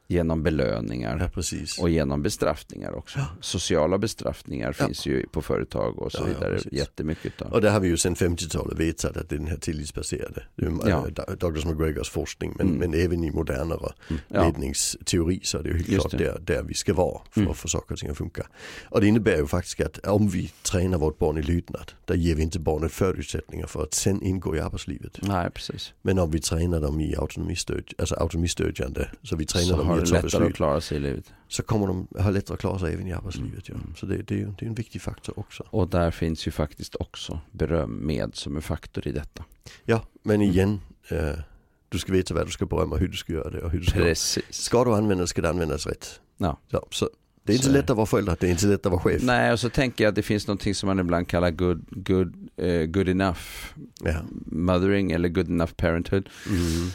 Genom 0.07 0.43
belöningar. 0.43 1.31
Ja. 1.35 1.83
Och 1.83 1.91
genom 1.91 2.23
bestraffningar 2.23 2.93
också. 2.95 3.19
Ja. 3.19 3.27
Sociala 3.41 3.99
bestraffningar 3.99 4.75
Ja. 4.79 4.87
finns 4.87 5.07
ju 5.07 5.27
på 5.27 5.43
företag 5.43 5.99
och 5.99 6.13
så 6.13 6.19
Ja, 6.19 6.29
ja, 6.29 6.35
vidare. 6.35 6.55
precis. 6.55 6.73
Jättemycket. 6.73 7.33
Då. 7.39 7.45
Och 7.45 7.61
där 7.61 7.71
har 7.71 7.81
vi 7.81 7.89
ju 7.89 7.97
sedan 7.97 8.15
50-talet 8.17 8.79
vetat 8.79 9.17
att 9.17 9.29
det 9.29 9.35
är 9.35 9.39
den 9.39 9.47
här 9.49 9.57
tillitsbaserade. 9.57 10.43
Det 10.57 10.73
Ja. 10.87 11.07
ja. 11.17 11.35
Douglas 11.41 11.65
McGregors 11.65 12.11
forskning 12.11 12.55
men, 12.59 12.67
Mm. 12.67 12.79
men 12.91 13.01
även 13.01 13.25
i 13.25 13.31
modernare 13.31 13.93
Mm. 14.09 14.21
Ja. 14.29 14.45
ledningsteori 14.45 15.41
så 15.43 15.59
är 15.59 15.63
det 15.63 15.69
ju 15.69 15.75
helt 15.77 15.89
Just 15.89 16.01
klart 16.09 16.19
det. 16.21 16.25
där, 16.25 16.39
där 16.57 16.63
vi 16.63 16.75
ska 16.75 16.95
vara 16.95 17.21
för 17.31 17.41
Mm. 17.41 17.51
att 17.51 17.57
få 17.59 17.69
saker 17.69 17.93
och 17.95 17.99
ting 17.99 18.11
att 18.11 18.17
funka. 18.19 18.47
Och 18.91 19.01
det 19.01 19.07
innebär 19.07 19.37
ju 19.37 19.47
faktiskt 19.47 19.81
att 19.81 20.07
om 20.07 20.29
vi 20.29 20.53
tränar 20.63 20.99
vårt 20.99 21.19
barn 21.19 21.39
i 21.39 21.43
lydnad, 21.43 21.93
där 22.05 22.15
ger 22.15 22.35
vi 22.35 22.43
inte 22.43 22.59
barnet 22.59 22.93
förutsättningar 22.93 23.67
för 23.67 23.83
att 23.83 23.95
sen 23.95 24.23
ingå 24.23 24.57
i 24.57 24.61
arbetslivet. 24.61 25.19
Nej, 25.23 25.51
precis. 25.51 25.93
Men 26.03 26.19
om 26.19 26.31
vi 26.31 26.41
tränar 26.41 26.81
dem 26.81 27.01
i 27.01 27.17
autonomistöd, 27.17 27.85
alltså 27.99 28.15
autonomistödjande, 28.15 29.09
så 29.23 29.37
vi 29.37 29.47
tränar 29.47 29.67
Så 29.67 29.77
dem 29.77 29.87
har 29.99 30.07
ta 30.07 30.15
lättare 30.27 30.47
att 30.47 30.55
klara 30.55 30.81
sig 30.81 30.97
i 30.97 31.01
livet. 31.01 31.33
så 31.49 31.63
kommer 31.63 31.87
de 31.87 32.07
ha 32.19 32.31
lättare 32.31 32.55
att 32.55 32.61
klara 32.61 32.79
sig 32.79 32.95
även 32.95 33.07
i 33.07 33.13
arbetslivet. 33.13 33.69
Ja. 33.69 33.75
Mm. 33.75 33.95
Så 33.97 34.07
det, 34.07 34.17
det, 34.17 34.35
är 34.35 34.39
ju 34.39 34.53
det 34.59 34.65
är 34.65 34.69
en 34.69 34.75
viktig 34.75 35.03
faktor 35.03 35.39
också. 35.39 35.65
Och 35.71 35.89
där 35.89 36.11
finns 36.11 36.47
ju 36.47 36.51
faktiskt 36.51 36.95
också 36.95 37.41
beröm 37.53 37.91
med 38.07 38.35
som 38.35 38.57
en 38.57 38.63
faktor 38.63 39.09
i 39.09 39.13
detta. 39.13 39.45
Ja, 39.85 40.03
men 40.23 40.37
Mm. 40.37 40.49
igen, 40.51 40.81
eh, 41.09 41.39
du 41.89 41.99
ska 41.99 42.13
veta 42.13 42.35
vad 42.35 42.47
du 42.47 42.51
ska 42.51 42.67
berömma, 42.67 42.97
hur 42.97 43.09
du 43.09 43.17
ska 43.17 43.33
göra 43.33 43.51
det 43.51 43.61
och 43.63 43.71
hur 43.71 43.79
du 43.79 43.85
ska 43.87 43.99
Precis. 43.99 44.45
Ska 44.51 44.85
du 44.85 44.95
använda 44.95 45.23
det 45.25 45.29
ska 45.29 45.43
det 45.43 45.49
användas 45.51 45.87
rätt. 45.87 46.21
Ja. 46.37 46.59
Ja, 46.69 46.87
så 46.91 47.11
det 47.43 47.53
är 47.53 47.55
inte 47.55 47.67
Så- 47.67 47.73
lätt 47.73 47.91
att 47.91 47.97
vara 47.97 48.07
förälder, 48.07 48.37
det 48.41 48.47
är 48.47 48.51
inte 48.51 48.67
lätt 48.67 48.87
att 48.87 48.93
vara 48.93 49.03
chef. 49.03 49.23
Nej, 49.23 49.53
och 49.53 49.61
så 49.61 49.69
tänker 49.69 50.05
jag 50.05 50.09
att 50.09 50.15
det 50.15 50.23
finns 50.23 50.47
någonting 50.47 50.75
som 50.75 50.87
man 50.87 50.99
ibland 50.99 51.29
kallar 51.29 51.51
good, 51.51 51.85
good, 51.91 52.49
eh, 52.57 52.83
good 52.87 53.09
enough 53.09 53.39
Ja. 54.05 54.15
mothering 54.47 55.13
eller 55.13 55.29
good 55.29 55.49
enough 55.49 55.73
parenthood. 55.73 56.29
Mm. 56.49 56.91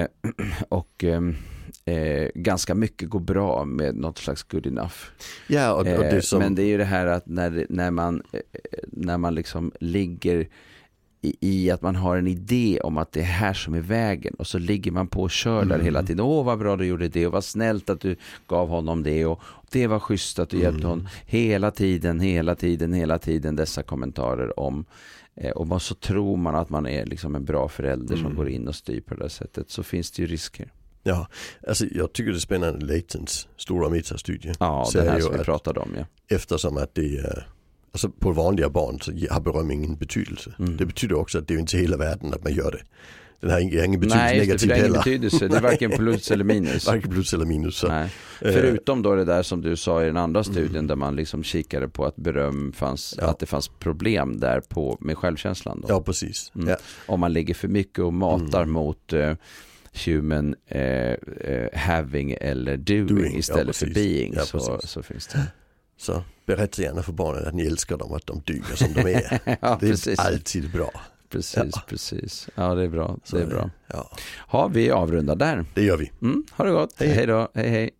Eh, 0.00 0.06
och 0.68 1.04
ehm, 1.04 1.36
eh, 1.88 2.28
ganska 2.34 2.74
mycket 2.74 3.08
går 3.08 3.20
bra 3.20 3.64
med 3.64 3.94
något 3.96 4.18
slags 4.18 4.42
good 4.42 4.66
enough. 4.66 4.94
ja, 5.46 5.72
och, 5.72 5.80
och 5.80 5.86
Eh, 5.86 6.00
det 6.14 6.22
som... 6.22 6.38
Men 6.38 6.54
det 6.54 6.62
är 6.62 6.66
ju 6.66 6.76
det 6.78 6.84
här 6.84 7.06
att 7.06 7.26
när, 7.26 7.66
när, 7.68 7.90
man, 7.90 8.22
eh, 8.32 8.40
när 8.86 9.18
man 9.18 9.34
liksom 9.34 9.72
ligger 9.80 10.48
i, 11.22 11.34
i 11.40 11.70
att 11.70 11.82
man 11.82 11.96
har 11.96 12.16
en 12.16 12.26
idé 12.26 12.80
om 12.84 12.98
att 12.98 13.12
det 13.12 13.20
är 13.20 13.24
här 13.24 13.54
som 13.54 13.74
är 13.74 13.80
vägen 13.80 14.34
och 14.34 14.46
så 14.46 14.58
ligger 14.58 14.90
man 14.92 15.06
på 15.08 15.22
och 15.22 15.30
kör 15.30 15.64
där 15.64 15.74
Mm. 15.74 15.84
hela 15.84 16.02
tiden. 16.02 16.24
Åh 16.24 16.44
vad 16.44 16.58
bra 16.58 16.76
du 16.76 16.86
gjorde 16.86 17.08
det 17.08 17.26
och 17.26 17.32
vad 17.32 17.44
snällt 17.44 17.90
att 17.90 18.00
du 18.00 18.16
gav 18.46 18.68
honom 18.68 19.02
det 19.02 19.26
och 19.26 19.40
det 19.70 19.86
var 19.86 19.98
schysst 20.00 20.38
att 20.38 20.48
du 20.50 20.56
hjälpte 20.60 20.78
Mm. 20.86 20.88
honom. 20.90 21.08
Hela 21.26 21.70
tiden, 21.70 22.20
hela 22.20 22.54
tiden, 22.54 22.92
hela 22.92 23.18
tiden 23.18 23.56
dessa 23.56 23.82
kommentarer 23.82 24.60
om 24.60 24.84
eh, 25.36 25.50
och 25.50 25.66
man 25.66 25.80
så 25.80 25.94
tror 25.94 26.36
man 26.36 26.54
att 26.54 26.70
man 26.70 26.86
är 26.86 27.06
liksom 27.06 27.34
en 27.34 27.44
bra 27.44 27.68
förälder 27.68 28.16
som 28.16 28.24
Mm. 28.26 28.36
går 28.36 28.48
in 28.48 28.68
och 28.68 28.74
styr 28.74 29.00
på 29.00 29.14
det 29.14 29.20
där 29.20 29.28
sättet 29.28 29.70
så 29.70 29.82
finns 29.82 30.10
det 30.10 30.22
ju 30.22 30.28
risker. 30.28 30.72
Ja, 31.08 31.28
alltså 31.68 31.84
jag 31.90 32.12
tycker 32.12 32.30
det 32.30 32.36
är 32.36 32.40
spännande 32.40 32.86
Leitons 32.86 33.48
stora 33.56 33.88
metastudie. 33.88 34.54
Ja, 34.60 34.88
Säger 34.92 35.04
den 35.04 35.14
här 35.14 35.20
som 35.20 35.32
vi 35.38 35.44
pratade 35.44 35.80
om 35.80 35.90
ja. 35.98 36.04
Eftersom 36.36 36.76
att 36.76 36.94
det 36.94 37.16
är, 37.18 37.48
alltså 37.92 38.08
på 38.10 38.32
vanliga 38.32 38.68
barn 38.68 39.00
så 39.00 39.12
har 39.30 39.40
beröm 39.40 39.70
ingen 39.70 39.96
betydelse. 39.96 40.54
Mm. 40.58 40.76
Det 40.76 40.86
betyder 40.86 41.14
också 41.16 41.38
att 41.38 41.48
det 41.48 41.54
är 41.54 41.58
inte 41.58 41.76
hela 41.78 41.96
världen 41.96 42.34
att 42.34 42.44
man 42.44 42.54
gör 42.54 42.70
det. 42.70 42.82
Den 43.40 43.50
har 43.50 43.58
ingen, 43.60 43.84
ingen 43.84 44.00
betydelse 44.00 44.16
Nej, 44.24 44.48
just 44.48 44.50
det, 44.50 44.58
för 44.58 44.66
negativt 44.66 44.68
det 44.68 44.74
har 44.74 44.78
ingen 44.78 44.84
heller. 44.92 44.98
betydelse. 44.98 45.48
Det 45.48 45.56
är 45.56 45.60
varken 45.70 45.90
plus 45.90 46.30
eller 46.30 46.44
minus. 46.44 46.86
Varken 46.86 47.10
plus 47.10 47.34
eller 47.34 47.44
minus. 47.44 47.76
Så. 47.76 47.88
Nej. 47.88 48.04
Eh, 48.40 48.52
Förutom 48.52 49.02
då 49.02 49.14
det 49.14 49.24
där 49.24 49.42
som 49.42 49.60
du 49.60 49.76
sa 49.76 50.02
i 50.02 50.06
den 50.06 50.16
andra 50.16 50.44
studien 50.44 50.70
Mm. 50.70 50.86
där 50.86 50.96
man 50.96 51.16
liksom 51.16 51.42
kikade 51.42 51.88
på 51.88 52.04
att 52.04 52.16
beröm 52.16 52.72
fanns, 52.72 53.14
Ja. 53.18 53.26
att 53.26 53.38
det 53.38 53.46
fanns 53.46 53.68
problem 53.68 54.40
där 54.40 54.60
på 54.60 54.96
med 55.00 55.18
självkänslan. 55.18 55.80
Då. 55.80 55.86
Ja, 55.88 56.00
precis. 56.02 56.52
Mm. 56.54 56.68
Ja. 56.68 56.76
Om 57.06 57.20
man 57.20 57.32
ligger 57.32 57.54
för 57.54 57.68
mycket 57.68 57.98
och 57.98 58.12
matar 58.14 58.62
Mm. 58.62 58.72
mot 58.72 59.12
eh, 59.12 59.32
human 60.06 60.54
eh, 60.66 60.80
eh, 61.40 61.78
having 61.78 62.36
eller 62.40 62.76
doing, 62.76 63.06
Doing, 63.06 63.32
ja, 63.32 63.38
istället 63.38 63.76
för 63.76 63.86
precis. 63.86 63.94
being 63.94 64.34
Ja, 64.36 64.44
så, 64.44 64.80
så 64.84 65.02
finns 65.02 65.26
det. 65.26 65.46
Så 65.96 66.22
berätta 66.46 66.82
gärna 66.82 67.02
för 67.02 67.12
barnen 67.12 67.46
att 67.48 67.54
ni 67.54 67.66
älskar 67.66 67.96
dem, 67.96 68.12
att 68.12 68.26
de 68.26 68.42
duger 68.46 68.76
som 68.76 68.92
de 68.92 69.00
är. 69.00 69.40
ja, 69.60 69.78
Det 69.80 69.86
är 69.86 69.90
precis. 69.90 70.18
alltid 70.18 70.70
bra. 70.72 70.90
Precis, 71.30 71.56
Ja. 71.56 71.82
precis. 71.88 72.48
Ja, 72.54 72.74
det 72.74 72.82
är 72.84 72.88
bra. 72.88 73.16
Så 73.24 73.36
Det 73.36 73.42
är 73.42 73.46
bra. 73.46 73.70
Ja, 73.86 74.10
Har 74.36 74.68
vi 74.68 74.90
avrundat 74.90 75.38
där? 75.38 75.64
det 75.74 75.82
gör 75.82 75.96
vi. 75.96 76.12
Mm, 76.22 76.44
ha 76.52 76.64
det 76.64 76.70
gott. 76.70 76.94
Hej. 76.98 77.08
hej 77.08 77.26
då. 77.26 77.48
Hej, 77.54 77.68
hej. 77.68 77.90